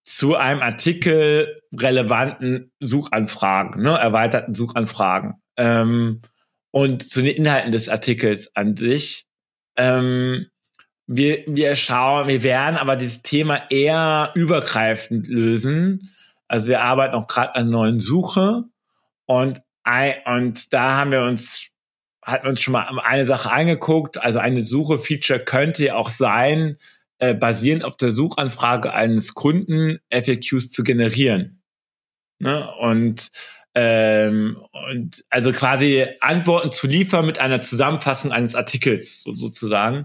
zu 0.04 0.36
einem 0.36 0.62
Artikel 0.62 1.60
relevanten 1.78 2.72
Suchanfragen, 2.80 3.82
ne, 3.82 3.98
erweiterten 3.98 4.54
Suchanfragen 4.54 5.34
ähm, 5.58 6.22
und 6.70 7.02
zu 7.02 7.20
den 7.20 7.36
Inhalten 7.36 7.72
des 7.72 7.90
Artikels 7.90 8.56
an 8.56 8.76
sich. 8.76 9.26
Ähm, 9.76 10.46
wir, 11.06 11.44
wir 11.46 11.76
schauen, 11.76 12.28
wir 12.28 12.42
werden 12.42 12.76
aber 12.76 12.96
dieses 12.96 13.22
Thema 13.22 13.70
eher 13.70 14.30
übergreifend 14.34 15.26
lösen. 15.26 16.10
Also 16.46 16.68
wir 16.68 16.80
arbeiten 16.80 17.14
auch 17.14 17.26
gerade 17.26 17.54
an 17.54 17.68
neuen 17.68 18.00
Suche 18.00 18.64
und 19.26 19.60
und 20.26 20.72
da 20.72 20.96
haben 20.96 21.12
wir 21.12 21.22
uns, 21.22 21.70
hatten 22.22 22.46
uns 22.46 22.60
schon 22.60 22.72
mal 22.72 22.86
eine 23.02 23.26
Sache 23.26 23.50
angeguckt. 23.50 24.18
Also 24.18 24.38
eine 24.38 24.64
Suche-Feature 24.64 25.40
könnte 25.40 25.96
auch 25.96 26.10
sein, 26.10 26.76
äh, 27.18 27.34
basierend 27.34 27.84
auf 27.84 27.96
der 27.96 28.10
Suchanfrage 28.10 28.92
eines 28.92 29.34
Kunden 29.34 29.98
FAQs 30.10 30.70
zu 30.70 30.84
generieren. 30.84 31.62
Ne? 32.38 32.70
Und 32.78 33.30
ähm, 33.74 34.56
und 34.90 35.24
also 35.30 35.52
quasi 35.52 36.06
Antworten 36.20 36.72
zu 36.72 36.86
liefern 36.86 37.26
mit 37.26 37.38
einer 37.38 37.60
Zusammenfassung 37.60 38.32
eines 38.32 38.54
Artikels 38.54 39.22
so, 39.22 39.34
sozusagen. 39.34 40.04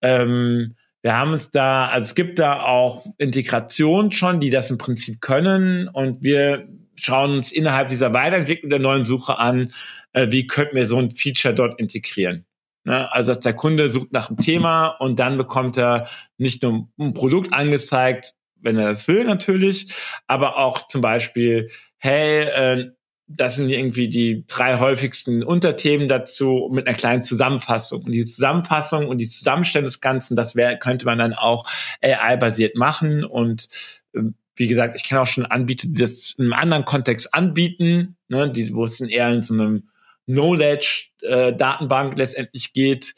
Ähm, 0.00 0.76
wir 1.02 1.16
haben 1.16 1.32
uns 1.32 1.50
da, 1.50 1.88
also 1.88 2.06
es 2.06 2.14
gibt 2.14 2.38
da 2.38 2.62
auch 2.62 3.06
Integrationen 3.18 4.12
schon, 4.12 4.40
die 4.40 4.50
das 4.50 4.70
im 4.70 4.78
Prinzip 4.78 5.20
können 5.20 5.88
und 5.88 6.22
wir 6.22 6.68
schauen 6.96 7.36
uns 7.36 7.52
innerhalb 7.52 7.88
dieser 7.88 8.12
Weiterentwicklung 8.14 8.70
der 8.70 8.78
neuen 8.78 9.04
Suche 9.04 9.38
an, 9.38 9.72
äh, 10.12 10.30
wie 10.30 10.46
könnten 10.46 10.76
wir 10.76 10.86
so 10.86 10.98
ein 10.98 11.10
Feature 11.10 11.54
dort 11.54 11.78
integrieren. 11.78 12.46
Ne? 12.84 13.10
Also 13.12 13.32
dass 13.32 13.40
der 13.40 13.54
Kunde 13.54 13.90
sucht 13.90 14.12
nach 14.12 14.28
einem 14.28 14.38
Thema 14.38 14.88
und 14.88 15.18
dann 15.18 15.36
bekommt 15.36 15.78
er 15.78 16.08
nicht 16.38 16.62
nur 16.62 16.88
ein 16.98 17.14
Produkt 17.14 17.52
angezeigt, 17.52 18.34
wenn 18.60 18.78
er 18.78 18.88
das 18.88 19.08
will 19.08 19.24
natürlich, 19.24 19.92
aber 20.26 20.56
auch 20.56 20.86
zum 20.86 21.00
Beispiel, 21.00 21.68
hey, 21.98 22.42
äh, 22.42 22.92
das 23.36 23.56
sind 23.56 23.70
irgendwie 23.70 24.08
die 24.08 24.44
drei 24.46 24.78
häufigsten 24.78 25.42
Unterthemen 25.42 26.08
dazu 26.08 26.68
mit 26.72 26.86
einer 26.86 26.96
kleinen 26.96 27.22
Zusammenfassung. 27.22 28.02
Und 28.02 28.12
die 28.12 28.24
Zusammenfassung 28.24 29.08
und 29.08 29.18
die 29.18 29.28
Zusammenstellung 29.28 29.86
des 29.86 30.00
Ganzen, 30.00 30.36
das 30.36 30.54
wär, 30.54 30.76
könnte 30.76 31.06
man 31.06 31.18
dann 31.18 31.32
auch 31.32 31.64
AI-basiert 32.02 32.76
machen. 32.76 33.24
Und 33.24 33.68
äh, 34.14 34.20
wie 34.62 34.68
gesagt, 34.68 34.94
ich 34.94 35.08
kann 35.08 35.18
auch 35.18 35.26
schon 35.26 35.44
Anbieter, 35.44 35.88
die 35.88 36.00
das 36.00 36.36
in 36.38 36.44
einem 36.44 36.52
anderen 36.52 36.84
Kontext 36.84 37.34
anbieten, 37.34 38.16
ne, 38.28 38.48
die, 38.50 38.72
wo 38.72 38.84
es 38.84 38.98
dann 38.98 39.08
eher 39.08 39.28
in 39.28 39.40
so 39.40 39.54
einem 39.54 39.88
Knowledge-Datenbank 40.26 42.14
äh, 42.14 42.16
letztendlich 42.16 42.72
geht, 42.72 43.14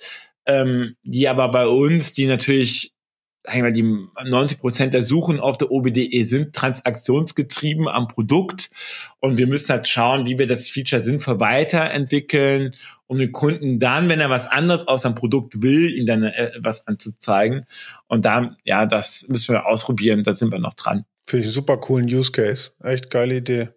ähm, 0.46 0.96
die 1.02 1.28
aber 1.28 1.50
bei 1.50 1.66
uns, 1.66 2.14
die 2.14 2.26
natürlich 2.26 2.94
sagen 3.46 3.62
wir, 3.62 3.72
die 3.72 4.30
90 4.30 4.58
Prozent 4.58 4.94
der 4.94 5.02
Suchen 5.02 5.38
auf 5.38 5.58
der 5.58 5.70
OBDE 5.70 6.24
sind 6.24 6.54
transaktionsgetrieben 6.54 7.88
am 7.88 8.08
Produkt. 8.08 8.70
Und 9.20 9.36
wir 9.36 9.46
müssen 9.46 9.68
halt 9.68 9.86
schauen, 9.86 10.24
wie 10.24 10.38
wir 10.38 10.46
das 10.46 10.66
Feature 10.68 11.02
sinnvoll 11.02 11.40
weiterentwickeln, 11.40 12.74
um 13.06 13.18
den 13.18 13.32
Kunden 13.32 13.78
dann, 13.78 14.08
wenn 14.08 14.20
er 14.20 14.30
was 14.30 14.46
anderes 14.46 14.88
aus 14.88 15.02
seinem 15.02 15.14
Produkt 15.14 15.60
will, 15.60 15.90
ihm 15.94 16.06
dann 16.06 16.22
äh, 16.24 16.52
was 16.58 16.86
anzuzeigen. 16.86 17.66
Und 18.06 18.24
da, 18.24 18.56
ja, 18.64 18.86
das 18.86 19.26
müssen 19.28 19.52
wir 19.52 19.66
ausprobieren. 19.66 20.24
Da 20.24 20.32
sind 20.32 20.50
wir 20.50 20.58
noch 20.58 20.74
dran. 20.74 21.04
Finde 21.26 21.42
ich 21.42 21.46
einen 21.48 21.54
super 21.54 21.76
coolen 21.78 22.06
Use 22.06 22.32
Case. 22.32 22.72
Echt 22.82 23.10
geile 23.10 23.36
Idee. 23.36 23.68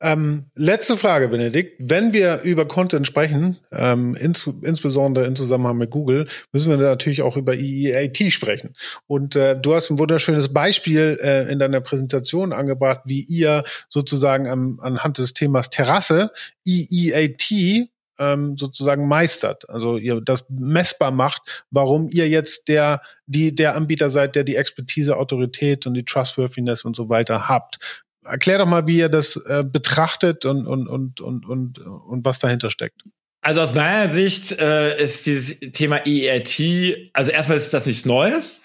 Ähm, 0.00 0.46
letzte 0.54 0.96
Frage, 0.96 1.28
Benedikt. 1.28 1.76
Wenn 1.78 2.12
wir 2.12 2.42
über 2.42 2.66
Content 2.66 3.06
sprechen, 3.06 3.58
ähm, 3.72 4.14
ins, 4.16 4.48
insbesondere 4.62 5.26
in 5.26 5.36
Zusammenhang 5.36 5.78
mit 5.78 5.90
Google, 5.90 6.26
müssen 6.52 6.70
wir 6.70 6.76
natürlich 6.76 7.22
auch 7.22 7.36
über 7.36 7.54
EEAT 7.54 8.32
sprechen. 8.32 8.74
Und 9.06 9.36
äh, 9.36 9.58
du 9.58 9.74
hast 9.74 9.90
ein 9.90 9.98
wunderschönes 9.98 10.52
Beispiel 10.52 11.18
äh, 11.22 11.50
in 11.50 11.58
deiner 11.58 11.80
Präsentation 11.80 12.52
angebracht, 12.52 13.02
wie 13.04 13.22
ihr 13.22 13.64
sozusagen 13.88 14.48
am, 14.48 14.80
anhand 14.82 15.18
des 15.18 15.32
Themas 15.32 15.70
Terrasse 15.70 16.32
EEAT 16.66 17.88
ähm, 18.18 18.56
sozusagen 18.58 19.08
meistert. 19.08 19.68
Also 19.68 19.96
ihr 19.96 20.20
das 20.20 20.44
messbar 20.48 21.10
macht, 21.10 21.64
warum 21.70 22.08
ihr 22.10 22.28
jetzt 22.28 22.68
der, 22.68 23.02
die, 23.26 23.54
der 23.54 23.76
Anbieter 23.76 24.10
seid, 24.10 24.36
der 24.36 24.44
die 24.44 24.56
Expertise, 24.56 25.16
Autorität 25.16 25.86
und 25.86 25.94
die 25.94 26.04
Trustworthiness 26.04 26.84
und 26.84 26.96
so 26.96 27.08
weiter 27.08 27.48
habt 27.48 28.04
erklär 28.26 28.58
doch 28.58 28.66
mal, 28.66 28.86
wie 28.86 28.98
ihr 28.98 29.08
das 29.08 29.36
äh, 29.36 29.64
betrachtet 29.64 30.44
und, 30.44 30.66
und, 30.66 30.88
und, 30.88 31.20
und, 31.20 31.46
und, 31.46 31.78
und 31.78 32.24
was 32.24 32.38
dahinter 32.38 32.70
steckt. 32.70 33.02
Also 33.42 33.60
aus 33.60 33.74
meiner 33.74 34.08
Sicht 34.08 34.52
äh, 34.52 35.00
ist 35.02 35.26
dieses 35.26 35.60
Thema 35.72 36.06
EERT, 36.06 37.10
also 37.12 37.30
erstmal 37.30 37.58
ist 37.58 37.74
das 37.74 37.84
nichts 37.84 38.06
Neues. 38.06 38.62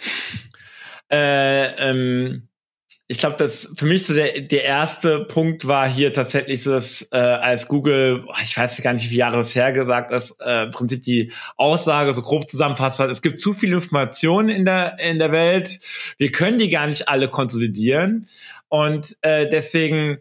Äh, 1.12 1.90
ähm, 1.90 2.48
ich 3.12 3.18
glaube, 3.18 3.38
dass 3.38 3.74
für 3.76 3.88
mich 3.88 4.06
so 4.06 4.14
der, 4.14 4.40
der 4.40 4.64
erste 4.64 5.22
Punkt 5.22 5.68
war 5.68 5.90
hier 5.90 6.14
tatsächlich 6.14 6.62
so, 6.62 6.72
dass 6.72 7.10
äh, 7.12 7.18
als 7.18 7.68
Google, 7.68 8.24
ich 8.44 8.56
weiß 8.56 8.80
gar 8.84 8.94
nicht, 8.94 9.06
wie 9.06 9.08
viele 9.08 9.20
Jahre 9.22 9.38
das 9.38 9.56
her 9.56 9.72
gesagt 9.72 10.12
ist, 10.12 10.40
äh, 10.40 10.66
im 10.66 10.72
Prinzip 10.72 11.02
die 11.02 11.32
Aussage 11.58 12.14
so 12.14 12.22
grob 12.22 12.48
zusammenfasst 12.48 13.00
hat, 13.00 13.10
es 13.10 13.24
gibt 13.24 13.40
zu 13.40 13.56
viele 13.56 13.78
Informationen 13.78 14.50
in 14.50 14.64
der, 14.64 15.00
in 15.00 15.18
der 15.18 15.32
Welt, 15.32 15.80
wir 16.20 16.32
können 16.32 16.60
die 16.60 16.70
gar 16.70 16.86
nicht 16.86 17.10
alle 17.10 17.30
konsolidieren 17.30 18.30
und 18.68 19.18
äh, 19.22 19.50
deswegen 19.50 20.20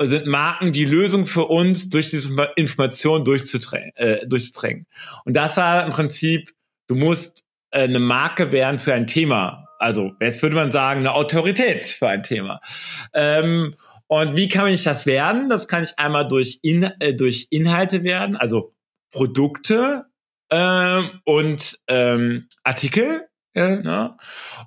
sind 0.00 0.26
Marken 0.26 0.72
die 0.72 0.86
Lösung 0.86 1.26
für 1.26 1.44
uns, 1.44 1.88
durch 1.88 2.10
diese 2.10 2.52
Information 2.56 3.24
durchzudrängen. 3.24 3.92
Äh, 3.94 4.26
durchzudrängen. 4.26 4.86
Und 5.24 5.34
das 5.34 5.56
war 5.56 5.84
im 5.84 5.92
Prinzip, 5.92 6.50
du 6.88 6.96
musst 6.96 7.44
äh, 7.70 7.82
eine 7.82 8.00
Marke 8.00 8.50
werden 8.50 8.80
für 8.80 8.92
ein 8.92 9.06
Thema. 9.06 9.63
Also 9.84 10.12
jetzt 10.18 10.42
würde 10.42 10.56
man 10.56 10.70
sagen, 10.70 11.00
eine 11.00 11.12
Autorität 11.12 11.84
für 11.84 12.08
ein 12.08 12.22
Thema. 12.22 12.62
Ähm, 13.12 13.74
und 14.06 14.34
wie 14.34 14.48
kann 14.48 14.68
ich 14.68 14.82
das 14.82 15.04
werden? 15.04 15.50
Das 15.50 15.68
kann 15.68 15.84
ich 15.84 15.98
einmal 15.98 16.26
durch, 16.26 16.58
In 16.62 16.84
äh, 17.00 17.14
durch 17.14 17.48
Inhalte 17.50 18.02
werden, 18.02 18.34
also 18.34 18.72
Produkte 19.10 20.06
äh, 20.48 21.02
und 21.26 21.78
ähm, 21.88 22.48
Artikel 22.62 23.28
äh, 23.52 23.76
ne? 23.76 24.16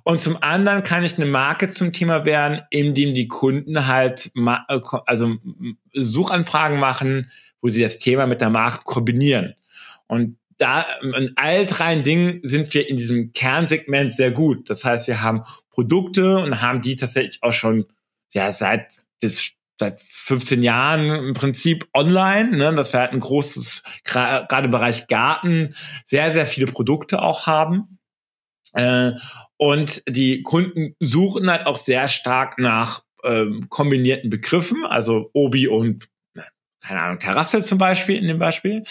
Und 0.04 0.20
zum 0.20 0.40
anderen 0.40 0.84
kann 0.84 1.02
ich 1.02 1.16
eine 1.16 1.26
Marke 1.26 1.68
zum 1.68 1.92
Thema 1.92 2.24
werden, 2.24 2.60
indem 2.70 3.12
die 3.12 3.26
Kunden 3.26 3.88
halt 3.88 4.30
äh, 4.36 4.80
also 5.04 5.36
Suchanfragen 5.94 6.78
machen, 6.78 7.28
wo 7.60 7.70
sie 7.70 7.82
das 7.82 7.98
Thema 7.98 8.28
mit 8.28 8.40
der 8.40 8.50
Marke 8.50 8.84
kombinieren. 8.84 9.56
Und 10.06 10.38
da 10.58 10.84
in 11.02 11.32
all 11.36 11.66
drei 11.66 11.96
Dingen 12.00 12.40
sind 12.42 12.72
wir 12.74 12.88
in 12.88 12.96
diesem 12.96 13.32
Kernsegment 13.32 14.12
sehr 14.12 14.30
gut. 14.30 14.68
Das 14.68 14.84
heißt, 14.84 15.06
wir 15.08 15.22
haben 15.22 15.42
Produkte 15.70 16.38
und 16.38 16.60
haben 16.60 16.82
die 16.82 16.96
tatsächlich 16.96 17.42
auch 17.42 17.52
schon 17.52 17.86
ja 18.32 18.52
seit 18.52 19.00
das 19.20 19.52
seit 19.78 20.00
15 20.00 20.62
Jahren 20.62 21.28
im 21.28 21.34
Prinzip 21.34 21.88
online, 21.94 22.56
ne, 22.56 22.74
dass 22.74 22.92
wir 22.92 23.00
halt 23.00 23.12
ein 23.12 23.20
großes, 23.20 23.82
gerade 24.04 24.68
Bereich 24.68 25.06
Garten, 25.06 25.74
sehr, 26.04 26.32
sehr 26.32 26.46
viele 26.46 26.66
Produkte 26.66 27.22
auch 27.22 27.46
haben. 27.46 27.98
Äh, 28.72 29.12
und 29.56 30.02
die 30.08 30.42
Kunden 30.42 30.94
suchen 31.00 31.50
halt 31.50 31.66
auch 31.66 31.76
sehr 31.76 32.08
stark 32.08 32.58
nach 32.58 33.04
ähm, 33.24 33.68
kombinierten 33.68 34.30
Begriffen, 34.30 34.84
also 34.84 35.30
Obi 35.32 35.68
und, 35.68 36.08
keine 36.80 37.00
Ahnung, 37.00 37.18
Terrasse 37.18 37.60
zum 37.62 37.78
Beispiel 37.78 38.16
in 38.16 38.28
dem 38.28 38.38
Beispiel. 38.38 38.82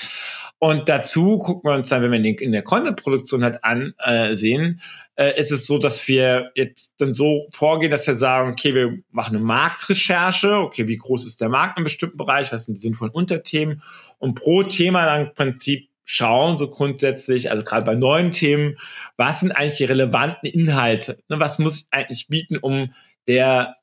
Und 0.59 0.89
dazu 0.89 1.37
gucken 1.37 1.69
wir 1.69 1.75
uns 1.75 1.89
dann, 1.89 2.01
wenn 2.01 2.11
wir 2.11 2.19
den 2.19 2.35
in 2.35 2.51
der 2.51 2.63
Content-Produktion 2.63 3.43
halt 3.43 3.63
ansehen, 3.63 4.81
äh, 5.15 5.39
ist 5.39 5.51
es 5.51 5.67
so, 5.67 5.77
dass 5.77 6.07
wir 6.07 6.51
jetzt 6.55 6.95
dann 6.99 7.13
so 7.13 7.47
vorgehen, 7.51 7.91
dass 7.91 8.07
wir 8.07 8.15
sagen, 8.15 8.51
okay, 8.51 8.73
wir 8.73 8.97
machen 9.11 9.35
eine 9.35 9.45
Marktrecherche, 9.45 10.55
okay, 10.57 10.87
wie 10.87 10.97
groß 10.97 11.25
ist 11.25 11.41
der 11.41 11.49
Markt 11.49 11.73
in 11.73 11.77
einem 11.77 11.83
bestimmten 11.85 12.17
Bereich, 12.17 12.51
was 12.51 12.65
sind 12.65 12.75
die 12.75 12.81
sinnvollen 12.81 13.13
Unterthemen 13.13 13.83
und 14.17 14.33
pro 14.33 14.63
Thema 14.63 15.05
dann 15.05 15.27
im 15.27 15.33
Prinzip 15.33 15.89
schauen, 16.05 16.57
so 16.57 16.69
grundsätzlich, 16.69 17.51
also 17.51 17.63
gerade 17.63 17.85
bei 17.85 17.95
neuen 17.95 18.31
Themen, 18.31 18.77
was 19.17 19.41
sind 19.41 19.51
eigentlich 19.51 19.77
die 19.77 19.85
relevanten 19.85 20.49
Inhalte? 20.49 21.19
Ne, 21.27 21.39
was 21.39 21.59
muss 21.59 21.81
ich 21.81 21.87
eigentlich 21.91 22.27
bieten, 22.29 22.57
um 22.57 22.93
der, 23.27 23.75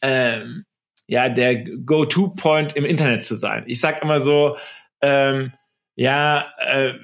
ähm, 0.00 0.64
ja, 1.12 1.28
der 1.28 1.56
Go-To-Point 1.56 2.74
im 2.74 2.86
Internet 2.86 3.22
zu 3.22 3.36
sein? 3.36 3.64
Ich 3.66 3.80
sag 3.80 4.02
immer 4.02 4.18
so, 4.20 4.56
ähm, 5.02 5.52
ja, 5.94 6.46
äh, 6.58 6.94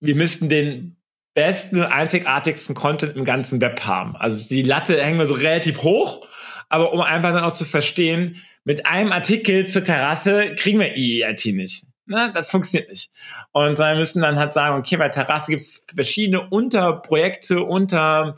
wir 0.00 0.14
müssten 0.14 0.48
den 0.48 0.96
besten 1.34 1.78
und 1.78 1.86
einzigartigsten 1.86 2.76
Content 2.76 3.16
im 3.16 3.24
ganzen 3.24 3.60
Web 3.60 3.84
haben. 3.84 4.14
Also 4.16 4.48
die 4.48 4.62
Latte 4.62 5.02
hängen 5.02 5.18
wir 5.18 5.26
so 5.26 5.34
relativ 5.34 5.82
hoch, 5.82 6.26
aber 6.68 6.92
um 6.92 7.00
einfach 7.00 7.32
dann 7.32 7.42
auch 7.42 7.54
zu 7.54 7.64
verstehen, 7.64 8.36
mit 8.64 8.86
einem 8.86 9.10
Artikel 9.10 9.66
zur 9.66 9.82
Terrasse 9.82 10.54
kriegen 10.54 10.78
wir 10.78 10.96
IERT 10.96 11.46
nicht 11.46 11.86
ne, 12.10 12.30
das 12.34 12.50
funktioniert 12.50 12.90
nicht. 12.90 13.10
Und 13.52 13.78
wir 13.78 13.94
müssen 13.94 14.20
dann 14.20 14.38
halt 14.38 14.52
sagen, 14.52 14.76
okay, 14.76 14.96
bei 14.96 15.08
Terrasse 15.08 15.52
gibt 15.52 15.62
es 15.62 15.86
verschiedene 15.94 16.48
Unterprojekte, 16.48 17.62
unter 17.62 18.36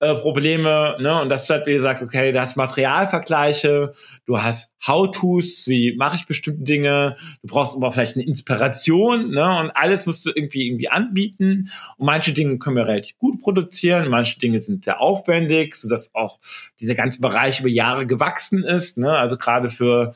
äh, 0.00 0.14
Probleme, 0.14 0.96
ne? 1.00 1.20
Und 1.20 1.28
das 1.28 1.48
wird, 1.48 1.66
wie 1.66 1.72
gesagt, 1.72 2.02
okay, 2.02 2.32
du 2.32 2.40
hast 2.40 2.56
Materialvergleiche, 2.56 3.92
du 4.26 4.42
hast 4.42 4.74
How-Tos, 4.84 5.68
wie 5.68 5.96
mache 5.96 6.16
ich 6.16 6.26
bestimmte 6.26 6.62
Dinge, 6.62 7.16
du 7.42 7.48
brauchst 7.48 7.76
aber 7.76 7.92
vielleicht 7.92 8.16
eine 8.16 8.26
Inspiration, 8.26 9.30
ne? 9.30 9.58
Und 9.58 9.70
alles 9.70 10.06
musst 10.06 10.26
du 10.26 10.30
irgendwie 10.34 10.66
irgendwie 10.66 10.88
anbieten. 10.88 11.70
Und 11.96 12.06
manche 12.06 12.32
Dinge 12.32 12.58
können 12.58 12.76
wir 12.76 12.86
relativ 12.86 13.18
gut 13.18 13.40
produzieren, 13.40 14.08
manche 14.08 14.38
Dinge 14.38 14.60
sind 14.60 14.84
sehr 14.84 15.00
aufwendig, 15.00 15.76
sodass 15.76 16.14
auch 16.14 16.38
dieser 16.80 16.94
ganze 16.94 17.20
Bereich 17.20 17.60
über 17.60 17.68
Jahre 17.68 18.06
gewachsen 18.06 18.62
ist, 18.62 18.98
ne? 18.98 19.16
Also 19.16 19.36
gerade 19.36 19.70
für 19.70 20.14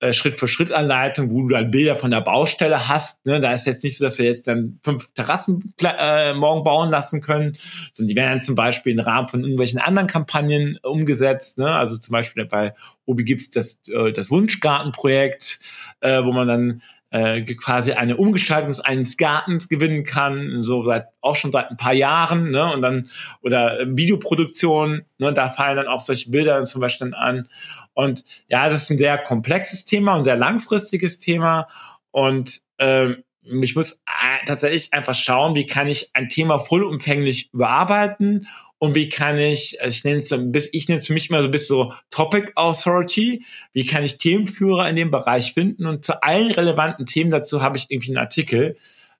äh, 0.00 0.14
Schritt-für-Schritt-Anleitung, 0.14 1.30
wo 1.30 1.42
du 1.42 1.48
dann 1.48 1.70
Bilder 1.70 1.94
von 1.96 2.10
der 2.10 2.22
Baustelle 2.22 2.88
hast. 2.88 3.26
Ne? 3.26 3.38
Da 3.38 3.52
ist 3.52 3.66
jetzt 3.66 3.84
nicht 3.84 3.98
so, 3.98 4.04
dass 4.04 4.18
wir 4.18 4.24
jetzt 4.24 4.48
dann 4.48 4.80
fünf 4.82 5.12
Terrassen 5.12 5.74
äh, 5.82 6.32
morgen 6.32 6.64
bauen 6.64 6.90
lassen 6.90 7.20
können, 7.20 7.58
sondern 7.92 8.08
die 8.08 8.16
werden 8.16 8.30
dann 8.30 8.40
zum 8.40 8.54
Beispiel 8.54 8.92
im 8.92 9.00
Rahmen 9.00 9.28
von 9.28 9.42
irgendwelchen 9.42 9.78
anderen 9.78 10.08
Kampagnen 10.08 10.78
umgesetzt. 10.82 11.58
Ne? 11.58 11.70
Also 11.70 11.98
zum 11.98 12.12
Beispiel 12.12 12.46
bei 12.46 12.72
Obi 13.04 13.24
gibt's 13.24 13.50
das, 13.50 13.80
äh, 13.88 13.99
das 14.08 14.30
Wunschgartenprojekt, 14.30 15.60
äh, 16.00 16.22
wo 16.24 16.32
man 16.32 16.48
dann 16.48 16.82
äh, 17.10 17.42
quasi 17.42 17.92
eine 17.92 18.16
Umgestaltung 18.16 18.74
eines 18.84 19.16
Gartens 19.16 19.68
gewinnen 19.68 20.04
kann, 20.04 20.62
so 20.62 20.84
seit 20.84 21.08
auch 21.20 21.36
schon 21.36 21.52
seit 21.52 21.70
ein 21.70 21.76
paar 21.76 21.92
Jahren, 21.92 22.50
ne? 22.50 22.72
Und 22.72 22.82
dann 22.82 23.08
oder 23.42 23.78
Videoproduktion, 23.84 25.02
ne? 25.18 25.34
Da 25.34 25.50
fallen 25.50 25.76
dann 25.76 25.88
auch 25.88 26.00
solche 26.00 26.30
Bilder 26.30 26.64
zum 26.64 26.80
Beispiel 26.80 27.12
an. 27.14 27.48
Und 27.94 28.24
ja, 28.48 28.68
das 28.68 28.84
ist 28.84 28.90
ein 28.90 28.98
sehr 28.98 29.18
komplexes 29.18 29.84
Thema 29.84 30.14
und 30.14 30.24
sehr 30.24 30.36
langfristiges 30.36 31.18
Thema. 31.18 31.66
Und 32.12 32.60
ähm, 32.78 33.24
ich 33.42 33.74
muss 33.74 33.94
äh, 33.94 34.46
tatsächlich 34.46 34.92
einfach 34.92 35.14
schauen, 35.14 35.54
wie 35.54 35.66
kann 35.66 35.88
ich 35.88 36.10
ein 36.14 36.28
Thema 36.28 36.58
vollumfänglich 36.58 37.52
überarbeiten 37.52 38.46
und 38.80 38.94
wie 38.94 39.10
kann 39.10 39.38
ich, 39.38 39.80
also 39.82 39.94
ich 39.94 40.04
nenne 40.04 40.20
es 40.20 40.30
so 40.30 40.36
ein 40.36 40.52
bisschen, 40.52 40.70
ich 40.72 40.88
nenne 40.88 41.00
es 41.00 41.06
für 41.06 41.12
mich 41.12 41.28
immer 41.28 41.42
so 41.42 41.48
ein 41.48 41.50
bisschen 41.50 41.76
so 41.76 41.92
Topic 42.10 42.52
Authority, 42.56 43.44
wie 43.74 43.84
kann 43.84 44.02
ich 44.02 44.16
Themenführer 44.16 44.88
in 44.88 44.96
dem 44.96 45.10
Bereich 45.10 45.52
finden 45.52 45.86
und 45.86 46.06
zu 46.06 46.22
allen 46.22 46.50
relevanten 46.50 47.04
Themen 47.04 47.30
dazu 47.30 47.60
habe 47.60 47.76
ich 47.76 47.86
irgendwie 47.90 48.08
einen 48.08 48.24
Artikel, 48.24 48.78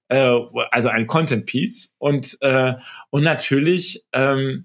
äh, 0.09 0.35
also 0.71 0.89
ein 0.89 1.07
Content 1.07 1.45
Piece 1.45 1.93
und 1.99 2.39
äh, 2.41 2.73
und 3.11 3.23
natürlich 3.23 4.03
ähm, 4.15 4.65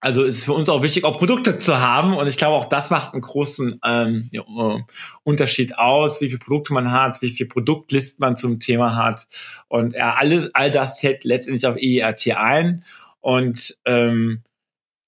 also 0.00 0.24
ist 0.24 0.44
für 0.44 0.54
uns 0.54 0.68
auch 0.70 0.82
wichtig, 0.82 1.04
auch 1.04 1.18
Produkte 1.18 1.58
zu 1.58 1.78
haben. 1.78 2.16
Und 2.16 2.26
ich 2.26 2.38
glaube, 2.38 2.56
auch 2.56 2.64
das 2.64 2.88
macht 2.88 3.12
einen 3.12 3.20
großen 3.20 3.80
ähm, 3.84 4.30
ja, 4.32 4.42
äh, 4.42 4.82
Unterschied 5.24 5.76
aus, 5.76 6.22
wie 6.22 6.28
viele 6.28 6.38
Produkte 6.38 6.72
man 6.72 6.90
hat, 6.90 7.20
wie 7.20 7.28
viel 7.28 7.46
Produktlist 7.46 8.18
man 8.18 8.34
zum 8.34 8.60
Thema 8.60 8.96
hat. 8.96 9.26
Und 9.68 9.92
ja, 9.92 10.14
alles, 10.14 10.54
all 10.54 10.70
das 10.70 10.96
zählt 10.96 11.24
letztendlich 11.24 11.66
auf 11.66 11.76
EERT 11.76 12.26
ein. 12.34 12.82
Und 13.20 13.76
ähm, 13.84 14.42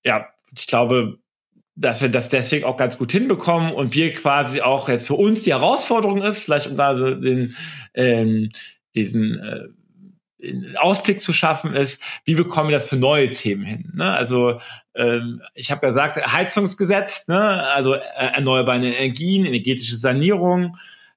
ja, 0.05 0.29
ich 0.57 0.67
glaube, 0.67 1.19
dass 1.75 2.03
wir 2.03 2.11
das 2.11 2.29
deswegen 2.29 2.65
auch 2.65 2.77
ganz 2.77 2.99
gut 2.99 3.13
hinbekommen 3.13 3.73
und 3.73 3.95
wir 3.95 4.13
quasi 4.13 4.61
auch 4.61 4.89
jetzt 4.89 5.07
für 5.07 5.15
uns 5.15 5.43
die 5.43 5.53
Herausforderung 5.53 6.23
ist, 6.23 6.45
vielleicht 6.45 6.67
um 6.67 6.77
da 6.77 6.95
so 6.95 7.15
den 7.15 7.57
ähm, 7.95 8.51
diesen 8.95 9.39
äh, 9.39 9.69
Ausblick 10.77 11.21
zu 11.21 11.33
schaffen 11.33 11.75
ist, 11.75 12.03
wie 12.25 12.35
bekommen 12.35 12.69
wir 12.71 12.77
das 12.77 12.89
für 12.89 12.97
neue 12.97 13.31
Themen 13.31 13.65
hin? 13.65 13.93
Ne? 13.95 14.13
Also 14.13 14.61
ähm, 14.95 15.41
ich 15.55 15.71
habe 15.71 15.83
ja 15.83 15.89
gesagt, 15.89 16.17
Heizungsgesetz, 16.33 17.29
ne? 17.29 17.69
also 17.69 17.95
äh, 17.95 18.01
erneuerbare 18.35 18.85
Energien, 18.85 19.47
energetische 19.47 19.97
Sanierung, 19.97 20.77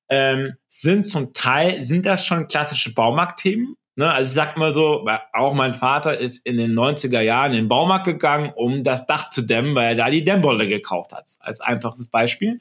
ähm, 0.10 0.54
sind 0.68 1.06
zum 1.06 1.34
Teil, 1.34 1.84
sind 1.84 2.06
das 2.06 2.26
schon 2.26 2.48
klassische 2.48 2.93
Baumarktthemen. 2.93 3.76
Ne? 3.96 4.12
Also 4.12 4.30
ich 4.30 4.36
sag 4.36 4.58
mal 4.58 4.72
so, 4.72 5.08
auch 5.34 5.54
mein 5.54 5.74
Vater 5.74 6.18
ist 6.18 6.46
in 6.46 6.58
den 6.58 6.74
90er 6.74 7.22
Jahren 7.22 7.52
in 7.52 7.58
den 7.58 7.68
Baumarkt 7.70 8.06
gegangen, 8.06 8.52
um 8.56 8.84
das 8.84 9.08
Dach 9.08 9.30
zu 9.30 9.41
dämmen, 9.41 9.76
weil 9.76 9.89
er 9.89 9.96
da 9.96 10.10
die 10.10 10.24
Dämmwolle 10.24 10.68
gekauft 10.68 11.14
hat. 11.14 11.38
Als 11.39 11.62
einfaches 11.62 12.10
Beispiel. 12.10 12.60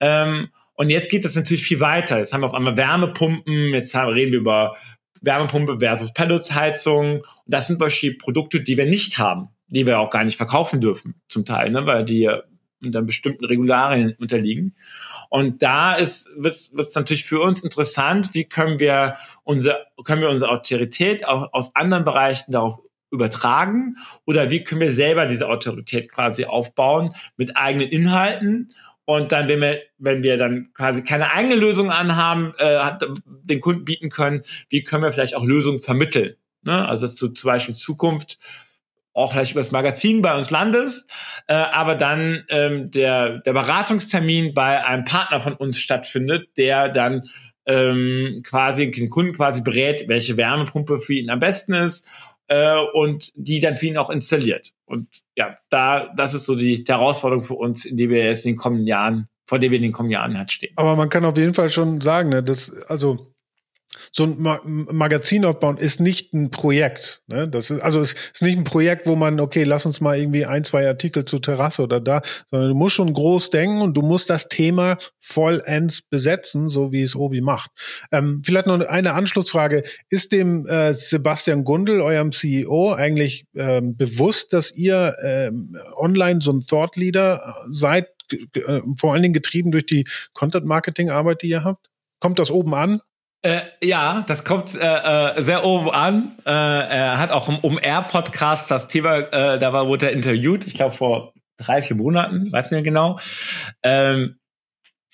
Ähm, 0.00 0.48
und 0.74 0.90
jetzt 0.90 1.10
geht 1.10 1.24
das 1.24 1.34
natürlich 1.34 1.64
viel 1.64 1.80
weiter. 1.80 2.18
Jetzt 2.18 2.32
haben 2.32 2.40
wir 2.40 2.46
auf 2.46 2.54
einmal 2.54 2.76
Wärmepumpen, 2.76 3.74
jetzt 3.74 3.94
haben, 3.94 4.12
reden 4.12 4.32
wir 4.32 4.40
über 4.40 4.76
Wärmepumpe 5.20 5.78
versus 5.80 6.12
Pelletsheizung. 6.12 7.18
Und 7.18 7.24
das 7.46 7.66
sind 7.66 7.78
beispielsweise 7.78 8.18
Produkte, 8.18 8.60
die 8.60 8.76
wir 8.76 8.86
nicht 8.86 9.18
haben, 9.18 9.48
die 9.68 9.86
wir 9.86 10.00
auch 10.00 10.10
gar 10.10 10.24
nicht 10.24 10.36
verkaufen 10.36 10.80
dürfen, 10.80 11.20
zum 11.28 11.44
Teil, 11.44 11.70
ne, 11.70 11.86
weil 11.86 12.04
die 12.04 12.30
unter 12.84 13.02
bestimmten 13.02 13.44
Regularien 13.44 14.14
unterliegen. 14.18 14.74
Und 15.32 15.62
da 15.62 15.94
ist 15.94 16.28
wird 16.36 16.54
es 16.54 16.94
natürlich 16.94 17.24
für 17.24 17.40
uns 17.40 17.62
interessant, 17.62 18.34
wie 18.34 18.44
können 18.44 18.78
wir 18.78 19.16
unsere 19.44 19.86
können 20.04 20.20
wir 20.20 20.28
unsere 20.28 20.50
Autorität 20.50 21.26
auch 21.26 21.54
aus 21.54 21.74
anderen 21.74 22.04
Bereichen 22.04 22.52
darauf 22.52 22.82
übertragen 23.10 23.96
oder 24.26 24.50
wie 24.50 24.62
können 24.62 24.82
wir 24.82 24.92
selber 24.92 25.24
diese 25.24 25.48
Autorität 25.48 26.12
quasi 26.12 26.44
aufbauen 26.44 27.14
mit 27.38 27.56
eigenen 27.56 27.88
Inhalten 27.88 28.74
und 29.06 29.32
dann, 29.32 29.48
wenn 29.48 29.62
wir, 29.62 29.80
wenn 29.96 30.22
wir 30.22 30.36
dann 30.36 30.70
quasi 30.74 31.02
keine 31.02 31.32
eigene 31.32 31.54
Lösung 31.54 31.90
anhaben, 31.90 32.52
äh, 32.58 32.90
den 33.24 33.62
Kunden 33.62 33.86
bieten 33.86 34.10
können, 34.10 34.42
wie 34.68 34.84
können 34.84 35.02
wir 35.02 35.14
vielleicht 35.14 35.34
auch 35.34 35.44
Lösungen 35.44 35.78
vermitteln? 35.78 36.36
Ne? 36.60 36.86
Also 36.86 37.06
dass 37.06 37.16
du 37.16 37.28
zum 37.28 37.48
Beispiel 37.48 37.74
Zukunft 37.74 38.38
auch 39.14 39.32
vielleicht 39.32 39.52
über 39.52 39.60
das 39.60 39.72
Magazin 39.72 40.22
bei 40.22 40.36
uns 40.36 40.50
landest, 40.50 41.10
äh, 41.46 41.54
aber 41.54 41.94
dann 41.94 42.44
ähm, 42.48 42.90
der, 42.90 43.38
der 43.38 43.52
Beratungstermin 43.52 44.54
bei 44.54 44.84
einem 44.84 45.04
Partner 45.04 45.40
von 45.40 45.54
uns 45.54 45.78
stattfindet, 45.78 46.48
der 46.56 46.88
dann 46.88 47.28
ähm, 47.66 48.42
quasi 48.44 48.90
den 48.90 49.10
Kunden 49.10 49.34
quasi 49.34 49.62
berät, 49.62 50.08
welche 50.08 50.36
Wärmepumpe 50.36 50.98
für 50.98 51.14
ihn 51.14 51.30
am 51.30 51.38
besten 51.38 51.74
ist 51.74 52.08
äh, 52.48 52.76
und 52.92 53.32
die 53.34 53.60
dann 53.60 53.76
für 53.76 53.86
ihn 53.86 53.98
auch 53.98 54.10
installiert. 54.10 54.72
Und 54.84 55.08
ja, 55.36 55.54
da, 55.70 56.12
das 56.16 56.34
ist 56.34 56.46
so 56.46 56.56
die, 56.56 56.84
die 56.84 56.92
Herausforderung 56.92 57.44
für 57.44 57.54
uns, 57.54 57.84
in 57.84 57.96
die 57.96 58.10
wir 58.10 58.24
jetzt 58.24 58.44
in 58.44 58.52
den 58.52 58.58
kommenden 58.58 58.86
Jahren, 58.86 59.28
vor 59.46 59.58
der 59.58 59.70
wir 59.70 59.76
in 59.76 59.82
den 59.82 59.92
kommenden 59.92 60.14
Jahren 60.14 60.36
halt 60.36 60.50
stehen. 60.50 60.72
Aber 60.76 60.96
man 60.96 61.08
kann 61.08 61.24
auf 61.24 61.36
jeden 61.36 61.54
Fall 61.54 61.70
schon 61.70 62.00
sagen, 62.00 62.30
ne, 62.30 62.42
dass, 62.42 62.70
also 62.88 63.31
so 64.10 64.24
ein 64.24 64.40
Ma 64.40 64.60
Magazin 64.64 65.44
aufbauen 65.44 65.76
ist 65.76 66.00
nicht 66.00 66.32
ein 66.32 66.50
Projekt. 66.50 67.22
Ne? 67.26 67.48
Das 67.48 67.70
ist, 67.70 67.80
also 67.80 68.00
es 68.00 68.14
ist 68.32 68.42
nicht 68.42 68.56
ein 68.56 68.64
Projekt, 68.64 69.06
wo 69.06 69.16
man, 69.16 69.38
okay, 69.40 69.64
lass 69.64 69.86
uns 69.86 70.00
mal 70.00 70.18
irgendwie 70.18 70.46
ein, 70.46 70.64
zwei 70.64 70.86
Artikel 70.86 71.24
zur 71.24 71.42
Terrasse 71.42 71.82
oder 71.82 72.00
da, 72.00 72.22
sondern 72.50 72.70
du 72.70 72.74
musst 72.74 72.96
schon 72.96 73.12
groß 73.12 73.50
denken 73.50 73.80
und 73.82 73.94
du 73.94 74.02
musst 74.02 74.30
das 74.30 74.48
Thema 74.48 74.96
vollends 75.18 76.02
besetzen, 76.02 76.68
so 76.68 76.92
wie 76.92 77.02
es 77.02 77.16
Obi 77.16 77.40
macht. 77.40 77.70
Ähm, 78.10 78.42
vielleicht 78.44 78.66
noch 78.66 78.80
eine 78.80 79.14
Anschlussfrage. 79.14 79.84
Ist 80.08 80.32
dem 80.32 80.66
äh, 80.66 80.94
Sebastian 80.94 81.64
Gundel, 81.64 82.00
eurem 82.00 82.32
CEO, 82.32 82.92
eigentlich 82.92 83.46
ähm, 83.54 83.96
bewusst, 83.96 84.52
dass 84.52 84.72
ihr 84.72 85.16
ähm, 85.22 85.76
online 85.96 86.40
so 86.40 86.52
ein 86.52 86.64
Thought 86.66 86.96
Leader 86.96 87.56
seid, 87.70 88.08
äh, 88.30 88.80
vor 88.98 89.12
allen 89.12 89.22
Dingen 89.22 89.34
getrieben 89.34 89.70
durch 89.70 89.86
die 89.86 90.06
Content-Marketing-Arbeit, 90.32 91.42
die 91.42 91.48
ihr 91.48 91.64
habt? 91.64 91.88
Kommt 92.20 92.38
das 92.38 92.50
oben 92.50 92.74
an? 92.74 93.00
Äh, 93.42 93.62
ja, 93.82 94.24
das 94.28 94.44
kommt 94.44 94.74
äh, 94.74 94.78
äh, 94.78 95.42
sehr 95.42 95.64
oben 95.64 95.90
an. 95.90 96.32
Äh, 96.46 96.50
er 96.50 97.18
hat 97.18 97.32
auch 97.32 97.48
im 97.48 97.58
Um-Air-Podcast 97.58 98.70
das 98.70 98.86
Thema, 98.86 99.18
äh, 99.18 99.58
da 99.58 99.72
war, 99.72 99.88
wurde 99.88 100.06
er 100.06 100.12
interviewt, 100.12 100.66
ich 100.66 100.74
glaube 100.74 100.94
vor 100.94 101.34
drei, 101.56 101.82
vier 101.82 101.96
Monaten, 101.96 102.52
weiß 102.52 102.70
nicht 102.70 102.76
mehr 102.76 102.82
genau. 102.82 103.18
Ähm, 103.82 104.38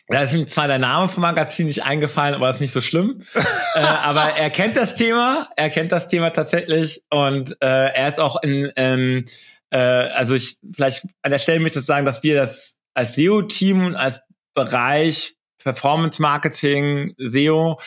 da 0.08 0.22
ist 0.22 0.34
ihm 0.34 0.46
zwar 0.46 0.68
der 0.68 0.78
Name 0.78 1.08
vom 1.08 1.22
Magazin 1.22 1.66
nicht 1.66 1.84
eingefallen, 1.84 2.34
aber 2.34 2.50
ist 2.50 2.60
nicht 2.60 2.72
so 2.72 2.82
schlimm. 2.82 3.22
äh, 3.74 3.80
aber 3.80 4.36
er 4.36 4.50
kennt 4.50 4.76
das 4.76 4.94
Thema, 4.94 5.48
er 5.56 5.70
kennt 5.70 5.90
das 5.90 6.08
Thema 6.08 6.30
tatsächlich 6.30 7.02
und 7.08 7.56
äh, 7.62 7.92
er 7.94 8.08
ist 8.08 8.20
auch 8.20 8.42
in, 8.42 8.70
ähm, 8.76 9.24
äh, 9.70 9.78
also 9.78 10.34
ich 10.34 10.58
vielleicht 10.74 11.06
an 11.22 11.30
der 11.30 11.38
Stelle 11.38 11.60
möchte 11.60 11.78
ich 11.78 11.86
sagen, 11.86 12.04
dass 12.04 12.22
wir 12.22 12.36
das 12.36 12.78
als 12.92 13.14
SEO-Team 13.14 13.86
und 13.86 13.96
als 13.96 14.20
Bereich 14.54 15.36
Performance 15.62 16.20
Marketing, 16.20 17.14
SEO 17.18 17.78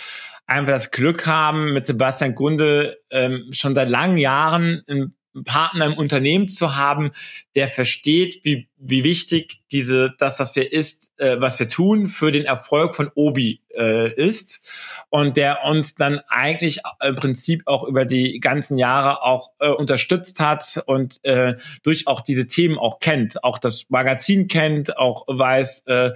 einfach 0.51 0.73
das 0.73 0.91
Glück 0.91 1.25
haben, 1.27 1.73
mit 1.73 1.85
Sebastian 1.85 2.35
Gunde 2.35 2.97
ähm, 3.09 3.49
schon 3.51 3.73
seit 3.73 3.89
langen 3.89 4.17
Jahren 4.17 4.83
einen 4.87 5.15
Partner 5.45 5.85
im 5.85 5.93
Unternehmen 5.93 6.47
zu 6.47 6.75
haben, 6.75 7.11
der 7.55 7.67
versteht, 7.67 8.41
wie, 8.43 8.67
wie 8.77 9.03
wichtig 9.03 9.61
diese, 9.71 10.13
das, 10.17 10.39
was 10.39 10.55
wir 10.55 10.71
ist, 10.71 11.11
äh, 11.17 11.39
was 11.39 11.57
wir 11.59 11.69
tun, 11.69 12.07
für 12.07 12.31
den 12.31 12.45
Erfolg 12.45 12.95
von 12.95 13.09
Obi 13.15 13.60
äh, 13.75 14.11
ist 14.13 15.05
und 15.09 15.37
der 15.37 15.63
uns 15.65 15.95
dann 15.95 16.21
eigentlich 16.27 16.81
im 17.03 17.15
Prinzip 17.15 17.63
auch 17.65 17.83
über 17.83 18.05
die 18.05 18.39
ganzen 18.39 18.77
Jahre 18.77 19.23
auch 19.23 19.51
äh, 19.59 19.69
unterstützt 19.69 20.39
hat 20.39 20.81
und 20.85 21.23
äh, 21.23 21.55
durch 21.83 22.07
auch 22.07 22.21
diese 22.21 22.47
Themen 22.47 22.77
auch 22.77 22.99
kennt, 22.99 23.43
auch 23.43 23.57
das 23.57 23.89
Magazin 23.89 24.47
kennt, 24.47 24.97
auch 24.97 25.25
weiß, 25.27 25.83
äh, 25.87 26.11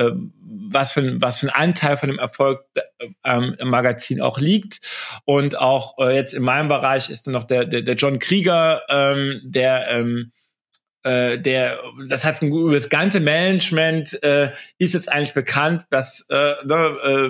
äh, 0.00 0.12
was 0.40 0.92
für, 0.92 1.20
was 1.20 1.40
für 1.40 1.48
ein 1.48 1.68
Anteil 1.68 1.96
von 1.96 2.08
dem 2.08 2.18
Erfolg 2.18 2.64
ähm, 3.24 3.56
im 3.58 3.68
Magazin 3.68 4.20
auch 4.20 4.38
liegt. 4.38 4.80
Und 5.24 5.58
auch 5.58 5.98
äh, 5.98 6.14
jetzt 6.14 6.32
in 6.32 6.42
meinem 6.42 6.68
Bereich 6.68 7.10
ist 7.10 7.26
dann 7.26 7.34
noch 7.34 7.44
der, 7.44 7.64
der, 7.64 7.82
der 7.82 7.94
John 7.94 8.18
Krieger, 8.18 8.82
ähm, 8.88 9.40
der 9.44 9.88
ähm, 9.90 10.32
äh, 11.02 11.38
der, 11.38 11.78
das 12.08 12.24
heißt, 12.24 12.42
über 12.42 12.74
das 12.74 12.88
ganze 12.88 13.20
Management 13.20 14.22
äh, 14.22 14.50
ist 14.78 14.94
es 14.94 15.08
eigentlich 15.08 15.34
bekannt, 15.34 15.86
dass, 15.90 16.26
äh, 16.28 16.54
ne, 16.64 16.74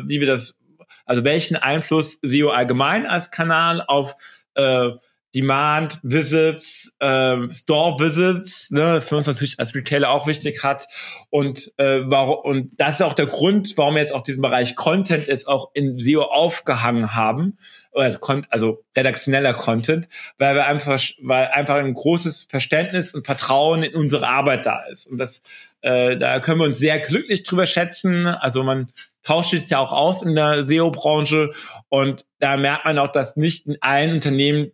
äh, 0.05 0.09
wie 0.09 0.21
wir 0.21 0.27
das, 0.27 0.59
also 1.07 1.25
welchen 1.25 1.57
Einfluss 1.57 2.19
SEO 2.23 2.51
allgemein 2.51 3.07
als 3.07 3.31
Kanal 3.31 3.83
auf 3.87 4.17
äh, 4.55 4.91
Demand 5.35 6.01
Visits, 6.03 6.97
äh, 6.99 7.49
Store 7.51 8.01
Visits, 8.01 8.73
ne, 8.73 8.95
das 8.95 9.09
für 9.09 9.17
uns 9.17 9.29
natürlich 9.29 9.61
als 9.61 9.75
Retailer 9.75 10.11
auch 10.11 10.27
wichtig 10.27 10.65
hat. 10.65 10.89
Und 11.31 11.73
äh, 11.77 12.01
warum 12.05 12.39
und 12.39 12.71
das 12.77 12.97
ist 12.97 13.03
auch 13.03 13.13
der 13.13 13.27
Grund, 13.27 13.77
warum 13.77 13.95
wir 13.95 14.01
jetzt 14.01 14.13
auch 14.13 14.25
diesen 14.25 14.43
Bereich 14.43 14.75
Content 14.75 15.29
ist 15.29 15.47
auch 15.47 15.71
in 15.75 16.01
SEO 16.01 16.23
aufgehangen 16.23 17.15
haben, 17.15 17.59
also, 17.93 18.19
also 18.51 18.85
redaktioneller 18.97 19.55
Content, 19.55 20.09
weil 20.39 20.55
wir 20.55 20.67
einfach 20.67 21.01
weil 21.23 21.49
einfach 21.49 21.77
ein 21.77 21.95
großes 21.95 22.45
Verständnis 22.45 23.15
und 23.15 23.27
Vertrauen 23.27 23.83
in 23.83 23.95
unsere 23.95 24.29
Arbeit 24.29 24.67
da 24.67 24.85
ist. 24.91 25.07
Und 25.07 25.19
das 25.19 25.43
äh, 25.83 26.17
da 26.17 26.41
können 26.41 26.61
wir 26.61 26.67
uns 26.67 26.79
sehr 26.79 26.99
glücklich 26.99 27.43
drüber 27.43 27.67
schätzen, 27.67 28.27
also 28.27 28.63
man 28.63 28.93
tauscht 29.23 29.51
sich 29.51 29.69
ja 29.71 29.79
auch 29.79 29.93
aus 29.93 30.23
in 30.23 30.35
der 30.35 30.65
SEO-Branche 30.65 31.51
und 31.89 32.27
da 32.39 32.57
merkt 32.57 32.85
man 32.85 32.99
auch, 32.99 33.13
dass 33.13 33.37
nicht 33.37 33.67
in 33.67 33.77
allen 33.81 34.15
Unternehmen 34.15 34.73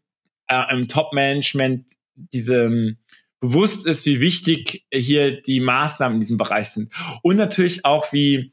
äh, 0.49 0.73
im 0.73 0.89
Top-Management 0.89 1.93
diese 2.15 2.65
ähm, 2.65 2.99
bewusst 3.41 3.87
ist, 3.87 4.07
wie 4.07 4.21
wichtig 4.21 4.87
hier 4.93 5.41
die 5.41 5.61
Maßnahmen 5.61 6.17
in 6.17 6.21
diesem 6.21 6.39
Bereich 6.39 6.71
sind. 6.71 6.93
Und 7.23 7.37
natürlich 7.37 7.85
auch, 7.85 8.13
wie, 8.13 8.53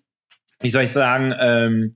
wie 0.60 0.70
soll 0.70 0.84
ich 0.84 0.92
sagen, 0.92 1.34
ähm, 1.40 1.96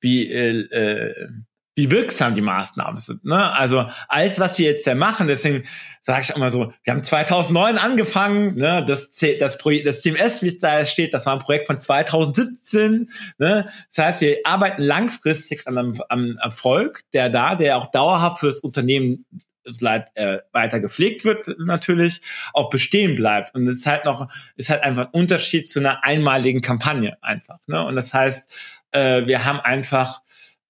wie, 0.00 0.30
äh, 0.30 0.60
äh, 0.70 1.28
wie 1.76 1.90
wirksam 1.90 2.34
die 2.34 2.40
Maßnahmen 2.40 2.98
sind. 2.98 3.24
Ne? 3.24 3.52
Also 3.52 3.86
alles, 4.08 4.40
was 4.40 4.58
wir 4.58 4.70
jetzt 4.70 4.86
ja 4.86 4.94
machen, 4.94 5.26
deswegen 5.26 5.62
sage 6.00 6.22
ich 6.22 6.34
immer 6.34 6.50
so, 6.50 6.72
wir 6.82 6.92
haben 6.92 7.04
2009 7.04 7.76
angefangen, 7.76 8.54
ne? 8.54 8.82
das, 8.84 9.10
das, 9.10 9.58
das 9.58 10.02
CMS, 10.02 10.42
wie 10.42 10.48
es 10.48 10.58
da 10.58 10.84
steht, 10.86 11.12
das 11.12 11.26
war 11.26 11.34
ein 11.34 11.38
Projekt 11.38 11.66
von 11.66 11.78
2017. 11.78 13.10
Ne? 13.38 13.68
Das 13.94 14.04
heißt, 14.04 14.20
wir 14.22 14.38
arbeiten 14.44 14.82
langfristig 14.82 15.66
an 15.68 15.76
einem, 15.76 16.02
am 16.08 16.38
Erfolg, 16.38 17.02
der 17.12 17.28
da, 17.28 17.54
der 17.54 17.76
auch 17.76 17.90
dauerhaft 17.90 18.40
für 18.40 18.46
das 18.46 18.60
Unternehmen 18.60 19.26
äh, 19.66 20.38
weiter 20.52 20.80
gepflegt 20.80 21.24
wird 21.24 21.58
natürlich, 21.58 22.22
auch 22.54 22.70
bestehen 22.70 23.16
bleibt. 23.16 23.54
Und 23.54 23.66
es 23.66 23.78
ist 23.78 23.86
halt 23.86 24.06
noch, 24.06 24.28
ist 24.54 24.70
halt 24.70 24.82
einfach 24.82 25.06
ein 25.06 25.20
Unterschied 25.20 25.66
zu 25.66 25.80
einer 25.80 26.04
einmaligen 26.04 26.62
Kampagne 26.62 27.18
einfach. 27.20 27.58
Ne? 27.66 27.84
Und 27.84 27.96
das 27.96 28.14
heißt, 28.14 28.80
äh, 28.92 29.26
wir 29.26 29.44
haben 29.44 29.60
einfach 29.60 30.22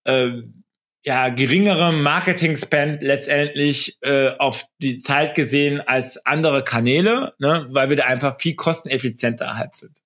äh, 0.05 0.43
ja, 1.07 1.29
geringere 1.29 1.93
Marketing-Spend 1.93 3.01
letztendlich 3.03 3.97
äh, 4.03 4.31
auf 4.39 4.67
die 4.79 4.99
Zeit 4.99 5.37
gesehen 5.37 5.81
als 5.81 6.27
andere 6.27 6.65
Kanäle, 6.65 7.33
ne, 7.39 7.69
weil 7.71 7.89
wir 7.89 7.97
da 7.97 8.07
einfach 8.07 8.41
viel 8.41 8.57
kosteneffizienter 8.57 9.57
halt 9.57 9.77
sind. 9.77 10.03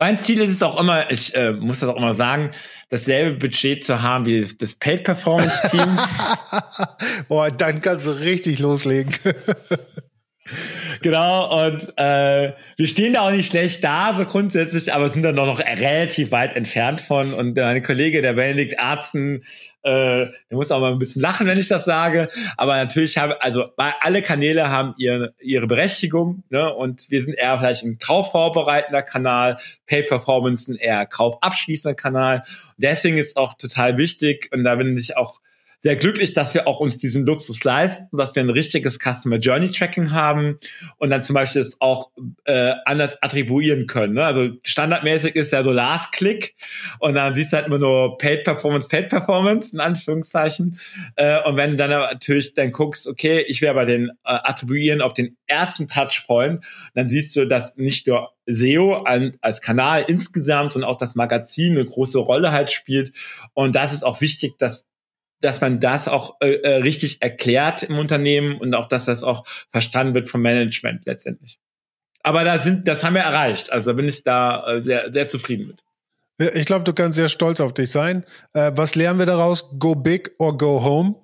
Mein 0.00 0.18
Ziel 0.18 0.42
ist 0.42 0.50
es 0.50 0.62
auch 0.62 0.78
immer, 0.80 1.08
ich 1.12 1.36
äh, 1.36 1.52
muss 1.52 1.78
das 1.78 1.88
auch 1.88 1.96
immer 1.96 2.14
sagen, 2.14 2.50
dasselbe 2.88 3.38
Budget 3.38 3.84
zu 3.84 4.02
haben 4.02 4.26
wie 4.26 4.44
das 4.44 4.74
Paid 4.74 5.04
Performance 5.04 5.70
Team. 5.70 5.98
Boah, 7.28 7.52
dann 7.52 7.80
kannst 7.80 8.08
du 8.08 8.10
richtig 8.10 8.58
loslegen. 8.58 9.14
Genau, 11.00 11.66
und 11.66 11.92
äh, 11.96 12.52
wir 12.76 12.86
stehen 12.86 13.14
da 13.14 13.22
auch 13.22 13.30
nicht 13.30 13.50
schlecht 13.50 13.82
da, 13.82 14.14
so 14.16 14.24
grundsätzlich, 14.26 14.92
aber 14.92 15.08
sind 15.08 15.22
dann 15.22 15.36
noch 15.36 15.58
relativ 15.58 16.32
weit 16.32 16.54
entfernt 16.54 17.00
von. 17.00 17.32
Und 17.32 17.56
mein 17.56 17.82
Kollege, 17.82 18.20
der 18.20 18.34
Benedikt 18.34 18.78
Arzen, 18.78 19.42
äh, 19.84 20.26
der 20.26 20.32
muss 20.50 20.70
auch 20.70 20.80
mal 20.80 20.92
ein 20.92 20.98
bisschen 20.98 21.22
lachen, 21.22 21.46
wenn 21.46 21.58
ich 21.58 21.68
das 21.68 21.86
sage. 21.86 22.28
Aber 22.58 22.76
natürlich 22.76 23.16
haben, 23.16 23.32
also 23.40 23.68
alle 23.76 24.20
Kanäle 24.22 24.70
haben 24.70 24.94
ihre, 24.98 25.34
ihre 25.40 25.66
Berechtigung, 25.66 26.42
ne? 26.50 26.74
Und 26.74 27.10
wir 27.10 27.22
sind 27.22 27.34
eher 27.34 27.58
vielleicht 27.58 27.84
ein 27.84 27.98
kaufvorbereitender 27.98 29.02
Kanal, 29.02 29.58
Pay 29.86 30.04
Performance 30.04 30.70
ein 30.70 30.76
eher 30.76 31.06
kaufabschließender 31.06 31.94
Kanal. 31.94 32.42
Deswegen 32.76 33.16
ist 33.16 33.36
auch 33.36 33.54
total 33.54 33.96
wichtig, 33.96 34.50
und 34.52 34.64
da 34.64 34.74
bin 34.74 34.96
ich 34.96 35.16
auch 35.16 35.40
sehr 35.84 35.96
glücklich, 35.96 36.32
dass 36.32 36.54
wir 36.54 36.66
auch 36.66 36.80
uns 36.80 36.96
diesen 36.96 37.26
Luxus 37.26 37.62
leisten, 37.62 38.16
dass 38.16 38.34
wir 38.34 38.42
ein 38.42 38.48
richtiges 38.48 38.98
Customer 38.98 39.36
Journey 39.36 39.70
Tracking 39.70 40.12
haben 40.12 40.58
und 40.96 41.10
dann 41.10 41.20
zum 41.20 41.34
Beispiel 41.34 41.60
es 41.60 41.78
auch 41.78 42.10
äh, 42.46 42.72
anders 42.86 43.22
attribuieren 43.22 43.86
können. 43.86 44.14
Ne? 44.14 44.24
Also 44.24 44.48
standardmäßig 44.62 45.36
ist 45.36 45.52
ja 45.52 45.62
so 45.62 45.72
Last 45.72 46.12
Click 46.12 46.54
und 47.00 47.12
dann 47.12 47.34
siehst 47.34 47.52
du 47.52 47.58
halt 47.58 47.66
immer 47.66 47.76
nur 47.76 48.16
Paid 48.16 48.44
Performance, 48.44 48.88
Paid 48.88 49.10
Performance 49.10 49.74
in 49.74 49.80
Anführungszeichen. 49.80 50.80
Äh, 51.16 51.42
und 51.42 51.58
wenn 51.58 51.72
du 51.72 51.76
dann 51.76 51.90
natürlich 51.90 52.54
dann 52.54 52.72
guckst, 52.72 53.06
okay, 53.06 53.44
ich 53.46 53.60
werde 53.60 53.74
bei 53.74 53.84
den 53.84 54.08
äh, 54.08 54.12
attribuieren 54.24 55.02
auf 55.02 55.12
den 55.12 55.36
ersten 55.46 55.86
Touchpoint, 55.86 56.64
dann 56.94 57.10
siehst 57.10 57.36
du, 57.36 57.46
dass 57.46 57.76
nicht 57.76 58.06
nur 58.06 58.30
SEO 58.46 59.02
an, 59.02 59.36
als 59.42 59.60
Kanal 59.60 60.06
insgesamt, 60.08 60.72
sondern 60.72 60.90
auch 60.90 60.98
das 60.98 61.14
Magazin 61.14 61.74
eine 61.74 61.84
große 61.84 62.18
Rolle 62.18 62.52
halt 62.52 62.70
spielt. 62.70 63.12
Und 63.52 63.76
das 63.76 63.92
ist 63.92 64.02
auch 64.02 64.22
wichtig, 64.22 64.56
dass 64.56 64.86
dass 65.44 65.60
man 65.60 65.78
das 65.78 66.08
auch 66.08 66.36
äh, 66.40 66.54
äh, 66.54 66.76
richtig 66.76 67.20
erklärt 67.20 67.82
im 67.82 67.98
Unternehmen 67.98 68.58
und 68.58 68.74
auch, 68.74 68.86
dass 68.86 69.04
das 69.04 69.22
auch 69.22 69.46
verstanden 69.70 70.14
wird 70.14 70.28
vom 70.28 70.42
Management 70.42 71.04
letztendlich. 71.06 71.58
Aber 72.22 72.44
da 72.44 72.58
sind, 72.58 72.88
das 72.88 73.04
haben 73.04 73.14
wir 73.14 73.22
erreicht. 73.22 73.70
Also 73.70 73.94
bin 73.94 74.08
ich 74.08 74.22
da 74.22 74.66
äh, 74.66 74.80
sehr, 74.80 75.12
sehr 75.12 75.28
zufrieden 75.28 75.66
mit. 75.66 75.84
Ich 76.54 76.66
glaube, 76.66 76.84
du 76.84 76.92
kannst 76.92 77.16
sehr 77.16 77.28
stolz 77.28 77.60
auf 77.60 77.74
dich 77.74 77.90
sein. 77.90 78.24
Äh, 78.54 78.72
was 78.74 78.94
lernen 78.94 79.18
wir 79.18 79.26
daraus? 79.26 79.78
Go 79.78 79.94
big 79.94 80.32
or 80.38 80.56
go 80.56 80.82
home. 80.82 81.14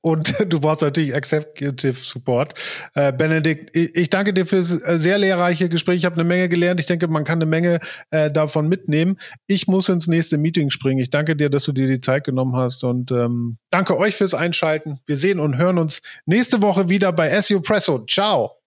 Und 0.00 0.34
du 0.52 0.60
brauchst 0.60 0.82
natürlich 0.82 1.14
Executive 1.14 1.94
Support. 1.94 2.54
Äh, 2.94 3.12
Benedikt, 3.12 3.76
ich 3.76 4.10
danke 4.10 4.32
dir 4.32 4.46
für 4.46 4.56
das 4.56 4.72
äh, 4.72 4.98
sehr 4.98 5.18
lehrreiche 5.18 5.68
Gespräch. 5.68 5.96
Ich 5.96 6.04
habe 6.04 6.16
eine 6.16 6.24
Menge 6.24 6.48
gelernt. 6.48 6.80
Ich 6.80 6.86
denke, 6.86 7.08
man 7.08 7.24
kann 7.24 7.38
eine 7.38 7.46
Menge 7.46 7.80
äh, 8.10 8.30
davon 8.30 8.68
mitnehmen. 8.68 9.18
Ich 9.46 9.66
muss 9.66 9.88
ins 9.88 10.06
nächste 10.06 10.38
Meeting 10.38 10.70
springen. 10.70 11.00
Ich 11.00 11.10
danke 11.10 11.36
dir, 11.36 11.50
dass 11.50 11.64
du 11.64 11.72
dir 11.72 11.88
die 11.88 12.00
Zeit 12.00 12.24
genommen 12.24 12.56
hast 12.56 12.84
und 12.84 13.10
ähm, 13.10 13.58
danke 13.70 13.96
euch 13.98 14.14
fürs 14.14 14.34
Einschalten. 14.34 15.00
Wir 15.06 15.16
sehen 15.16 15.40
und 15.40 15.56
hören 15.56 15.78
uns 15.78 16.00
nächste 16.26 16.62
Woche 16.62 16.88
wieder 16.88 17.12
bei 17.12 17.40
SEO 17.40 17.60
Presso. 17.60 18.04
Ciao. 18.06 18.58